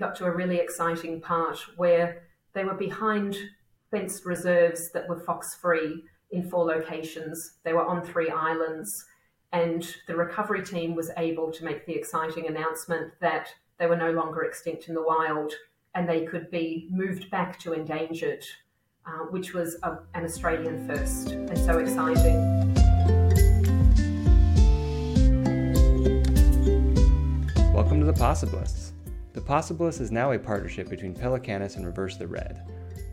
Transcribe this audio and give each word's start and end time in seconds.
got 0.00 0.16
to 0.16 0.24
a 0.24 0.30
really 0.30 0.56
exciting 0.56 1.20
part 1.20 1.58
where 1.76 2.22
they 2.54 2.64
were 2.64 2.74
behind 2.74 3.36
fenced 3.90 4.24
reserves 4.24 4.90
that 4.92 5.06
were 5.06 5.20
fox 5.20 5.54
free 5.54 6.02
in 6.30 6.48
four 6.48 6.64
locations. 6.64 7.58
They 7.64 7.74
were 7.74 7.84
on 7.84 8.02
three 8.02 8.30
islands, 8.30 9.04
and 9.52 9.86
the 10.06 10.16
recovery 10.16 10.64
team 10.64 10.94
was 10.94 11.10
able 11.18 11.52
to 11.52 11.64
make 11.64 11.84
the 11.84 11.92
exciting 11.92 12.46
announcement 12.46 13.12
that 13.20 13.48
they 13.78 13.86
were 13.86 13.96
no 13.96 14.10
longer 14.10 14.42
extinct 14.42 14.88
in 14.88 14.94
the 14.94 15.02
wild 15.02 15.52
and 15.94 16.08
they 16.08 16.24
could 16.24 16.50
be 16.50 16.88
moved 16.90 17.30
back 17.30 17.58
to 17.58 17.72
endangered, 17.72 18.44
uh, 19.06 19.24
which 19.30 19.52
was 19.52 19.76
a, 19.82 19.98
an 20.14 20.24
Australian 20.24 20.86
first 20.88 21.30
and 21.30 21.58
so 21.58 21.78
exciting. 21.78 22.36
Welcome 27.74 27.98
to 28.00 28.06
The 28.06 28.14
Possibilists. 28.14 28.92
The 29.40 29.46
Possibilists 29.46 30.02
is 30.02 30.12
now 30.12 30.32
a 30.32 30.38
partnership 30.38 30.90
between 30.90 31.14
Pelicanus 31.14 31.76
and 31.76 31.86
Reverse 31.86 32.18
the 32.18 32.28
Red. 32.28 32.60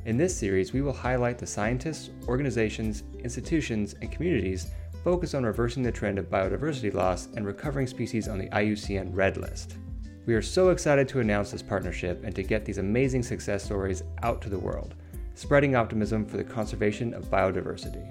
In 0.04 0.18
this 0.18 0.36
series, 0.36 0.74
we 0.74 0.82
will 0.82 0.92
highlight 0.92 1.38
the 1.38 1.48
scientists, 1.48 2.10
organizations, 2.28 3.04
institutions, 3.24 3.96
and 4.02 4.12
communities 4.12 4.68
focused 5.06 5.36
on 5.36 5.46
reversing 5.46 5.84
the 5.84 5.92
trend 5.92 6.20
of 6.20 6.30
biodiversity 6.30 6.94
loss 6.94 7.30
and 7.38 7.46
recovering 7.46 7.88
species 7.88 8.28
on 8.28 8.40
the 8.40 8.50
IUCN 8.50 9.16
Red 9.16 9.38
List. 9.38 9.78
We 10.26 10.36
are 10.36 10.42
so 10.42 10.72
excited 10.72 11.08
to 11.08 11.22
announce 11.22 11.52
this 11.52 11.64
partnership 11.64 12.22
and 12.26 12.36
to 12.36 12.44
get 12.44 12.66
these 12.66 12.78
amazing 12.78 13.24
success 13.24 13.64
stories 13.64 14.04
out 14.22 14.42
to 14.42 14.50
the 14.50 14.60
world, 14.60 14.96
spreading 15.34 15.78
optimism 15.78 16.26
for 16.26 16.36
the 16.36 16.44
conservation 16.44 17.14
of 17.14 17.32
biodiversity. 17.32 18.06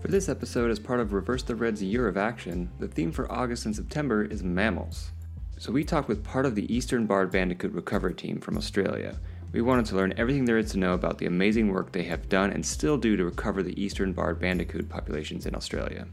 For 0.00 0.08
this 0.08 0.30
episode, 0.30 0.70
as 0.70 0.78
part 0.78 1.00
of 1.00 1.12
Reverse 1.12 1.42
the 1.42 1.54
Red's 1.54 1.82
Year 1.82 2.08
of 2.08 2.16
Action, 2.16 2.70
the 2.78 2.88
theme 2.88 3.12
for 3.12 3.30
August 3.30 3.66
and 3.66 3.76
September 3.76 4.24
is 4.24 4.42
mammals. 4.42 5.10
So 5.58 5.72
we 5.72 5.84
talked 5.84 6.08
with 6.08 6.22
part 6.22 6.44
of 6.44 6.54
the 6.54 6.72
Eastern 6.72 7.06
Barred 7.06 7.30
Bandicoot 7.30 7.72
recovery 7.72 8.14
team 8.14 8.40
from 8.40 8.58
Australia. 8.58 9.18
We 9.52 9.62
wanted 9.62 9.86
to 9.86 9.96
learn 9.96 10.12
everything 10.18 10.44
there 10.44 10.58
is 10.58 10.70
to 10.72 10.78
know 10.78 10.92
about 10.92 11.16
the 11.16 11.24
amazing 11.24 11.72
work 11.72 11.92
they 11.92 12.02
have 12.02 12.28
done 12.28 12.50
and 12.50 12.64
still 12.64 12.98
do 12.98 13.16
to 13.16 13.24
recover 13.24 13.62
the 13.62 13.80
Eastern 13.82 14.12
Barred 14.12 14.38
Bandicoot 14.38 14.90
populations 14.90 15.46
in 15.46 15.54
Australia. 15.54 16.06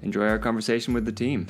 Enjoy 0.00 0.26
our 0.26 0.38
conversation 0.38 0.94
with 0.94 1.04
the 1.04 1.12
team. 1.12 1.46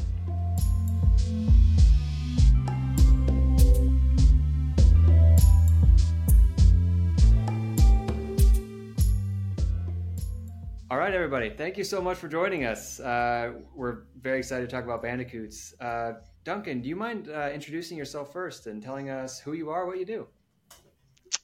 All 10.90 10.98
right, 10.98 11.14
everybody. 11.14 11.50
Thank 11.50 11.78
you 11.78 11.84
so 11.84 12.02
much 12.02 12.18
for 12.18 12.26
joining 12.28 12.64
us. 12.64 12.98
Uh, 12.98 13.52
we're 13.74 14.02
very 14.20 14.38
excited 14.38 14.68
to 14.68 14.76
talk 14.76 14.84
about 14.84 15.00
bandicoots. 15.00 15.74
Uh, 15.80 16.14
Duncan, 16.44 16.80
do 16.80 16.88
you 16.88 16.96
mind 16.96 17.28
uh, 17.28 17.50
introducing 17.54 17.96
yourself 17.96 18.32
first 18.32 18.66
and 18.66 18.82
telling 18.82 19.10
us 19.10 19.38
who 19.38 19.52
you 19.52 19.70
are, 19.70 19.86
what 19.86 19.98
you 19.98 20.04
do? 20.04 20.26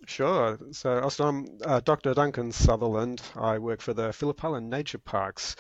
Sure. 0.07 0.59
So, 0.73 1.09
I'm 1.21 1.47
uh, 1.65 1.81
Dr. 1.81 2.15
Duncan 2.15 2.51
Sutherland. 2.51 3.23
I 3.37 3.59
work 3.59 3.81
for 3.81 3.95
the 3.95 4.13
Phillip 4.13 4.43
Island 4.45 4.71
Nature 4.71 4.99
Parks. 4.99 5.55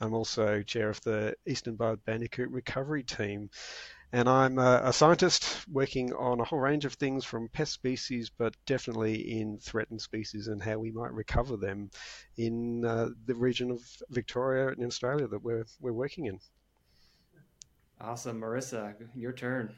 I'm 0.00 0.14
also 0.14 0.62
chair 0.62 0.90
of 0.90 1.00
the 1.00 1.34
Eastern 1.46 1.74
Barred 1.74 2.04
Bandicoot 2.04 2.50
Recovery 2.50 3.02
Team. 3.02 3.50
And 4.12 4.28
I'm 4.28 4.58
a, 4.58 4.82
a, 4.84 4.92
scientist 4.92 5.66
working 5.68 6.12
on 6.12 6.38
a 6.38 6.44
whole 6.44 6.60
range 6.60 6.84
of 6.84 6.94
things 6.94 7.24
from 7.24 7.48
pest 7.48 7.72
species, 7.72 8.30
but 8.30 8.54
definitely 8.64 9.40
in 9.40 9.58
threatened 9.58 10.02
species 10.02 10.46
and 10.46 10.62
how 10.62 10.78
we 10.78 10.92
might 10.92 11.12
recover 11.12 11.56
them 11.56 11.90
in 12.36 12.84
uh, 12.84 13.08
the 13.26 13.34
region 13.34 13.72
of 13.72 13.80
Victoria 14.10 14.68
and 14.68 14.84
Australia 14.84 15.26
that 15.26 15.42
we're, 15.42 15.64
we're 15.80 15.92
working 15.92 16.26
in. 16.26 16.38
Awesome. 18.06 18.38
Marissa, 18.38 18.94
your 19.14 19.32
turn. 19.32 19.74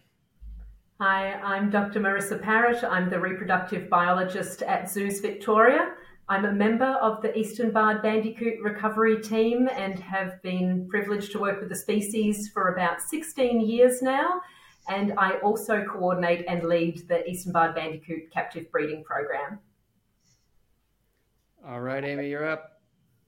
Hi, 1.00 1.34
I'm 1.34 1.70
Dr. 1.70 2.00
Marissa 2.00 2.42
Parrott. 2.42 2.82
I'm 2.82 3.08
the 3.08 3.20
reproductive 3.20 3.88
biologist 3.88 4.62
at 4.62 4.90
Zoos 4.90 5.20
Victoria. 5.20 5.92
I'm 6.28 6.44
a 6.44 6.52
member 6.52 6.86
of 7.00 7.22
the 7.22 7.38
Eastern 7.38 7.70
Barred 7.70 8.02
Bandicoot 8.02 8.54
recovery 8.60 9.22
team 9.22 9.68
and 9.68 10.00
have 10.00 10.42
been 10.42 10.88
privileged 10.90 11.30
to 11.32 11.38
work 11.38 11.60
with 11.60 11.68
the 11.68 11.76
species 11.76 12.48
for 12.48 12.74
about 12.74 13.00
16 13.00 13.60
years 13.60 14.02
now. 14.02 14.40
And 14.88 15.14
I 15.16 15.38
also 15.38 15.84
coordinate 15.84 16.46
and 16.48 16.64
lead 16.64 17.06
the 17.08 17.24
Eastern 17.30 17.52
Barred 17.52 17.76
Bandicoot 17.76 18.32
captive 18.32 18.72
breeding 18.72 19.04
program. 19.04 19.60
All 21.64 21.80
right, 21.80 22.04
Amy, 22.04 22.28
you're 22.28 22.48
up. 22.48 22.80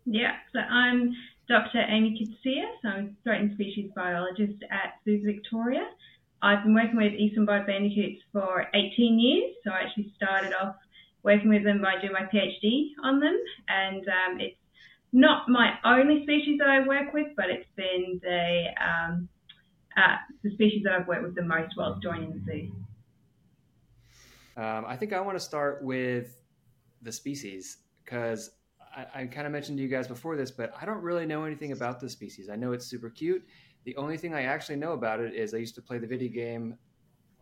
Yeah, 0.07 0.33
so 0.53 0.59
I'm 0.59 1.15
Dr. 1.49 1.81
Amy 1.89 2.13
Coetsee, 2.13 2.63
so 2.83 2.89
I'm 2.89 3.05
a 3.07 3.23
threatened 3.25 3.53
species 3.55 3.91
biologist 3.97 4.63
at 4.71 5.01
Zoos 5.05 5.25
Victoria. 5.25 5.89
I've 6.43 6.63
been 6.63 6.75
working 6.75 6.97
with 6.97 7.15
Eastern 7.15 7.47
Barred 7.47 7.67
Bandicoots 7.67 8.23
for 8.33 8.67
18 8.75 9.19
years, 9.19 9.55
so 9.65 9.71
I 9.71 9.87
actually 9.87 10.13
started 10.15 10.53
off 10.61 10.77
working 11.23 11.49
with 11.49 11.65
them 11.65 11.81
by 11.81 11.95
doing 12.01 12.13
my 12.13 12.29
PhD 12.33 12.91
on 13.03 13.19
them. 13.19 13.37
And 13.69 14.07
um, 14.07 14.41
it's 14.41 14.57
not 15.13 15.49
my 15.49 15.73
only 15.85 16.23
species 16.23 16.59
that 16.59 16.69
I 16.69 16.87
work 16.87 17.13
with, 17.13 17.29
but 17.37 17.47
it's 17.49 17.69
been 17.77 18.21
the 18.23 18.67
um, 18.81 19.29
uh, 19.97 20.17
the 20.45 20.53
species 20.53 20.83
that 20.85 20.93
I've 20.93 21.09
worked 21.09 21.23
with 21.23 21.35
the 21.35 21.43
most 21.43 21.77
while 21.77 21.99
joining 22.01 22.31
the 22.31 22.41
zoo. 22.45 24.63
Um, 24.63 24.85
I 24.87 24.97
think 24.97 25.13
I 25.13 25.21
want 25.21 25.37
to 25.37 25.45
start 25.45 25.83
with 25.83 26.37
the 27.03 27.11
species 27.11 27.79
because 28.05 28.51
I, 28.97 29.23
I 29.23 29.27
kind 29.27 29.47
of 29.47 29.53
mentioned 29.53 29.79
to 29.79 29.83
you 29.83 29.89
guys 29.89 30.07
before 30.07 30.37
this, 30.37 30.51
but 30.51 30.73
I 30.81 30.85
don't 30.85 31.03
really 31.03 31.27
know 31.27 31.45
anything 31.45 31.73
about 31.73 32.01
the 32.01 32.09
species. 32.09 32.49
I 32.49 32.57
know 32.57 32.73
it's 32.73 32.87
super 32.87 33.11
cute. 33.11 33.45
The 33.85 33.97
only 33.97 34.17
thing 34.17 34.35
I 34.35 34.43
actually 34.43 34.77
know 34.77 34.93
about 34.93 35.21
it 35.21 35.35
is 35.35 35.55
I 35.55 35.59
used 35.59 35.75
to 35.77 35.83
play 35.83 35.99
the 35.99 36.07
video 36.07 36.29
game 36.29 36.77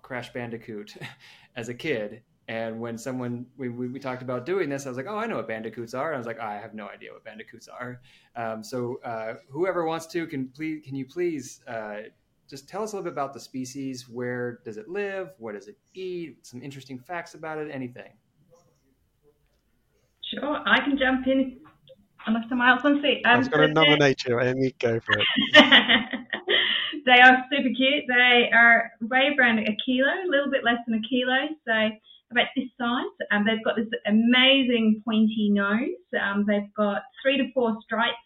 Crash 0.03 0.33
Bandicoot 0.33 0.95
as 1.57 1.69
a 1.69 1.75
kid, 1.75 2.23
and 2.49 2.79
when 2.79 2.97
someone 2.97 3.47
we, 3.57 3.69
we, 3.69 3.89
we, 3.89 3.99
talked 3.99 4.23
about 4.23 4.47
doing 4.47 4.69
this, 4.69 4.87
I 4.87 4.89
was 4.89 4.97
like, 4.97 5.07
"Oh, 5.09 5.17
I 5.17 5.27
know 5.27 5.37
what 5.37 5.49
bandicoots 5.49 5.95
are." 5.95 6.09
And 6.09 6.15
I 6.15 6.19
was 6.19 6.27
like, 6.27 6.39
oh, 6.41 6.47
"I 6.47 6.55
have 6.55 6.75
no 6.75 6.89
idea 6.89 7.13
what 7.13 7.25
bandicoots 7.25 7.67
are." 7.67 8.01
Um, 8.37 8.63
so, 8.63 9.01
uh, 9.05 9.35
whoever 9.51 9.85
wants 9.85 10.07
to, 10.09 10.27
can 10.27 10.49
please, 10.49 10.85
can 10.85 10.95
you 10.95 11.07
please 11.07 11.61
uh, 11.67 12.03
just 12.49 12.69
tell 12.69 12.85
us 12.85 12.93
a 12.93 12.97
little 12.97 13.11
bit 13.11 13.13
about 13.13 13.35
the 13.35 13.41
species? 13.41 14.09
Where 14.09 14.61
does 14.65 14.77
it 14.77 14.89
live? 14.89 15.31
What 15.39 15.55
does 15.55 15.67
it 15.67 15.77
eat? 15.95 16.47
Some 16.47 16.63
interesting 16.63 17.01
facts 17.01 17.35
about 17.35 17.59
it. 17.59 17.69
Anything? 17.73 18.13
Sure, 20.39 20.61
I 20.67 20.81
can 20.81 20.99
jump 20.99 21.27
in 21.27 21.59
unless 22.27 22.49
someone 22.49 22.69
else 22.69 22.85
wants 22.85 23.03
to. 23.03 23.09
Um, 23.09 23.21
I 23.25 23.39
was 23.39 23.49
going 23.49 23.69
to 23.69 23.75
nominate 23.75 24.25
you, 24.25 24.41
Amy. 24.41 24.75
Go 24.79 25.01
for 25.01 25.19
it. 25.19 25.27
they 27.07 27.21
are 27.21 27.45
super 27.51 27.71
cute. 27.77 28.05
They 28.09 28.51
are 28.53 28.91
weigh 29.01 29.35
around 29.39 29.61
a 29.61 29.77
kilo, 29.85 30.11
a 30.11 30.31
little 30.31 30.51
bit 30.51 30.65
less 30.65 30.79
than 30.87 31.01
a 31.03 31.09
kilo. 31.09 31.49
So 31.67 31.97
about 32.31 32.49
this 32.57 32.69
size. 32.79 33.15
Um, 33.31 33.45
they've 33.47 33.65
got 33.65 33.77
this 33.77 33.89
amazing 34.07 35.03
pointy 35.05 35.51
nose. 35.51 36.03
Um, 36.21 36.45
they've 36.47 36.73
got 36.77 37.03
three 37.23 37.39
to 37.39 37.53
four 37.53 37.77
stripes, 37.83 38.17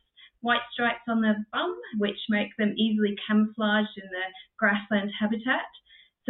white 0.41 0.65
stripes 0.72 1.04
on 1.09 1.20
their 1.20 1.37
bum, 1.53 1.76
which 1.99 2.16
make 2.28 2.49
them 2.59 2.75
easily 2.76 3.15
camouflaged 3.26 3.97
in 3.97 4.09
the 4.09 4.26
grassland 4.59 5.10
habitat. 5.19 5.69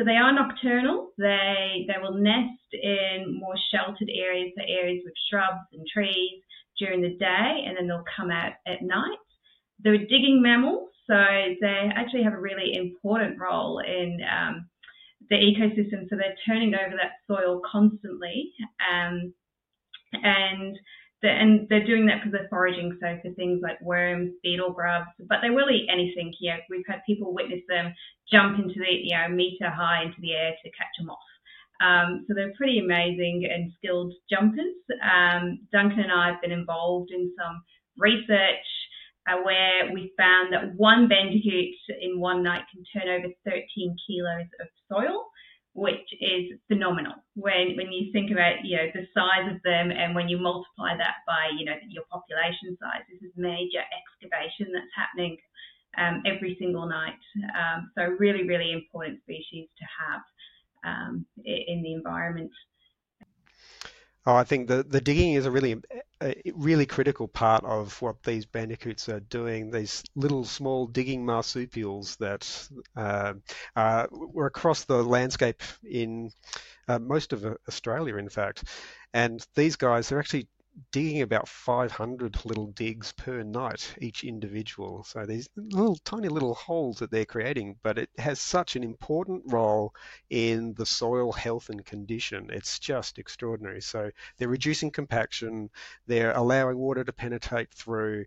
So 0.00 0.04
they 0.04 0.16
are 0.16 0.32
nocturnal. 0.32 1.12
They 1.18 1.84
they 1.86 2.00
will 2.00 2.14
nest 2.14 2.72
in 2.72 3.38
more 3.38 3.54
sheltered 3.70 4.08
areas, 4.08 4.50
so 4.56 4.64
areas 4.66 5.02
with 5.04 5.12
shrubs 5.28 5.60
and 5.74 5.86
trees 5.92 6.40
during 6.78 7.02
the 7.02 7.18
day, 7.18 7.64
and 7.66 7.76
then 7.76 7.86
they'll 7.86 8.04
come 8.16 8.30
out 8.30 8.52
at 8.66 8.80
night. 8.80 9.18
They're 9.80 9.98
digging 9.98 10.40
mammals, 10.40 10.88
so 11.06 11.16
they 11.60 11.90
actually 11.94 12.22
have 12.22 12.32
a 12.32 12.40
really 12.40 12.76
important 12.76 13.38
role 13.38 13.80
in 13.80 14.20
um, 14.24 14.70
the 15.28 15.36
ecosystem. 15.36 16.08
So 16.08 16.16
they're 16.16 16.34
turning 16.46 16.74
over 16.74 16.96
that 16.96 17.20
soil 17.26 17.60
constantly, 17.70 18.54
um, 18.90 19.34
and 20.14 20.78
and 21.28 21.66
they're 21.68 21.86
doing 21.86 22.06
that 22.06 22.18
because 22.18 22.32
they're 22.32 22.48
foraging. 22.48 22.96
So 23.00 23.18
for 23.22 23.34
things 23.34 23.60
like 23.62 23.80
worms, 23.80 24.32
beetle 24.42 24.72
grubs, 24.72 25.10
but 25.28 25.38
they 25.42 25.50
will 25.50 25.70
eat 25.70 25.88
anything. 25.92 26.32
You 26.40 26.52
know, 26.52 26.58
we've 26.70 26.88
had 26.88 27.00
people 27.06 27.34
witness 27.34 27.60
them 27.68 27.94
jump 28.30 28.58
into 28.58 28.80
the 28.80 28.90
you 28.90 29.16
know 29.16 29.28
meter 29.28 29.68
high 29.68 30.04
into 30.04 30.20
the 30.20 30.32
air 30.32 30.52
to 30.52 30.70
catch 30.70 30.94
them 30.98 31.10
off. 31.10 31.18
Um, 31.80 32.24
so 32.28 32.34
they're 32.34 32.52
pretty 32.56 32.78
amazing 32.78 33.48
and 33.50 33.72
skilled 33.78 34.12
jumpers. 34.28 34.76
Um, 35.00 35.60
Duncan 35.72 36.00
and 36.00 36.12
I 36.12 36.28
have 36.30 36.42
been 36.42 36.52
involved 36.52 37.10
in 37.10 37.32
some 37.38 37.62
research 37.96 38.68
uh, 39.28 39.40
where 39.44 39.92
we 39.92 40.12
found 40.16 40.52
that 40.52 40.74
one 40.76 41.08
bandicoot 41.08 41.74
in 42.00 42.20
one 42.20 42.42
night 42.42 42.62
can 42.72 42.84
turn 42.92 43.08
over 43.08 43.32
13 43.44 43.96
kilos 44.06 44.48
of 44.60 44.68
soil, 44.90 45.24
which 45.74 46.08
is 46.20 46.58
phenomenal. 46.68 47.14
When 47.34 47.76
when 47.76 47.92
you 47.92 48.12
think 48.12 48.30
about 48.30 48.64
you 48.64 48.76
know 48.76 48.88
the 48.94 49.06
size 49.14 49.46
of 49.52 49.62
them 49.62 49.90
and 49.90 50.14
when 50.14 50.28
you 50.28 50.38
multiply 50.38 50.96
that 50.96 51.22
by 51.26 51.50
you 51.56 51.64
know 51.64 51.74
your 51.88 52.04
population 52.10 52.76
size, 52.80 53.06
this 53.10 53.22
is 53.22 53.32
major 53.36 53.82
excavation 53.94 54.72
that's 54.72 54.90
happening 54.96 55.36
um, 55.98 56.22
every 56.26 56.56
single 56.58 56.88
night. 56.88 57.20
Um, 57.54 57.90
so 57.96 58.02
really 58.18 58.46
really 58.46 58.72
important 58.72 59.22
species 59.22 59.68
to 59.78 59.84
have 59.98 60.22
um, 60.84 61.26
in 61.44 61.82
the 61.82 61.92
environment. 61.92 62.50
Oh, 64.30 64.36
I 64.36 64.44
think 64.44 64.68
the, 64.68 64.84
the 64.84 65.00
digging 65.00 65.32
is 65.32 65.44
a 65.44 65.50
really 65.50 65.76
a 66.22 66.34
really 66.54 66.86
critical 66.86 67.26
part 67.26 67.64
of 67.64 68.00
what 68.00 68.22
these 68.22 68.46
bandicoots 68.46 69.08
are 69.08 69.18
doing. 69.18 69.72
These 69.72 70.04
little 70.14 70.44
small 70.44 70.86
digging 70.86 71.26
marsupials 71.26 72.14
that 72.20 72.68
uh, 72.94 73.32
uh, 73.74 74.06
were 74.12 74.46
across 74.46 74.84
the 74.84 75.02
landscape 75.02 75.60
in 75.82 76.30
uh, 76.86 77.00
most 77.00 77.32
of 77.32 77.44
Australia, 77.66 78.18
in 78.18 78.28
fact. 78.28 78.62
And 79.12 79.44
these 79.56 79.74
guys, 79.74 80.12
are 80.12 80.20
actually 80.20 80.46
digging 80.92 81.22
about 81.22 81.48
500 81.48 82.44
little 82.44 82.68
digs 82.68 83.12
per 83.12 83.42
night, 83.42 83.94
each 84.00 84.24
individual. 84.24 85.04
So 85.04 85.26
these 85.26 85.48
little 85.56 85.96
tiny 85.96 86.28
little 86.28 86.54
holes 86.54 86.98
that 86.98 87.10
they're 87.10 87.24
creating, 87.24 87.76
but 87.82 87.98
it 87.98 88.10
has 88.18 88.40
such 88.40 88.76
an 88.76 88.82
important 88.84 89.42
role 89.46 89.94
in 90.30 90.74
the 90.74 90.86
soil 90.86 91.32
health 91.32 91.68
and 91.68 91.84
condition. 91.84 92.48
It's 92.50 92.78
just 92.78 93.18
extraordinary. 93.18 93.80
So 93.82 94.10
they're 94.38 94.48
reducing 94.48 94.90
compaction, 94.90 95.70
they're 96.06 96.32
allowing 96.36 96.78
water 96.78 97.04
to 97.04 97.12
penetrate 97.12 97.72
through, 97.72 98.24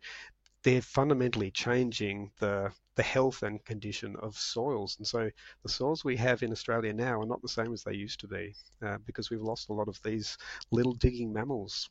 they're 0.63 0.81
fundamentally 0.81 1.51
changing 1.51 2.31
the 2.39 2.71
the 2.95 3.03
health 3.03 3.41
and 3.43 3.63
condition 3.65 4.15
of 4.17 4.37
soils. 4.37 4.97
And 4.99 5.07
so 5.07 5.29
the 5.63 5.69
soils 5.69 6.03
we 6.03 6.15
have 6.17 6.43
in 6.43 6.51
Australia 6.51 6.93
now 6.93 7.21
are 7.21 7.25
not 7.25 7.41
the 7.41 7.47
same 7.47 7.73
as 7.73 7.83
they 7.83 7.93
used 7.93 8.19
to 8.19 8.27
be 8.27 8.53
uh, 8.85 8.97
because 9.05 9.29
we've 9.29 9.41
lost 9.41 9.69
a 9.69 9.73
lot 9.73 9.87
of 9.87 9.99
these 10.03 10.37
little 10.71 10.93
digging 10.93 11.33
mammals. 11.33 11.89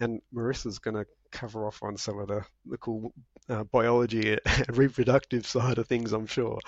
And 0.00 0.20
Marissa's 0.34 0.78
going 0.78 0.96
to 0.96 1.06
cover 1.30 1.66
off 1.66 1.82
on 1.82 1.96
some 1.96 2.18
of 2.18 2.28
the, 2.28 2.44
the 2.66 2.78
cool 2.78 3.12
uh, 3.48 3.64
biology 3.64 4.36
and 4.46 4.76
reproductive 4.76 5.46
side 5.46 5.78
of 5.78 5.86
things, 5.86 6.12
I'm 6.12 6.26
sure. 6.26 6.58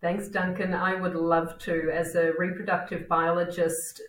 Thanks, 0.00 0.28
Duncan. 0.28 0.74
I 0.74 0.94
would 0.94 1.14
love 1.14 1.58
to. 1.60 1.90
As 1.92 2.14
a 2.14 2.32
reproductive 2.38 3.08
biologist, 3.08 4.02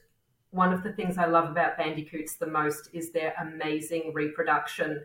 one 0.51 0.73
of 0.73 0.83
the 0.83 0.93
things 0.93 1.17
I 1.17 1.25
love 1.25 1.49
about 1.49 1.77
bandicoots 1.77 2.35
the 2.35 2.47
most 2.47 2.89
is 2.93 3.11
their 3.11 3.33
amazing 3.39 4.11
reproduction. 4.13 5.03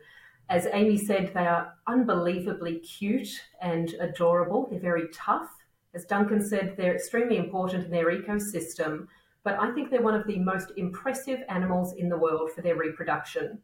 As 0.49 0.67
Amy 0.73 0.99
said, 0.99 1.33
they 1.35 1.47
are 1.47 1.75
unbelievably 1.87 2.81
cute 2.81 3.29
and 3.61 3.95
adorable. 4.01 4.69
They're 4.71 4.81
very 4.81 5.09
tough. 5.13 5.49
As 5.95 6.05
Duncan 6.05 6.45
said, 6.45 6.77
they're 6.77 6.95
extremely 6.95 7.37
important 7.37 7.85
in 7.85 7.91
their 7.91 8.11
ecosystem, 8.11 9.09
but 9.45 9.59
I 9.59 9.73
think 9.73 9.91
they're 9.91 10.03
one 10.03 10.15
of 10.15 10.27
the 10.27 10.39
most 10.39 10.73
impressive 10.77 11.41
animals 11.49 11.95
in 11.97 12.09
the 12.09 12.17
world 12.17 12.51
for 12.53 12.63
their 12.63 12.77
reproduction. 12.77 13.59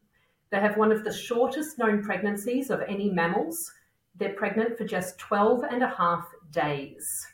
They 0.51 0.61
have 0.61 0.77
one 0.77 0.93
of 0.93 1.05
the 1.05 1.13
shortest 1.13 1.79
known 1.79 2.03
pregnancies 2.03 2.71
of 2.71 2.81
any 2.89 3.11
mammals. 3.11 3.73
They're 4.17 4.33
pregnant 4.33 4.77
for 4.77 4.85
just 4.85 5.19
12 5.19 5.65
and 5.71 5.83
a 5.83 5.89
half 5.89 6.27
days. 6.51 7.27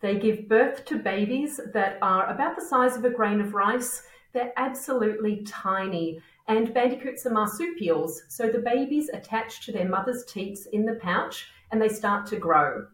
They 0.00 0.18
give 0.18 0.48
birth 0.48 0.84
to 0.86 0.98
babies 0.98 1.58
that 1.72 1.98
are 2.02 2.26
about 2.26 2.56
the 2.56 2.64
size 2.64 2.96
of 2.96 3.04
a 3.04 3.10
grain 3.10 3.40
of 3.40 3.54
rice. 3.54 4.02
They're 4.32 4.52
absolutely 4.56 5.42
tiny 5.44 6.20
and 6.46 6.74
bandicoots 6.74 7.24
are 7.24 7.30
marsupials, 7.30 8.22
so 8.28 8.50
the 8.50 8.58
babies 8.58 9.08
attach 9.12 9.64
to 9.64 9.72
their 9.72 9.88
mother's 9.88 10.24
teats 10.26 10.66
in 10.66 10.84
the 10.84 10.96
pouch 10.96 11.46
and 11.70 11.80
they 11.80 11.88
start 11.88 12.26
to 12.26 12.36
grow. 12.36 12.86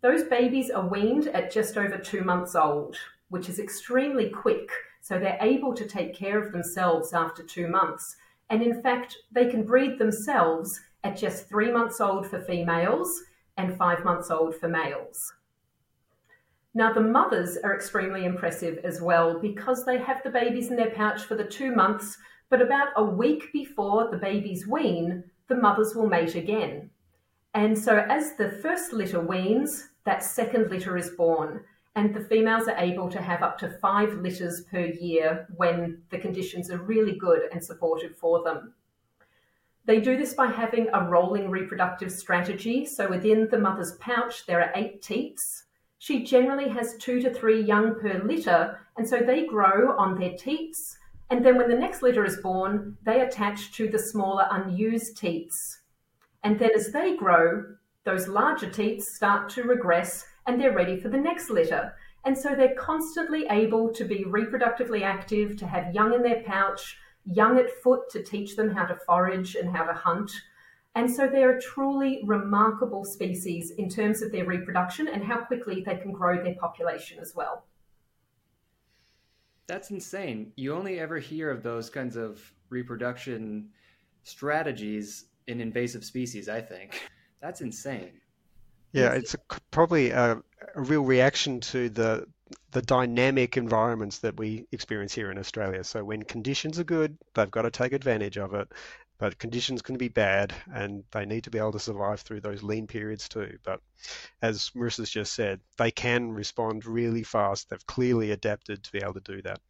Those 0.00 0.24
babies 0.24 0.70
are 0.70 0.88
weaned 0.88 1.28
at 1.28 1.52
just 1.52 1.76
over 1.76 1.96
two 1.96 2.24
months 2.24 2.56
old, 2.56 2.96
which 3.32 3.48
is 3.48 3.58
extremely 3.58 4.28
quick, 4.28 4.70
so 5.00 5.18
they're 5.18 5.38
able 5.40 5.72
to 5.74 5.86
take 5.86 6.14
care 6.14 6.40
of 6.40 6.52
themselves 6.52 7.14
after 7.14 7.42
two 7.42 7.66
months. 7.66 8.16
And 8.50 8.62
in 8.62 8.82
fact, 8.82 9.16
they 9.32 9.50
can 9.50 9.64
breed 9.64 9.98
themselves 9.98 10.78
at 11.02 11.16
just 11.16 11.48
three 11.48 11.72
months 11.72 11.98
old 11.98 12.26
for 12.26 12.42
females 12.42 13.22
and 13.56 13.76
five 13.78 14.04
months 14.04 14.30
old 14.30 14.54
for 14.54 14.68
males. 14.68 15.32
Now, 16.74 16.92
the 16.92 17.00
mothers 17.00 17.56
are 17.64 17.74
extremely 17.74 18.26
impressive 18.26 18.78
as 18.84 19.00
well 19.00 19.40
because 19.40 19.86
they 19.86 19.96
have 19.96 20.22
the 20.22 20.30
babies 20.30 20.68
in 20.68 20.76
their 20.76 20.90
pouch 20.90 21.22
for 21.22 21.34
the 21.34 21.44
two 21.44 21.74
months 21.74 22.18
but 22.52 22.60
about 22.60 22.88
a 22.96 23.02
week 23.02 23.50
before 23.50 24.10
the 24.10 24.18
babies 24.18 24.66
wean, 24.66 25.24
the 25.48 25.54
mothers 25.54 25.94
will 25.94 26.06
mate 26.06 26.34
again. 26.34 26.90
And 27.54 27.78
so, 27.78 28.04
as 28.10 28.36
the 28.36 28.50
first 28.50 28.92
litter 28.92 29.20
weans, 29.20 29.88
that 30.04 30.22
second 30.22 30.70
litter 30.70 30.98
is 30.98 31.08
born, 31.16 31.64
and 31.94 32.14
the 32.14 32.24
females 32.24 32.68
are 32.68 32.78
able 32.78 33.08
to 33.10 33.20
have 33.20 33.42
up 33.42 33.58
to 33.58 33.68
five 33.80 34.12
litters 34.14 34.62
per 34.70 34.86
year 34.86 35.46
when 35.56 36.02
the 36.10 36.18
conditions 36.18 36.70
are 36.70 36.78
really 36.78 37.16
good 37.18 37.42
and 37.52 37.62
supportive 37.62 38.16
for 38.16 38.42
them. 38.42 38.74
They 39.84 40.00
do 40.00 40.16
this 40.16 40.34
by 40.34 40.46
having 40.46 40.88
a 40.92 41.08
rolling 41.08 41.50
reproductive 41.50 42.12
strategy. 42.12 42.86
So, 42.86 43.08
within 43.08 43.48
the 43.50 43.58
mother's 43.58 43.96
pouch, 43.96 44.46
there 44.46 44.60
are 44.60 44.72
eight 44.74 45.02
teats. 45.02 45.64
She 45.98 46.24
generally 46.24 46.68
has 46.68 46.96
two 46.98 47.20
to 47.20 47.32
three 47.32 47.62
young 47.62 48.00
per 48.00 48.22
litter, 48.24 48.78
and 48.96 49.06
so 49.06 49.18
they 49.18 49.44
grow 49.46 49.96
on 49.98 50.18
their 50.18 50.34
teats 50.36 50.98
and 51.32 51.42
then 51.42 51.56
when 51.56 51.70
the 51.70 51.74
next 51.74 52.02
litter 52.02 52.26
is 52.26 52.36
born, 52.42 52.98
they 53.04 53.22
attach 53.22 53.72
to 53.72 53.88
the 53.88 53.98
smaller 53.98 54.46
unused 54.50 55.16
teats. 55.16 55.78
And 56.44 56.58
then 56.58 56.72
as 56.76 56.92
they 56.92 57.16
grow, 57.16 57.64
those 58.04 58.28
larger 58.28 58.68
teats 58.68 59.16
start 59.16 59.48
to 59.54 59.62
regress 59.62 60.26
and 60.46 60.60
they're 60.60 60.74
ready 60.74 60.98
for 60.98 61.08
the 61.08 61.18
next 61.18 61.50
litter. 61.50 61.94
And 62.24 62.36
so 62.36 62.54
they're 62.54 62.74
constantly 62.76 63.46
able 63.50 63.92
to 63.92 64.04
be 64.04 64.24
reproductively 64.24 65.02
active, 65.02 65.56
to 65.58 65.66
have 65.66 65.94
young 65.94 66.14
in 66.14 66.22
their 66.22 66.42
pouch, 66.42 66.96
young 67.24 67.58
at 67.58 67.70
foot 67.82 68.08
to 68.10 68.22
teach 68.22 68.56
them 68.56 68.70
how 68.70 68.84
to 68.84 68.96
forage 69.06 69.54
and 69.54 69.74
how 69.74 69.84
to 69.84 69.92
hunt. 69.92 70.30
And 70.94 71.10
so 71.10 71.26
they're 71.26 71.56
a 71.56 71.60
truly 71.60 72.20
remarkable 72.24 73.04
species 73.04 73.72
in 73.78 73.88
terms 73.88 74.22
of 74.22 74.30
their 74.30 74.44
reproduction 74.44 75.08
and 75.08 75.24
how 75.24 75.38
quickly 75.38 75.82
they 75.84 75.96
can 75.96 76.12
grow 76.12 76.42
their 76.42 76.54
population 76.54 77.18
as 77.18 77.34
well. 77.34 77.64
That's 79.66 79.90
insane. 79.90 80.52
You 80.56 80.74
only 80.74 81.00
ever 81.00 81.18
hear 81.18 81.50
of 81.50 81.62
those 81.62 81.88
kinds 81.88 82.16
of 82.16 82.42
reproduction 82.68 83.70
strategies 84.22 85.26
in 85.46 85.60
invasive 85.60 86.04
species, 86.04 86.48
I 86.48 86.60
think. 86.60 87.00
That's 87.40 87.60
insane. 87.60 88.12
Yeah, 88.92 89.12
it's 89.12 89.34
a, 89.34 89.38
probably 89.70 90.10
a, 90.10 90.42
a, 90.74 90.80
real 90.80 91.02
reaction 91.02 91.60
to 91.60 91.88
the 91.88 92.26
the 92.72 92.82
dynamic 92.82 93.56
environments 93.56 94.18
that 94.18 94.36
we 94.36 94.66
experience 94.72 95.14
here 95.14 95.30
in 95.30 95.38
Australia. 95.38 95.84
So 95.84 96.04
when 96.04 96.22
conditions 96.22 96.78
are 96.78 96.84
good, 96.84 97.16
they've 97.34 97.50
got 97.50 97.62
to 97.62 97.70
take 97.70 97.92
advantage 97.92 98.36
of 98.36 98.54
it. 98.54 98.68
But 99.18 99.38
conditions 99.38 99.82
can 99.82 99.96
be 99.96 100.08
bad, 100.08 100.52
and 100.74 101.04
they 101.12 101.24
need 101.24 101.44
to 101.44 101.50
be 101.50 101.58
able 101.58 101.72
to 101.72 101.78
survive 101.78 102.20
through 102.20 102.40
those 102.40 102.62
lean 102.62 102.86
periods 102.86 103.28
too. 103.28 103.56
But 103.62 103.80
as 104.42 104.70
Marissa's 104.74 105.10
just 105.10 105.34
said, 105.34 105.60
they 105.78 105.90
can 105.90 106.32
respond 106.32 106.84
really 106.84 107.22
fast. 107.22 107.70
They've 107.70 107.86
clearly 107.86 108.32
adapted 108.32 108.82
to 108.82 108.92
be 108.92 108.98
able 108.98 109.14
to 109.14 109.20
do 109.20 109.40
that. 109.42 109.60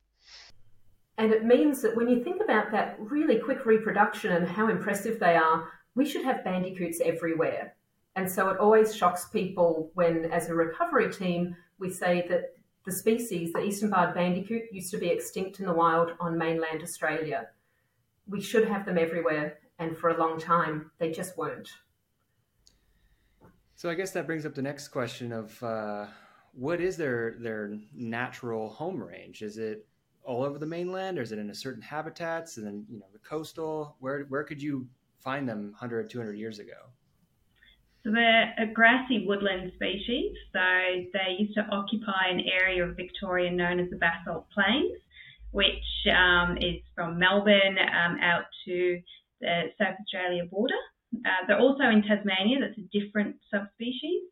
And 1.18 1.32
it 1.32 1.44
means 1.44 1.82
that 1.82 1.94
when 1.94 2.08
you 2.08 2.24
think 2.24 2.42
about 2.42 2.72
that 2.72 2.96
really 2.98 3.38
quick 3.38 3.66
reproduction 3.66 4.32
and 4.32 4.48
how 4.48 4.68
impressive 4.68 5.20
they 5.20 5.36
are, 5.36 5.68
we 5.94 6.06
should 6.06 6.24
have 6.24 6.44
bandicoots 6.44 7.00
everywhere. 7.04 7.74
And 8.14 8.30
so 8.30 8.50
it 8.50 8.58
always 8.58 8.94
shocks 8.94 9.28
people 9.28 9.90
when, 9.94 10.26
as 10.26 10.48
a 10.48 10.54
recovery 10.54 11.10
team, 11.12 11.56
we 11.78 11.90
say 11.90 12.26
that 12.28 12.54
the 12.84 12.92
species, 12.92 13.52
the 13.52 13.62
eastern 13.62 13.90
barred 13.90 14.14
bandicoot, 14.14 14.64
used 14.72 14.90
to 14.90 14.98
be 14.98 15.08
extinct 15.08 15.60
in 15.60 15.66
the 15.66 15.72
wild 15.72 16.12
on 16.20 16.36
mainland 16.36 16.82
Australia. 16.82 17.48
We 18.26 18.40
should 18.40 18.68
have 18.68 18.84
them 18.84 18.98
everywhere, 18.98 19.58
and 19.78 19.96
for 19.96 20.10
a 20.10 20.18
long 20.18 20.38
time, 20.38 20.90
they 20.98 21.10
just 21.10 21.36
weren't. 21.38 21.70
So 23.76 23.88
I 23.88 23.94
guess 23.94 24.10
that 24.12 24.26
brings 24.26 24.46
up 24.46 24.54
the 24.54 24.62
next 24.62 24.88
question 24.88 25.32
of 25.32 25.62
uh, 25.62 26.06
what 26.52 26.80
is 26.80 26.96
their 26.96 27.36
their 27.40 27.78
natural 27.94 28.68
home 28.68 29.02
range? 29.02 29.42
Is 29.42 29.58
it 29.58 29.86
all 30.24 30.44
over 30.44 30.58
the 30.58 30.66
mainland, 30.66 31.18
or 31.18 31.22
is 31.22 31.32
it 31.32 31.38
in 31.38 31.50
a 31.50 31.54
certain 31.54 31.82
habitats 31.82 32.58
and 32.58 32.66
then 32.66 32.84
you 32.88 32.98
know 32.98 33.06
the 33.12 33.18
coastal? 33.18 33.96
Where 34.00 34.24
where 34.24 34.44
could 34.44 34.62
you 34.62 34.86
find 35.18 35.48
them 35.48 35.70
100, 35.70 36.10
200 36.10 36.34
years 36.34 36.58
ago? 36.58 36.91
So 38.04 38.10
they're 38.12 38.52
a 38.58 38.66
grassy 38.66 39.24
woodland 39.26 39.72
species. 39.76 40.32
So 40.52 40.60
they 41.12 41.36
used 41.38 41.54
to 41.54 41.66
occupy 41.70 42.28
an 42.30 42.40
area 42.40 42.84
of 42.84 42.96
Victoria 42.96 43.50
known 43.50 43.78
as 43.78 43.90
the 43.90 43.96
Basalt 43.96 44.46
Plains, 44.50 44.98
which 45.52 45.84
um, 46.12 46.56
is 46.58 46.80
from 46.94 47.18
Melbourne 47.18 47.78
um, 47.78 48.18
out 48.20 48.44
to 48.66 49.00
the 49.40 49.62
South 49.78 49.94
Australia 50.00 50.44
border. 50.50 50.74
Uh, 51.14 51.46
they're 51.46 51.60
also 51.60 51.84
in 51.84 52.02
Tasmania. 52.02 52.58
That's 52.60 52.78
a 52.78 52.98
different 52.98 53.36
subspecies. 53.52 54.22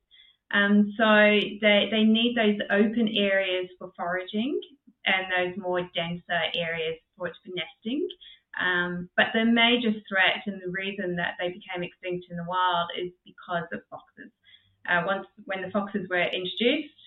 Um, 0.53 0.93
so 0.97 1.05
they, 1.05 1.89
they 1.91 2.03
need 2.03 2.37
those 2.37 2.59
open 2.71 3.09
areas 3.17 3.69
for 3.79 3.93
foraging 3.97 4.61
and 5.07 5.27
those 5.31 5.57
more 5.63 5.81
denser 5.95 6.43
areas 6.55 6.97
for 7.17 7.29
for 7.29 7.53
nesting. 7.55 8.07
Um, 8.59 9.09
but 9.17 9.27
the 9.33 9.45
major 9.45 9.93
threat 10.09 10.43
and 10.47 10.61
the 10.61 10.73
reason 10.73 11.17
that 11.17 11.39
they 11.39 11.49
became 11.49 11.83
extinct 11.83 12.27
in 12.31 12.37
the 12.37 12.49
wild 12.49 12.91
is 12.99 13.13
because 13.25 13.69
of 13.73 13.81
foxes. 13.91 14.33
Uh, 14.89 15.05
once 15.07 15.27
when 15.45 15.63
the 15.63 15.71
foxes 15.71 16.09
were 16.09 16.23
introduced, 16.23 17.01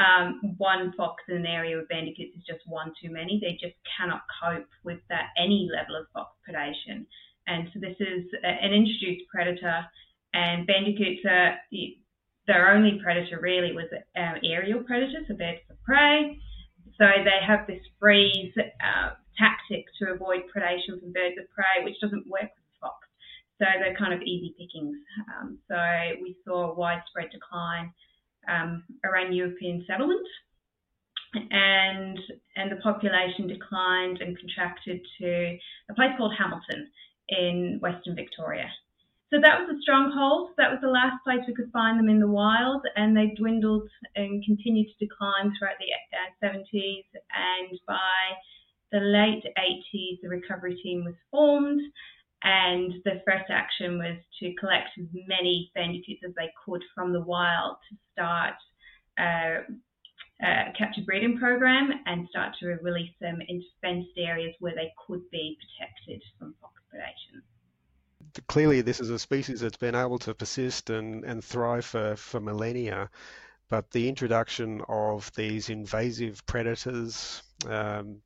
um, 0.00 0.54
one 0.56 0.92
fox 0.96 1.22
in 1.28 1.36
an 1.36 1.46
area 1.46 1.76
with 1.76 1.88
bandicoots 1.88 2.36
is 2.36 2.44
just 2.48 2.64
one 2.66 2.92
too 3.02 3.10
many. 3.10 3.38
They 3.40 3.52
just 3.60 3.76
cannot 3.96 4.22
cope 4.40 4.68
with 4.84 4.98
that 5.08 5.30
any 5.38 5.68
level 5.70 5.96
of 5.96 6.06
fox 6.12 6.32
predation. 6.48 7.06
And 7.46 7.68
so 7.72 7.80
this 7.80 7.96
is 8.00 8.24
a, 8.42 8.48
an 8.48 8.72
introduced 8.72 9.28
predator, 9.28 9.84
and 10.32 10.66
bandicoots 10.66 11.22
are 11.28 11.58
their 12.46 12.72
only 12.72 12.98
predator 13.02 13.38
really 13.40 13.72
was 13.72 13.86
um, 14.16 14.34
aerial 14.44 14.82
predators, 14.82 15.24
so 15.28 15.34
birds 15.34 15.60
of 15.70 15.80
prey. 15.82 16.38
So 16.98 17.06
they 17.24 17.44
have 17.46 17.66
this 17.66 17.80
freeze 17.98 18.52
uh, 18.58 19.10
tactic 19.40 19.86
to 19.98 20.12
avoid 20.12 20.44
predation 20.52 21.00
from 21.00 21.16
birds 21.16 21.40
of 21.40 21.48
prey, 21.50 21.82
which 21.82 21.96
doesn't 22.00 22.28
work 22.28 22.52
with 22.52 22.70
fox. 22.80 23.08
So 23.58 23.64
they're 23.80 23.96
kind 23.96 24.12
of 24.12 24.20
easy 24.22 24.54
pickings. 24.60 24.96
Um, 25.32 25.58
so 25.68 25.76
we 26.20 26.36
saw 26.44 26.70
a 26.70 26.74
widespread 26.74 27.30
decline 27.32 27.92
um, 28.48 28.84
around 29.04 29.32
European 29.32 29.84
settlement, 29.88 30.26
and 31.50 32.18
and 32.56 32.72
the 32.72 32.80
population 32.82 33.48
declined 33.48 34.20
and 34.20 34.36
contracted 34.38 35.00
to 35.20 35.56
a 35.90 35.94
place 35.94 36.12
called 36.18 36.34
Hamilton 36.36 36.90
in 37.28 37.78
Western 37.80 38.14
Victoria. 38.14 38.68
So 39.30 39.38
that 39.38 39.62
was 39.62 39.70
a 39.70 39.80
stronghold. 39.80 40.50
That 40.58 40.74
was 40.74 40.80
the 40.82 40.90
last 40.90 41.22
place 41.22 41.38
we 41.46 41.54
could 41.54 41.70
find 41.70 41.98
them 41.98 42.08
in 42.08 42.18
the 42.18 42.26
wild, 42.26 42.82
and 42.96 43.16
they 43.16 43.30
dwindled 43.38 43.88
and 44.16 44.42
continued 44.44 44.88
to 44.90 45.06
decline 45.06 45.54
throughout 45.54 45.78
the 45.78 45.94
uh, 46.10 46.34
70s. 46.42 47.06
And 47.30 47.78
by 47.86 48.34
the 48.92 49.00
late 49.00 49.44
80s, 49.58 50.20
the 50.22 50.28
recovery 50.28 50.78
team 50.82 51.04
was 51.04 51.14
formed, 51.30 51.80
and 52.42 52.94
the 53.04 53.22
first 53.26 53.50
action 53.50 53.98
was 53.98 54.16
to 54.40 54.54
collect 54.58 54.88
as 54.98 55.06
many 55.26 55.70
bandicoots 55.74 56.22
as 56.26 56.34
they 56.36 56.50
could 56.64 56.82
from 56.94 57.12
the 57.12 57.20
wild 57.20 57.76
to 57.88 57.96
start 58.12 58.54
uh, 59.18 59.62
a 60.42 60.72
captive 60.76 61.04
breeding 61.04 61.38
program 61.38 61.90
and 62.06 62.26
start 62.30 62.54
to 62.58 62.66
release 62.82 63.12
them 63.20 63.40
into 63.48 63.66
fenced 63.82 64.16
areas 64.16 64.54
where 64.60 64.74
they 64.74 64.90
could 65.06 65.20
be 65.30 65.58
protected 65.60 66.22
from 66.38 66.54
fox 66.60 66.72
predation 66.88 67.42
clearly 68.46 68.80
this 68.80 69.00
is 69.00 69.10
a 69.10 69.18
species 69.18 69.60
that's 69.60 69.76
been 69.76 69.94
able 69.94 70.18
to 70.18 70.34
persist 70.34 70.90
and, 70.90 71.24
and 71.24 71.44
thrive 71.44 71.84
for, 71.84 72.16
for 72.16 72.40
millennia. 72.40 73.10
But 73.68 73.90
the 73.90 74.08
introduction 74.08 74.82
of 74.88 75.30
these 75.34 75.70
invasive 75.70 76.44
predators 76.46 77.42
um, 77.68 78.20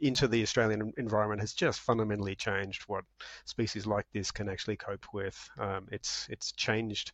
into 0.00 0.28
the 0.28 0.42
Australian 0.42 0.92
environment 0.98 1.40
has 1.40 1.54
just 1.54 1.80
fundamentally 1.80 2.34
changed 2.34 2.82
what 2.82 3.04
species 3.44 3.86
like 3.86 4.06
this 4.12 4.30
can 4.30 4.48
actually 4.48 4.76
cope 4.76 5.06
with. 5.12 5.50
Um, 5.58 5.86
it's 5.90 6.26
it's 6.30 6.52
changed 6.52 7.12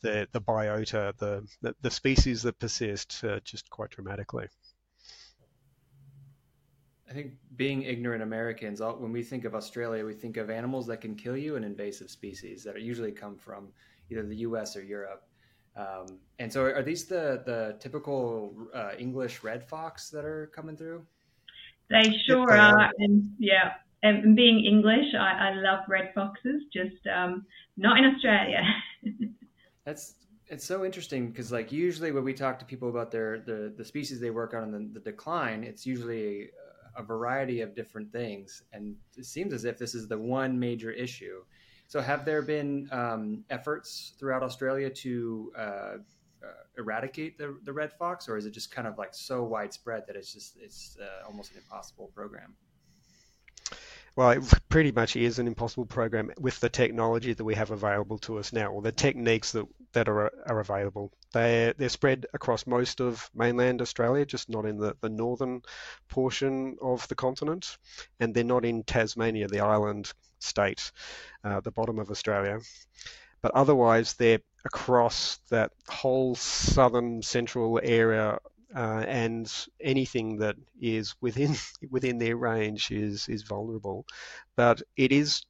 the 0.00 0.28
the 0.32 0.40
biota, 0.40 1.16
the 1.18 1.46
the, 1.62 1.74
the 1.80 1.90
species 1.90 2.42
that 2.42 2.58
persist, 2.58 3.22
uh, 3.24 3.40
just 3.44 3.68
quite 3.70 3.90
dramatically. 3.90 4.48
I 7.08 7.12
think 7.12 7.32
being 7.56 7.82
ignorant 7.82 8.22
Americans, 8.22 8.80
when 8.80 9.10
we 9.10 9.24
think 9.24 9.44
of 9.44 9.56
Australia, 9.56 10.06
we 10.06 10.14
think 10.14 10.36
of 10.36 10.48
animals 10.48 10.86
that 10.86 11.00
can 11.00 11.16
kill 11.16 11.36
you 11.36 11.56
and 11.56 11.64
invasive 11.64 12.08
species 12.08 12.62
that 12.62 12.80
usually 12.80 13.10
come 13.10 13.36
from 13.36 13.72
either 14.10 14.22
the 14.22 14.36
U.S. 14.36 14.76
or 14.76 14.82
Europe. 14.82 15.24
Um, 15.74 16.20
and 16.38 16.52
so, 16.52 16.64
are 16.64 16.82
these 16.82 17.06
the 17.06 17.42
the 17.44 17.76
typical 17.80 18.54
uh, 18.72 18.92
English 18.98 19.42
red 19.42 19.68
fox 19.68 20.10
that 20.10 20.24
are 20.24 20.50
coming 20.54 20.76
through? 20.76 21.04
They 21.90 22.16
sure 22.26 22.52
are, 22.52 22.90
and 22.98 23.34
yeah. 23.38 23.72
And 24.02 24.34
being 24.34 24.64
English, 24.64 25.14
I, 25.14 25.50
I 25.50 25.54
love 25.56 25.80
red 25.86 26.12
foxes, 26.14 26.62
just 26.72 27.06
um, 27.06 27.44
not 27.76 27.98
in 27.98 28.04
Australia. 28.06 28.62
That's 29.84 30.14
it's 30.46 30.64
so 30.64 30.84
interesting 30.84 31.28
because 31.28 31.52
like 31.52 31.70
usually 31.70 32.12
when 32.12 32.24
we 32.24 32.32
talk 32.32 32.58
to 32.60 32.64
people 32.64 32.88
about 32.88 33.10
their 33.10 33.40
the 33.40 33.74
the 33.76 33.84
species 33.84 34.20
they 34.20 34.30
work 34.30 34.54
on 34.54 34.62
and 34.62 34.94
the, 34.94 35.00
the 35.00 35.10
decline, 35.10 35.64
it's 35.64 35.84
usually 35.84 36.50
a 36.96 37.02
variety 37.02 37.60
of 37.60 37.74
different 37.74 38.12
things, 38.12 38.62
and 38.72 38.94
it 39.16 39.24
seems 39.24 39.52
as 39.52 39.64
if 39.64 39.78
this 39.78 39.94
is 39.94 40.08
the 40.08 40.18
one 40.18 40.58
major 40.58 40.90
issue. 40.90 41.42
So, 41.86 42.00
have 42.00 42.24
there 42.24 42.42
been 42.42 42.88
um, 42.92 43.44
efforts 43.50 44.12
throughout 44.18 44.42
Australia 44.42 44.90
to 44.90 45.52
uh, 45.56 45.92
uh, 46.42 46.46
eradicate 46.78 47.38
the, 47.38 47.56
the 47.64 47.72
red 47.72 47.92
fox, 47.92 48.28
or 48.28 48.36
is 48.36 48.46
it 48.46 48.52
just 48.52 48.70
kind 48.70 48.88
of 48.88 48.98
like 48.98 49.14
so 49.14 49.42
widespread 49.42 50.04
that 50.06 50.16
it's 50.16 50.32
just 50.32 50.56
it's 50.60 50.96
uh, 51.00 51.26
almost 51.26 51.52
an 51.52 51.58
impossible 51.58 52.10
program? 52.14 52.54
Well, 54.16 54.30
it 54.30 54.42
pretty 54.68 54.90
much 54.90 55.14
is 55.16 55.38
an 55.38 55.46
impossible 55.46 55.86
program 55.86 56.32
with 56.38 56.58
the 56.58 56.68
technology 56.68 57.32
that 57.32 57.44
we 57.44 57.54
have 57.54 57.70
available 57.70 58.18
to 58.18 58.38
us 58.38 58.52
now, 58.52 58.66
or 58.66 58.82
the 58.82 58.92
techniques 58.92 59.52
that, 59.52 59.66
that 59.92 60.08
are, 60.08 60.32
are 60.46 60.60
available. 60.60 61.12
They're, 61.32 61.74
they're 61.74 61.88
spread 61.88 62.26
across 62.34 62.66
most 62.66 63.00
of 63.00 63.30
mainland 63.34 63.80
Australia, 63.80 64.26
just 64.26 64.48
not 64.48 64.66
in 64.66 64.78
the, 64.78 64.96
the 65.00 65.08
northern 65.08 65.62
portion 66.08 66.76
of 66.82 67.06
the 67.06 67.14
continent, 67.14 67.78
and 68.18 68.34
they're 68.34 68.42
not 68.42 68.64
in 68.64 68.82
Tasmania, 68.82 69.46
the 69.46 69.60
island 69.60 70.12
state, 70.40 70.90
uh, 71.44 71.60
the 71.60 71.70
bottom 71.70 71.98
of 71.98 72.10
Australia. 72.10 72.58
But 73.42 73.52
otherwise, 73.52 74.14
they're 74.14 74.40
across 74.64 75.38
that 75.48 75.72
whole 75.88 76.34
southern 76.34 77.22
central 77.22 77.80
area 77.82 78.38
uh, 78.74 79.04
and 79.08 79.52
anything 79.80 80.38
that 80.38 80.56
is 80.80 81.14
within 81.20 81.56
within 81.90 82.18
their 82.18 82.36
range 82.36 82.90
is 82.90 83.28
is 83.28 83.42
vulnerable. 83.42 84.06
But 84.56 84.82
it 84.96 85.12
is 85.12 85.44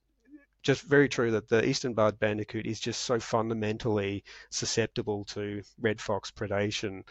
just 0.63 0.83
very 0.83 1.09
true 1.09 1.31
that 1.31 1.49
the 1.49 1.67
eastern 1.67 1.95
barred 1.95 2.19
bandicoot 2.19 2.67
is 2.67 2.81
just 2.81 3.03
so 3.03 3.19
fundamentally 3.19 4.25
susceptible 4.51 5.25
to 5.25 5.63
red 5.81 6.01
fox 6.01 6.31
predation, 6.31 7.03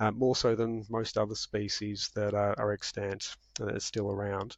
uh, 0.00 0.10
more 0.10 0.34
so 0.34 0.56
than 0.56 0.84
most 0.90 1.16
other 1.16 1.36
species 1.36 2.10
that 2.14 2.34
are, 2.34 2.58
are 2.58 2.72
extant 2.72 3.36
that 3.60 3.76
are 3.76 3.80
still 3.80 4.10
around. 4.10 4.56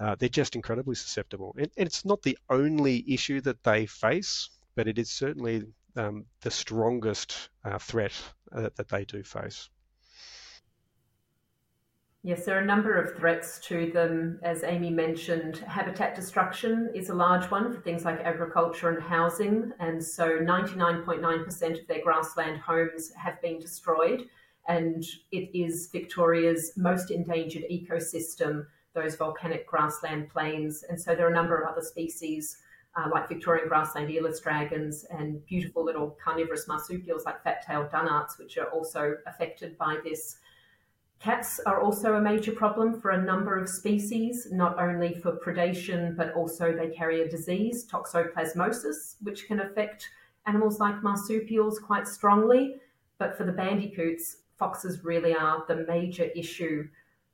Uh, 0.00 0.16
they're 0.18 0.28
just 0.28 0.56
incredibly 0.56 0.94
susceptible. 0.94 1.54
And, 1.58 1.70
and, 1.76 1.86
it's 1.86 2.04
not 2.04 2.22
the 2.22 2.38
only 2.50 3.04
issue 3.06 3.40
that 3.42 3.62
they 3.62 3.86
face, 3.86 4.48
but 4.74 4.88
it 4.88 4.98
is 4.98 5.10
certainly 5.10 5.62
um, 5.96 6.24
the 6.40 6.50
strongest 6.50 7.50
uh, 7.64 7.78
threat 7.78 8.12
uh, 8.52 8.70
that 8.76 8.88
they 8.88 9.04
do 9.04 9.22
face. 9.22 9.68
Yes, 12.26 12.46
there 12.46 12.56
are 12.56 12.62
a 12.62 12.64
number 12.64 12.98
of 12.98 13.18
threats 13.18 13.58
to 13.66 13.90
them. 13.92 14.40
As 14.42 14.64
Amy 14.64 14.88
mentioned, 14.88 15.58
habitat 15.58 16.14
destruction 16.14 16.90
is 16.94 17.10
a 17.10 17.14
large 17.14 17.50
one 17.50 17.70
for 17.70 17.78
things 17.82 18.06
like 18.06 18.18
agriculture 18.20 18.88
and 18.88 19.02
housing. 19.02 19.72
And 19.78 20.02
so 20.02 20.38
99.9% 20.38 21.80
of 21.80 21.86
their 21.86 22.02
grassland 22.02 22.60
homes 22.60 23.12
have 23.12 23.42
been 23.42 23.58
destroyed. 23.58 24.22
And 24.66 25.04
it 25.32 25.50
is 25.54 25.90
Victoria's 25.92 26.72
most 26.78 27.10
endangered 27.10 27.64
ecosystem, 27.70 28.64
those 28.94 29.16
volcanic 29.16 29.66
grassland 29.66 30.30
plains. 30.30 30.82
And 30.88 30.98
so 30.98 31.14
there 31.14 31.26
are 31.26 31.30
a 31.30 31.34
number 31.34 31.60
of 31.60 31.70
other 31.70 31.82
species 31.82 32.56
uh, 32.96 33.08
like 33.12 33.28
Victorian 33.28 33.68
grassland 33.68 34.10
earless 34.10 34.40
dragons 34.40 35.04
and 35.10 35.44
beautiful 35.46 35.84
little 35.84 36.16
carnivorous 36.22 36.68
marsupials 36.68 37.24
like 37.24 37.42
fat-tailed 37.42 37.90
dunnarts, 37.90 38.38
which 38.38 38.56
are 38.58 38.66
also 38.66 39.16
affected 39.26 39.76
by 39.78 39.98
this. 40.04 40.38
Cats 41.18 41.58
are 41.64 41.80
also 41.80 42.14
a 42.14 42.20
major 42.20 42.52
problem 42.52 43.00
for 43.00 43.10
a 43.10 43.22
number 43.22 43.56
of 43.56 43.68
species, 43.68 44.48
not 44.52 44.78
only 44.78 45.14
for 45.22 45.38
predation, 45.38 46.14
but 46.16 46.34
also 46.34 46.72
they 46.72 46.90
carry 46.90 47.22
a 47.22 47.28
disease, 47.28 47.86
toxoplasmosis, 47.86 49.16
which 49.22 49.46
can 49.46 49.60
affect 49.60 50.08
animals 50.46 50.78
like 50.78 51.02
marsupials 51.02 51.78
quite 51.78 52.06
strongly. 52.06 52.76
But 53.18 53.36
for 53.38 53.44
the 53.44 53.52
bandicoots, 53.52 54.38
foxes 54.58 55.02
really 55.02 55.34
are 55.34 55.64
the 55.66 55.86
major 55.88 56.24
issue. 56.36 56.88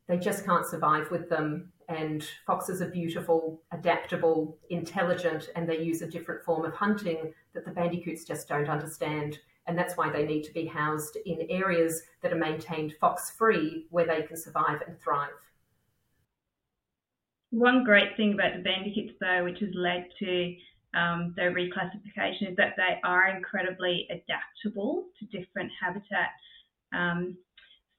They 0.06 0.18
just 0.18 0.44
can't 0.44 0.66
survive 0.66 1.10
with 1.10 1.28
them. 1.28 1.72
And 1.90 2.24
foxes 2.46 2.80
are 2.80 2.88
beautiful, 2.88 3.60
adaptable, 3.72 4.56
intelligent, 4.70 5.50
and 5.54 5.68
they 5.68 5.82
use 5.82 6.00
a 6.00 6.06
different 6.06 6.42
form 6.44 6.64
of 6.64 6.72
hunting 6.72 7.34
that 7.52 7.66
the 7.66 7.72
bandicoots 7.72 8.24
just 8.24 8.48
don't 8.48 8.68
understand 8.68 9.38
and 9.70 9.78
that's 9.78 9.96
why 9.96 10.10
they 10.10 10.24
need 10.24 10.42
to 10.42 10.52
be 10.52 10.66
housed 10.66 11.16
in 11.26 11.46
areas 11.48 12.02
that 12.22 12.32
are 12.32 12.36
maintained 12.36 12.94
fox 13.00 13.30
free 13.30 13.86
where 13.90 14.04
they 14.04 14.22
can 14.22 14.36
survive 14.36 14.80
and 14.84 14.98
thrive. 15.00 15.28
One 17.50 17.84
great 17.84 18.16
thing 18.16 18.34
about 18.34 18.56
the 18.56 18.62
bandicoots, 18.62 19.14
though, 19.20 19.44
which 19.44 19.60
has 19.60 19.70
led 19.74 20.08
to 20.18 20.56
um, 20.94 21.34
their 21.36 21.52
reclassification, 21.52 22.50
is 22.50 22.56
that 22.56 22.74
they 22.76 23.00
are 23.04 23.28
incredibly 23.28 24.08
adaptable 24.10 25.06
to 25.20 25.26
different 25.26 25.70
habitats. 25.80 26.42
Um, 26.92 27.36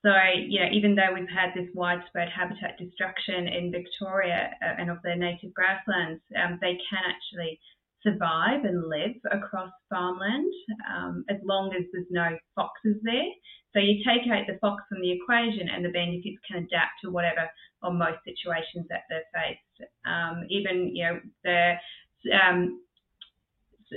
so, 0.03 0.09
you 0.35 0.59
know, 0.59 0.69
even 0.73 0.95
though 0.95 1.13
we've 1.13 1.29
had 1.29 1.53
this 1.55 1.69
widespread 1.75 2.29
habitat 2.29 2.77
destruction 2.79 3.47
in 3.47 3.71
Victoria 3.71 4.49
uh, 4.61 4.81
and 4.81 4.89
of 4.89 4.97
their 5.03 5.15
native 5.15 5.53
grasslands, 5.53 6.21
um, 6.41 6.57
they 6.59 6.77
can 6.89 7.03
actually 7.05 7.59
survive 8.01 8.65
and 8.65 8.89
live 8.89 9.13
across 9.31 9.69
farmland 9.89 10.51
um, 10.89 11.23
as 11.29 11.37
long 11.45 11.71
as 11.77 11.85
there's 11.93 12.09
no 12.09 12.35
foxes 12.55 12.97
there. 13.03 13.29
So 13.73 13.79
you 13.79 14.03
take 14.03 14.25
out 14.31 14.47
the 14.47 14.57
fox 14.59 14.83
from 14.89 15.01
the 15.01 15.11
equation 15.11 15.69
and 15.69 15.85
the 15.85 15.89
bandicoots 15.89 16.41
can 16.49 16.65
adapt 16.65 16.97
to 17.03 17.11
whatever 17.11 17.47
or 17.83 17.93
most 17.93 18.17
situations 18.25 18.87
that 18.89 19.03
they're 19.07 19.29
faced. 19.31 19.91
Um, 20.05 20.45
even, 20.49 20.95
you 20.95 21.03
know, 21.05 21.19
the 21.43 21.73
um, 22.35 22.81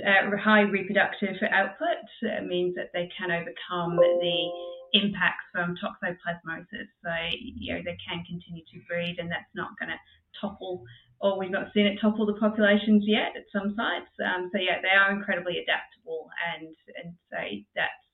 uh, 0.05 0.37
high 0.37 0.61
reproductive 0.61 1.35
output 1.51 1.97
means 2.45 2.75
that 2.75 2.91
they 2.93 3.09
can 3.17 3.31
overcome 3.31 3.97
the 3.97 4.74
impacts 4.95 5.43
from 5.51 5.75
toxoplasmosis. 5.75 6.89
So, 7.03 7.13
you 7.35 7.73
know, 7.73 7.81
they 7.83 7.97
can 7.99 8.23
continue 8.23 8.63
to 8.71 8.79
breed 8.87 9.19
and 9.19 9.29
that's 9.29 9.51
not 9.53 9.75
going 9.79 9.91
to 9.91 9.99
topple 10.39 10.83
or 11.19 11.39
we've 11.39 11.51
not 11.51 11.71
seen 11.73 11.85
it 11.87 11.97
topple 12.01 12.25
the 12.25 12.33
populations 12.33 13.03
yet 13.07 13.35
at 13.35 13.45
some 13.51 13.73
sites. 13.75 14.11
Um, 14.19 14.49
so 14.51 14.59
yeah, 14.59 14.81
they 14.81 14.93
are 14.93 15.11
incredibly 15.11 15.57
adaptable, 15.59 16.29
and 16.53 16.75
and 17.01 17.15
so 17.31 17.37
that's 17.75 18.05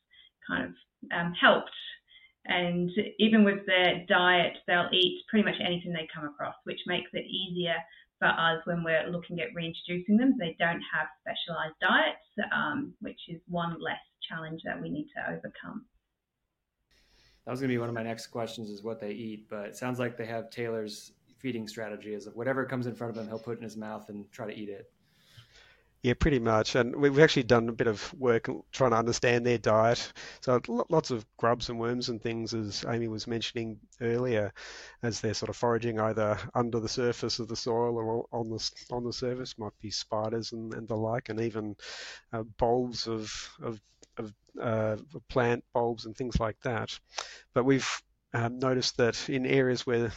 kind 0.48 0.66
of 0.66 0.74
um, 1.12 1.34
helped 1.34 1.72
And 2.46 2.90
even 3.20 3.44
with 3.44 3.66
their 3.66 4.06
diet, 4.08 4.58
they'll 4.68 4.90
eat 4.92 5.24
pretty 5.30 5.46
much 5.46 5.60
anything 5.60 5.94
they 5.94 6.08
come 6.14 6.26
across, 6.26 6.56
which 6.64 6.80
makes 6.88 7.10
it 7.14 7.26
easier 7.26 7.76
for 8.20 8.28
us 8.28 8.62
when 8.66 8.84
we're 8.84 9.10
looking 9.10 9.40
at 9.42 9.54
reintroducing 9.54 10.18
them. 10.18 10.36
They 10.40 10.56
don't 10.60 10.82
have 10.94 11.08
specialised 11.22 11.80
diets, 11.82 12.28
um, 12.54 12.94
which 13.02 13.20
is 13.30 13.42
one 13.48 13.78
less 13.82 14.02
challenge 14.28 14.62
that 14.66 14.82
we 14.82 14.90
need 14.90 15.08
to 15.16 15.22
overcome. 15.30 15.86
That 17.46 17.52
was 17.52 17.60
going 17.60 17.70
to 17.70 17.74
be 17.74 17.80
one 17.80 17.90
of 17.90 17.96
my 17.96 18.04
next 18.04 18.28
questions 18.28 18.70
is 18.70 18.84
what 18.84 19.00
they 19.00 19.12
eat, 19.12 19.48
but 19.50 19.66
it 19.66 19.76
sounds 19.76 20.00
like 20.00 20.16
they 20.16 20.26
have 20.26 20.50
Taylor's 20.50 21.14
feeding 21.40 21.68
strategy 21.68 22.14
is 22.14 22.30
whatever 22.34 22.66
comes 22.66 22.86
in 22.86 22.94
front 22.94 23.16
of 23.16 23.22
him, 23.22 23.28
he'll 23.28 23.40
put 23.40 23.58
in 23.58 23.64
his 23.64 23.76
mouth 23.76 24.10
and 24.10 24.32
try 24.32 24.46
to 24.46 24.58
eat 24.58 24.70
it. 24.70 24.92
Yeah, 26.04 26.16
pretty 26.16 26.40
much. 26.40 26.74
And 26.76 26.96
we've 26.96 27.20
actually 27.20 27.44
done 27.44 27.70
a 27.70 27.74
bit 27.74 27.86
of 27.86 28.12
work 28.16 28.50
trying 28.72 28.90
to 28.90 28.98
understand 28.98 29.46
their 29.46 29.60
diet. 29.60 30.12
So 30.42 30.60
lots 30.68 31.12
of 31.12 31.26
grubs 31.38 31.70
and 31.70 31.80
worms 31.80 32.10
and 32.10 32.20
things, 32.20 32.56
as 32.56 32.84
Amy 32.88 33.08
was 33.08 33.28
mentioning 33.28 33.80
earlier, 34.02 34.52
as 35.04 35.22
they're 35.22 35.36
sort 35.36 35.50
of 35.50 35.56
foraging 35.58 36.00
either 36.00 36.40
under 36.56 36.80
the 36.80 36.90
surface 36.90 37.38
of 37.38 37.48
the 37.50 37.56
soil 37.56 37.98
or 37.98 38.26
on 38.32 38.50
the 38.50 38.72
on 38.92 39.04
the 39.04 39.14
surface. 39.14 39.60
Might 39.60 39.78
be 39.80 39.92
spiders 39.92 40.54
and, 40.54 40.74
and 40.74 40.88
the 40.88 40.98
like, 40.98 41.30
and 41.30 41.40
even 41.40 41.76
uh, 42.34 42.44
bulbs 42.58 43.08
of 43.08 43.32
of, 43.62 43.80
of 44.18 44.34
uh, 44.60 44.98
plant 45.30 45.64
bulbs 45.72 46.08
and 46.08 46.18
things 46.18 46.40
like 46.40 46.60
that. 46.64 46.98
But 47.54 47.66
we've 47.66 47.90
um, 48.34 48.58
noticed 48.58 48.98
that 48.98 49.30
in 49.30 49.46
areas 49.46 49.86
where 49.86 50.12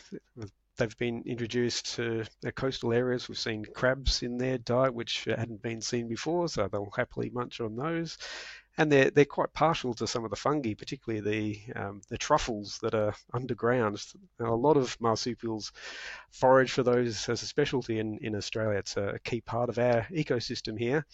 they've 0.76 0.96
been 0.96 1.22
introduced 1.26 1.94
to 1.96 2.24
coastal 2.54 2.92
areas. 2.92 3.28
We've 3.28 3.38
seen 3.38 3.64
crabs 3.64 4.22
in 4.22 4.38
their 4.38 4.58
diet, 4.58 4.94
which 4.94 5.24
hadn't 5.24 5.62
been 5.62 5.80
seen 5.80 6.08
before, 6.08 6.48
so 6.48 6.68
they'll 6.68 6.92
happily 6.96 7.30
munch 7.30 7.60
on 7.60 7.76
those. 7.76 8.18
And 8.76 8.90
they're 8.90 9.10
they're 9.10 9.24
quite 9.24 9.52
partial 9.52 9.94
to 9.94 10.06
some 10.08 10.24
of 10.24 10.30
the 10.30 10.36
fungi, 10.36 10.74
particularly 10.74 11.20
the 11.20 11.80
um, 11.80 12.00
the 12.08 12.18
truffles 12.18 12.78
that 12.82 12.92
are 12.92 13.14
underground. 13.32 14.04
Now, 14.40 14.52
a 14.52 14.56
lot 14.56 14.76
of 14.76 15.00
marsupials 15.00 15.70
forage 16.32 16.72
for 16.72 16.82
those 16.82 17.28
as 17.28 17.42
a 17.42 17.46
specialty 17.46 18.00
in, 18.00 18.18
in 18.18 18.34
Australia. 18.34 18.78
It's 18.78 18.96
a 18.96 19.20
key 19.22 19.40
part 19.40 19.68
of 19.68 19.78
our 19.78 20.08
ecosystem 20.10 20.76
here. 20.76 21.06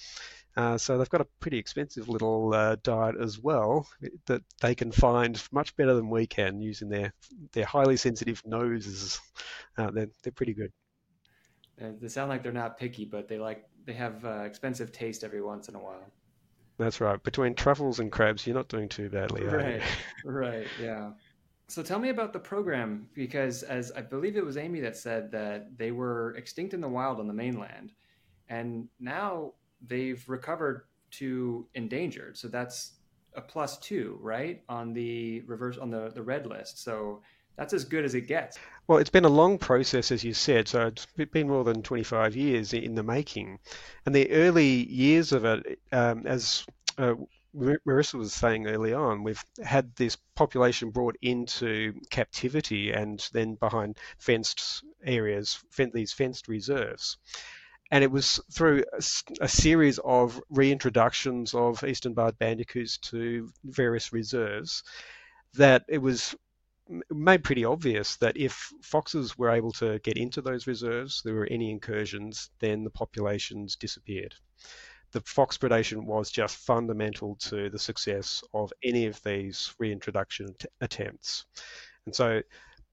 Uh, 0.57 0.76
so 0.76 0.99
they've 0.99 1.09
got 1.11 1.21
a 1.21 1.26
pretty 1.38 1.59
expensive 1.59 2.09
little 2.09 2.52
uh, 2.52 2.76
diet 2.83 3.14
as 3.21 3.38
well 3.38 3.87
that 4.26 4.42
they 4.61 4.75
can 4.75 4.90
find 4.90 5.42
much 5.52 5.76
better 5.76 5.95
than 5.95 6.11
we 6.11 6.26
can 6.26 6.61
using 6.61 6.88
their 6.88 7.12
their 7.52 7.64
highly 7.64 7.97
sensitive 7.97 8.42
noses. 8.45 9.21
Uh, 9.78 9.90
they're 9.90 10.09
they're 10.23 10.33
pretty 10.33 10.52
good. 10.52 10.73
they 11.78 12.09
sound 12.09 12.28
like 12.28 12.42
they're 12.42 12.52
not 12.52 12.76
picky, 12.76 13.04
but 13.04 13.28
they 13.28 13.38
like 13.38 13.64
they 13.87 13.92
have 13.92 14.25
uh, 14.25 14.42
expensive 14.42 14.92
taste 14.92 15.25
every 15.25 15.40
once 15.40 15.69
in 15.69 15.75
a 15.75 15.78
while. 15.78 16.12
That's 16.76 17.00
right. 17.00 17.23
Between 17.23 17.54
truffles 17.54 18.00
and 18.00 18.11
crabs, 18.11 18.47
you're 18.47 18.57
not 18.57 18.69
doing 18.69 18.88
too 18.88 19.11
badly. 19.11 19.45
Right. 19.45 19.83
right. 20.25 20.66
Yeah. 20.80 21.12
So 21.69 21.83
tell 21.83 21.99
me 21.99 22.09
about 22.09 22.33
the 22.33 22.40
program 22.40 23.09
because, 23.14 23.62
as 23.62 23.92
I 23.92 24.00
believe 24.00 24.37
it 24.37 24.45
was 24.45 24.57
Amy 24.57 24.80
that 24.80 24.97
said 24.97 25.30
that 25.30 25.78
they 25.78 25.92
were 25.92 26.35
extinct 26.37 26.75
in 26.75 26.80
the 26.80 26.88
wild 26.88 27.21
on 27.21 27.28
the 27.28 27.35
mainland, 27.35 27.92
and 28.49 28.88
now 28.99 29.52
they've 29.87 30.22
recovered 30.28 30.84
to 31.12 31.66
endangered. 31.75 32.37
So 32.37 32.49
that's 32.49 32.92
a 33.34 33.40
plus 33.40 33.78
two, 33.78 34.18
right? 34.20 34.62
On 34.68 34.92
the 34.92 35.40
reverse 35.42 35.78
on 35.78 35.90
the, 35.90 36.10
the 36.14 36.22
red 36.22 36.46
list. 36.46 36.82
So 36.82 37.22
that's 37.56 37.72
as 37.72 37.84
good 37.84 38.04
as 38.04 38.14
it 38.14 38.22
gets. 38.22 38.58
Well, 38.87 38.99
it's 38.99 39.10
been 39.10 39.25
a 39.25 39.28
long 39.28 39.58
process, 39.58 40.10
as 40.10 40.25
you 40.25 40.34
said. 40.34 40.68
So 40.68 40.87
it's 40.87 41.06
been 41.06 41.49
more 41.49 41.64
than 41.64 41.82
25 41.82 42.34
years 42.34 42.72
in 42.72 42.94
the 42.94 43.02
making. 43.02 43.58
And 44.06 44.14
the 44.14 44.30
early 44.30 44.66
years 44.66 45.32
of 45.32 45.44
it, 45.44 45.78
um, 45.92 46.26
as 46.26 46.64
uh, 46.99 47.14
Marissa 47.54 48.14
was 48.14 48.32
saying 48.32 48.66
early 48.66 48.94
on, 48.94 49.22
we've 49.25 49.44
had 49.64 49.94
this 49.96 50.16
population 50.34 50.90
brought 50.90 51.16
into 51.20 51.92
captivity 52.10 52.92
and 52.92 53.28
then 53.32 53.56
behind 53.56 53.99
fenced 54.18 54.84
areas, 55.04 55.62
these 55.92 56.12
fenced 56.12 56.49
reserves 56.49 57.18
and 57.90 58.04
it 58.04 58.11
was 58.11 58.40
through 58.52 58.85
a, 58.92 59.02
a, 59.40 59.49
series 59.49 59.99
of 60.04 60.40
reintroductions 60.52 61.54
of 61.54 61.82
eastern 61.85 62.14
barred 62.14 62.38
bandicoots 62.38 62.99
to 62.99 63.50
various 63.64 64.12
reserves 64.12 64.82
that 65.54 65.85
it 65.88 65.99
was 65.99 66.35
made 67.11 67.44
pretty 67.44 67.64
obvious 67.64 68.16
that 68.16 68.37
if 68.37 68.73
foxes 68.82 69.38
were 69.38 69.50
able 69.50 69.73
to 69.73 69.99
get 70.00 70.16
into 70.16 70.40
those 70.42 70.66
reserves, 70.66 71.23
there 71.25 71.35
were 71.35 71.49
any 71.50 71.70
incursions, 71.70 72.50
then 72.59 72.85
the 72.85 72.90
populations 72.90 73.76
disappeared. 73.76 74.35
The 75.12 75.20
fox 75.20 75.59
predation 75.59 76.05
was 76.05 76.31
just 76.31 76.57
fundamental 76.57 77.37
to 77.37 77.68
the 77.70 77.79
success 77.79 78.42
of 78.55 78.72
any 78.83 79.07
of 79.07 79.22
these 79.22 79.74
reintroduction 79.79 80.55
t- 80.59 80.68
attempts. 80.81 81.46
And 82.07 82.14
so 82.14 82.42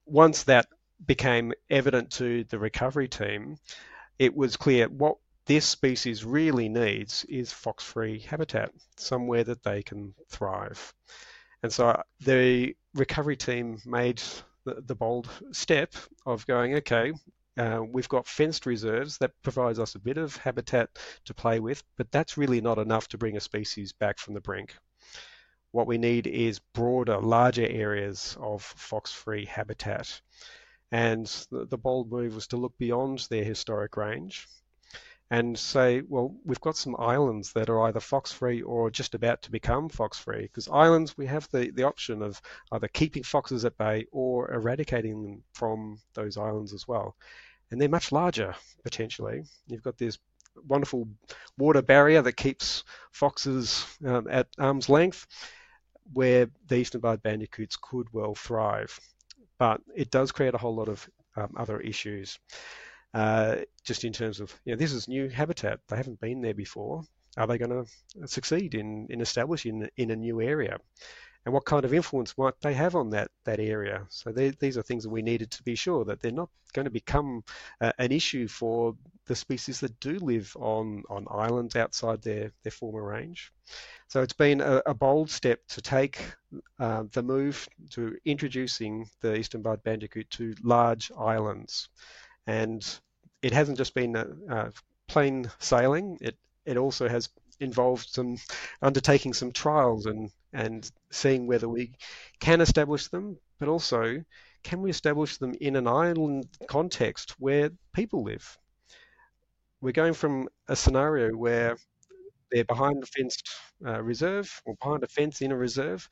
once 0.04 0.44
that 0.44 0.66
became 1.04 1.52
evident 1.70 2.10
to 2.12 2.44
the 2.44 2.58
recovery 2.58 3.08
team, 3.08 3.56
it 4.18 4.34
was 4.34 4.56
clear 4.56 4.88
what 4.88 5.16
this 5.46 5.64
species 5.64 6.24
really 6.24 6.68
needs 6.68 7.24
is 7.24 7.52
fox-free 7.52 8.18
habitat, 8.20 8.70
somewhere 8.96 9.44
that 9.44 9.62
they 9.62 9.82
can 9.82 10.14
thrive. 10.28 10.92
And 11.62 11.72
so 11.72 12.02
the 12.20 12.76
recovery 12.94 13.36
team 13.36 13.80
made 13.86 14.22
the, 14.64 14.82
the 14.86 14.94
bold 14.94 15.28
step 15.52 15.94
of 16.26 16.46
going, 16.46 16.74
okay, 16.76 17.12
uh, 17.56 17.82
we've 17.82 18.08
got 18.08 18.26
fenced 18.26 18.66
reserves 18.66 19.18
that 19.18 19.32
provides 19.42 19.78
us 19.78 19.94
a 19.94 19.98
bit 19.98 20.18
of 20.18 20.36
habitat 20.36 20.90
to 21.24 21.34
play 21.34 21.58
with, 21.58 21.82
but 21.96 22.12
that's 22.12 22.36
really 22.36 22.60
not 22.60 22.78
enough 22.78 23.08
to 23.08 23.18
bring 23.18 23.36
a 23.36 23.40
species 23.40 23.92
back 23.92 24.18
from 24.18 24.34
the 24.34 24.40
brink. 24.40 24.76
What 25.72 25.86
we 25.86 25.98
need 25.98 26.26
is 26.26 26.60
broader, 26.60 27.18
larger 27.18 27.66
areas 27.66 28.36
of 28.40 28.62
fox-free 28.62 29.46
habitat. 29.46 30.20
And 30.90 31.26
the, 31.50 31.76
bold 31.76 32.10
move 32.10 32.34
was 32.34 32.46
to 32.48 32.56
look 32.56 32.76
beyond 32.78 33.26
their 33.28 33.44
historic 33.44 33.96
range 33.96 34.48
and 35.30 35.58
say, 35.58 36.00
well, 36.00 36.34
we've 36.44 36.60
got 36.60 36.76
some 36.76 36.96
islands 36.98 37.52
that 37.52 37.68
are 37.68 37.82
either 37.82 38.00
fox 38.00 38.32
free 38.32 38.62
or 38.62 38.90
just 38.90 39.14
about 39.14 39.42
to 39.42 39.50
become 39.50 39.90
fox 39.90 40.18
free. 40.18 40.42
Because 40.42 40.68
islands, 40.68 41.18
we 41.18 41.26
have 41.26 41.46
the, 41.50 41.70
the 41.70 41.82
option 41.82 42.22
of 42.22 42.40
either 42.72 42.88
keeping 42.88 43.22
foxes 43.22 43.66
at 43.66 43.76
bay 43.76 44.06
or 44.10 44.50
eradicating 44.50 45.22
them 45.22 45.42
from 45.52 45.98
those 46.14 46.38
islands 46.38 46.72
as 46.72 46.88
well. 46.88 47.14
And 47.70 47.78
they're 47.78 47.90
much 47.90 48.10
larger 48.10 48.54
potentially. 48.82 49.42
You've 49.66 49.82
got 49.82 49.98
this 49.98 50.18
wonderful 50.66 51.06
water 51.58 51.82
barrier 51.82 52.22
that 52.22 52.32
keeps 52.38 52.84
foxes 53.12 53.84
um, 54.06 54.26
at 54.30 54.48
arm's 54.58 54.88
length, 54.88 55.26
where 56.14 56.48
the 56.66 56.76
eastern 56.76 57.02
barred 57.02 57.22
bandicoots 57.22 57.76
could 57.76 58.06
well 58.14 58.34
thrive 58.34 58.98
but 59.58 59.80
it 59.94 60.10
does 60.10 60.32
create 60.32 60.54
a 60.54 60.58
whole 60.58 60.74
lot 60.74 60.88
of 60.88 61.08
um, 61.36 61.52
other 61.56 61.80
issues. 61.80 62.38
Uh, 63.14 63.56
just 63.84 64.04
in 64.04 64.12
terms 64.12 64.40
of, 64.40 64.54
you 64.64 64.72
know, 64.72 64.78
this 64.78 64.92
is 64.92 65.08
new 65.08 65.28
habitat. 65.28 65.80
They 65.88 65.96
haven't 65.96 66.20
been 66.20 66.42
there 66.42 66.54
before. 66.54 67.02
Are 67.36 67.46
they 67.46 67.58
going 67.58 67.84
to 67.84 68.28
succeed 68.28 68.74
in, 68.74 69.06
in 69.10 69.20
establishing 69.20 69.88
in 69.96 70.10
a 70.10 70.16
new 70.16 70.40
area? 70.40 70.78
And 71.48 71.54
what 71.54 71.64
kind 71.64 71.86
of 71.86 71.94
influence 71.94 72.36
might 72.36 72.60
they 72.60 72.74
have 72.74 72.94
on 72.94 73.08
that, 73.08 73.30
that 73.46 73.58
area? 73.58 74.04
So 74.10 74.32
they, 74.32 74.50
these 74.50 74.76
are 74.76 74.82
things 74.82 75.04
that 75.04 75.08
we 75.08 75.22
needed 75.22 75.50
to 75.52 75.62
be 75.62 75.76
sure 75.76 76.04
that 76.04 76.20
they're 76.20 76.30
not 76.30 76.50
going 76.74 76.84
to 76.84 76.90
become 76.90 77.42
uh, 77.80 77.90
an 77.98 78.12
issue 78.12 78.48
for 78.48 78.94
the 79.24 79.34
species 79.34 79.80
that 79.80 79.98
do 79.98 80.18
live 80.18 80.54
on, 80.60 81.04
on 81.08 81.24
islands 81.30 81.74
outside 81.74 82.20
their, 82.20 82.52
their 82.64 82.70
former 82.70 83.02
range. 83.02 83.50
So 84.08 84.20
it's 84.20 84.34
been 84.34 84.60
a, 84.60 84.82
a 84.84 84.92
bold 84.92 85.30
step 85.30 85.60
to 85.68 85.80
take 85.80 86.20
uh, 86.78 87.04
the 87.12 87.22
move 87.22 87.66
to 87.92 88.18
introducing 88.26 89.08
the 89.22 89.34
eastern 89.34 89.62
barred 89.62 89.82
bandicoot 89.82 90.28
to 90.32 90.54
large 90.62 91.10
islands. 91.18 91.88
And 92.46 92.86
it 93.40 93.54
hasn't 93.54 93.78
just 93.78 93.94
been 93.94 94.16
a, 94.16 94.26
a 94.50 94.72
plain 95.06 95.50
sailing, 95.60 96.18
it, 96.20 96.36
it 96.66 96.76
also 96.76 97.08
has 97.08 97.30
involved 97.58 98.10
some 98.10 98.36
undertaking 98.82 99.32
some 99.32 99.50
trials 99.50 100.04
and, 100.04 100.30
and 100.52 100.90
seeing 101.10 101.46
whether 101.46 101.68
we 101.68 101.92
can 102.40 102.60
establish 102.60 103.08
them, 103.08 103.38
but 103.58 103.68
also 103.68 104.24
can 104.62 104.82
we 104.82 104.90
establish 104.90 105.36
them 105.38 105.54
in 105.60 105.76
an 105.76 105.86
island 105.86 106.48
context 106.66 107.34
where 107.38 107.70
people 107.92 108.24
live? 108.24 108.58
We're 109.80 109.92
going 109.92 110.14
from 110.14 110.48
a 110.66 110.74
scenario 110.74 111.30
where 111.36 111.76
they're 112.50 112.64
behind 112.64 113.02
a 113.02 113.06
fenced 113.06 113.48
uh, 113.86 114.02
reserve 114.02 114.60
or 114.64 114.74
behind 114.76 115.04
a 115.04 115.08
fence 115.08 115.40
in 115.40 115.52
a 115.52 115.56
reserve 115.56 116.08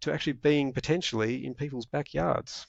to 0.00 0.12
actually 0.12 0.34
being 0.34 0.72
potentially 0.72 1.46
in 1.46 1.54
people's 1.54 1.86
backyards. 1.86 2.66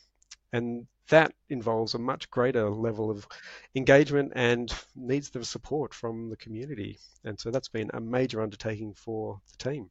And 0.54 0.88
that 1.10 1.34
involves 1.50 1.94
a 1.94 2.00
much 2.00 2.30
greater 2.30 2.70
level 2.70 3.12
of 3.12 3.28
engagement 3.76 4.32
and 4.36 4.74
needs 4.96 5.30
the 5.30 5.44
support 5.44 5.94
from 5.94 6.30
the 6.30 6.38
community. 6.38 7.00
And 7.24 7.40
so 7.40 7.52
that's 7.52 7.70
been 7.70 7.90
a 7.94 8.00
major 8.00 8.42
undertaking 8.42 8.94
for 8.94 9.42
the 9.52 9.72
team. 9.72 9.90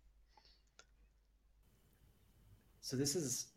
So 2.89 2.97
this 2.97 3.15
is 3.15 3.49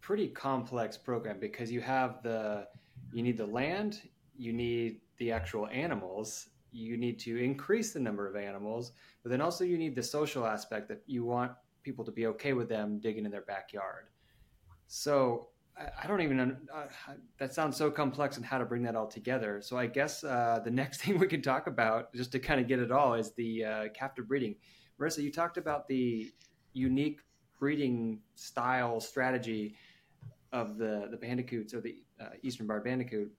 pretty 0.00 0.28
complex 0.28 0.96
program 0.96 1.38
because 1.38 1.70
you 1.70 1.82
have 1.82 2.22
the 2.22 2.66
you 3.12 3.22
need 3.22 3.36
the 3.36 3.44
land, 3.44 4.00
you 4.34 4.50
need 4.50 5.02
the 5.18 5.30
actual 5.30 5.68
animals, 5.68 6.48
you 6.72 6.96
need 6.96 7.18
to 7.18 7.36
increase 7.36 7.92
the 7.92 8.00
number 8.00 8.26
of 8.26 8.34
animals, 8.34 8.92
but 9.22 9.28
then 9.28 9.42
also 9.42 9.62
you 9.62 9.76
need 9.76 9.94
the 9.94 10.02
social 10.02 10.46
aspect 10.46 10.88
that 10.88 11.02
you 11.04 11.22
want 11.22 11.52
people 11.82 12.02
to 12.02 12.10
be 12.10 12.26
okay 12.28 12.54
with 12.54 12.70
them 12.70 12.98
digging 12.98 13.26
in 13.26 13.30
their 13.30 13.42
backyard. 13.42 14.06
So 14.86 15.48
I 15.76 16.06
don't 16.06 16.22
even. 16.22 16.56
Uh, 16.74 16.86
that 17.36 17.52
sounds 17.52 17.76
so 17.76 17.90
complex 17.90 18.38
and 18.38 18.46
how 18.46 18.56
to 18.56 18.64
bring 18.64 18.82
that 18.84 18.96
all 18.96 19.06
together. 19.06 19.60
So 19.60 19.76
I 19.76 19.86
guess 19.86 20.24
uh, 20.24 20.60
the 20.64 20.70
next 20.80 21.02
thing 21.02 21.18
we 21.18 21.26
can 21.26 21.42
talk 21.42 21.66
about, 21.66 22.14
just 22.14 22.32
to 22.32 22.38
kind 22.38 22.58
of 22.58 22.66
get 22.66 22.78
it 22.78 22.90
all, 22.90 23.12
is 23.12 23.32
the 23.32 23.66
uh, 23.66 23.88
captive 23.94 24.28
breeding. 24.28 24.54
Marissa, 24.98 25.22
you 25.22 25.30
talked 25.30 25.58
about 25.58 25.88
the 25.88 26.32
unique 26.72 27.20
breeding 27.58 28.20
style 28.34 29.00
strategy 29.00 29.74
of 30.52 30.78
the 30.78 31.08
the 31.10 31.16
bandicoots 31.16 31.74
or 31.74 31.80
the 31.80 31.96
uh, 32.20 32.30
eastern 32.42 32.66
barred 32.66 32.84
bandicoot. 32.84 33.30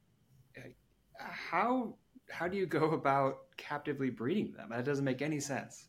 How 1.18 1.96
how 2.30 2.48
do 2.48 2.58
you 2.58 2.66
go 2.66 2.92
about 2.92 3.40
captively 3.58 4.10
breeding 4.10 4.54
them? 4.54 4.70
That 4.70 4.86
doesn't 4.86 5.06
make 5.06 5.22
any 5.22 5.40
sense. 5.40 5.88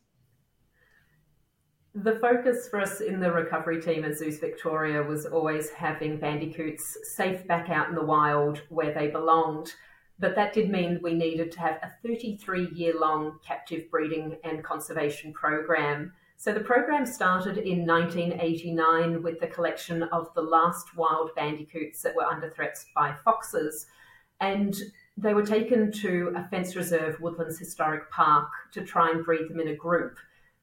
The 1.93 2.19
focus 2.19 2.69
for 2.69 2.79
us 2.79 3.01
in 3.01 3.19
the 3.19 3.31
recovery 3.31 3.81
team 3.81 4.05
at 4.05 4.17
Zoos 4.17 4.39
Victoria 4.39 5.03
was 5.03 5.25
always 5.25 5.69
having 5.71 6.17
bandicoots 6.17 6.97
safe 7.15 7.45
back 7.47 7.69
out 7.69 7.89
in 7.89 7.95
the 7.95 8.03
wild 8.03 8.61
where 8.69 8.93
they 8.93 9.07
belonged. 9.09 9.73
But 10.17 10.35
that 10.35 10.53
did 10.53 10.69
mean 10.69 11.01
we 11.03 11.13
needed 11.13 11.51
to 11.51 11.59
have 11.59 11.79
a 11.81 11.91
33 12.01 12.69
year 12.73 12.93
long 12.97 13.39
captive 13.45 13.89
breeding 13.91 14.37
and 14.45 14.63
conservation 14.63 15.33
program. 15.33 16.13
So 16.41 16.51
the 16.51 16.59
program 16.59 17.05
started 17.05 17.59
in 17.59 17.85
1989 17.85 19.21
with 19.21 19.39
the 19.39 19.45
collection 19.45 20.01
of 20.01 20.33
the 20.33 20.41
last 20.41 20.97
wild 20.97 21.29
bandicoots 21.35 22.01
that 22.01 22.15
were 22.15 22.25
under 22.25 22.49
threats 22.49 22.87
by 22.95 23.13
foxes. 23.23 23.85
And 24.39 24.75
they 25.15 25.35
were 25.35 25.45
taken 25.45 25.91
to 26.01 26.33
a 26.35 26.47
fence 26.47 26.75
reserve, 26.75 27.21
Woodlands 27.21 27.59
Historic 27.59 28.09
Park, 28.09 28.49
to 28.73 28.83
try 28.83 29.11
and 29.11 29.23
breed 29.23 29.49
them 29.51 29.59
in 29.59 29.67
a 29.67 29.75
group. 29.75 30.17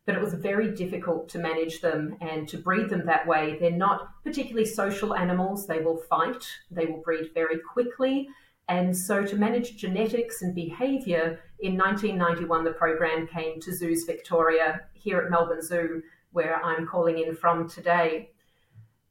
But 0.04 0.16
it 0.16 0.20
was 0.20 0.34
very 0.34 0.74
difficult 0.74 1.28
to 1.28 1.38
manage 1.38 1.80
them 1.80 2.16
and 2.20 2.48
to 2.48 2.58
breed 2.58 2.88
them 2.88 3.06
that 3.06 3.28
way. 3.28 3.56
They're 3.60 3.70
not 3.70 4.24
particularly 4.24 4.66
social 4.66 5.14
animals. 5.14 5.68
They 5.68 5.78
will 5.78 5.98
fight, 6.10 6.44
they 6.72 6.86
will 6.86 7.02
breed 7.02 7.30
very 7.34 7.60
quickly. 7.60 8.28
And 8.68 8.96
so, 8.96 9.24
to 9.24 9.36
manage 9.36 9.76
genetics 9.76 10.42
and 10.42 10.56
behaviour, 10.56 11.38
in 11.60 11.76
1991, 11.76 12.64
the 12.64 12.72
program 12.72 13.26
came 13.26 13.60
to 13.60 13.74
Zoos 13.74 14.04
Victoria 14.04 14.82
here 14.92 15.18
at 15.18 15.30
Melbourne 15.30 15.62
Zoo, 15.62 16.02
where 16.32 16.62
I'm 16.64 16.86
calling 16.86 17.18
in 17.18 17.34
from 17.34 17.68
today. 17.68 18.30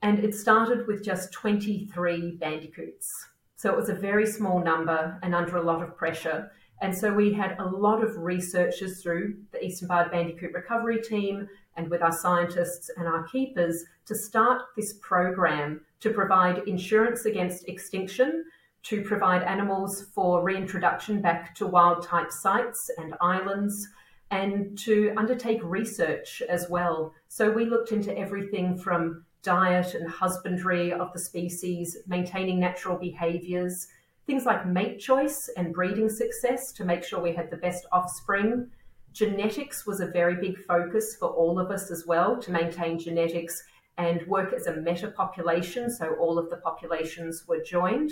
And 0.01 0.19
it 0.19 0.33
started 0.33 0.87
with 0.87 1.03
just 1.03 1.33
23 1.33 2.37
bandicoots. 2.37 3.11
So 3.55 3.71
it 3.71 3.75
was 3.75 3.89
a 3.89 3.95
very 3.95 4.25
small 4.25 4.63
number 4.63 5.19
and 5.23 5.35
under 5.35 5.57
a 5.57 5.63
lot 5.63 5.81
of 5.81 5.97
pressure. 5.97 6.51
And 6.79 6.95
so 6.95 7.11
we 7.11 7.33
had 7.33 7.57
a 7.59 7.65
lot 7.65 8.03
of 8.03 8.15
researchers 8.17 9.01
through 9.01 9.35
the 9.51 9.63
Eastern 9.65 9.87
Barred 9.87 10.11
Bandicoot 10.11 10.53
Recovery 10.53 11.01
Team 11.01 11.49
and 11.75 11.89
with 11.89 12.01
our 12.01 12.11
scientists 12.11 12.89
and 12.95 13.07
our 13.07 13.23
keepers 13.23 13.83
to 14.05 14.15
start 14.15 14.61
this 14.75 14.93
program 15.01 15.81
to 15.99 16.11
provide 16.11 16.67
insurance 16.67 17.25
against 17.25 17.67
extinction, 17.67 18.45
to 18.87 19.01
provide 19.01 19.43
animals 19.43 20.07
for 20.13 20.41
reintroduction 20.43 21.21
back 21.21 21.53
to 21.55 21.67
wild 21.67 22.01
type 22.03 22.31
sites 22.31 22.89
and 22.97 23.15
islands, 23.19 23.87
and 24.31 24.77
to 24.77 25.13
undertake 25.17 25.59
research 25.63 26.41
as 26.47 26.67
well. 26.69 27.13
So 27.27 27.51
we 27.51 27.65
looked 27.65 27.91
into 27.91 28.17
everything 28.17 28.77
from 28.77 29.25
diet 29.43 29.93
and 29.93 30.09
husbandry 30.09 30.93
of 30.93 31.11
the 31.11 31.19
species, 31.19 31.97
maintaining 32.07 32.59
natural 32.59 32.97
behaviors, 32.97 33.87
things 34.25 34.45
like 34.45 34.65
mate 34.65 34.99
choice 34.99 35.49
and 35.57 35.73
breeding 35.73 36.09
success 36.09 36.71
to 36.73 36.85
make 36.85 37.03
sure 37.03 37.21
we 37.21 37.33
had 37.33 37.49
the 37.49 37.57
best 37.57 37.85
offspring. 37.91 38.69
Genetics 39.11 39.85
was 39.85 39.99
a 39.99 40.07
very 40.07 40.35
big 40.35 40.57
focus 40.65 41.15
for 41.17 41.29
all 41.29 41.59
of 41.59 41.71
us 41.71 41.91
as 41.91 42.05
well 42.05 42.37
to 42.41 42.51
maintain 42.51 42.99
genetics 42.99 43.63
and 43.97 44.25
work 44.27 44.53
as 44.53 44.67
a 44.67 44.75
meta 44.75 45.07
population, 45.09 45.89
so 45.89 46.15
all 46.19 46.37
of 46.37 46.49
the 46.49 46.57
populations 46.57 47.45
were 47.47 47.61
joined. 47.61 48.11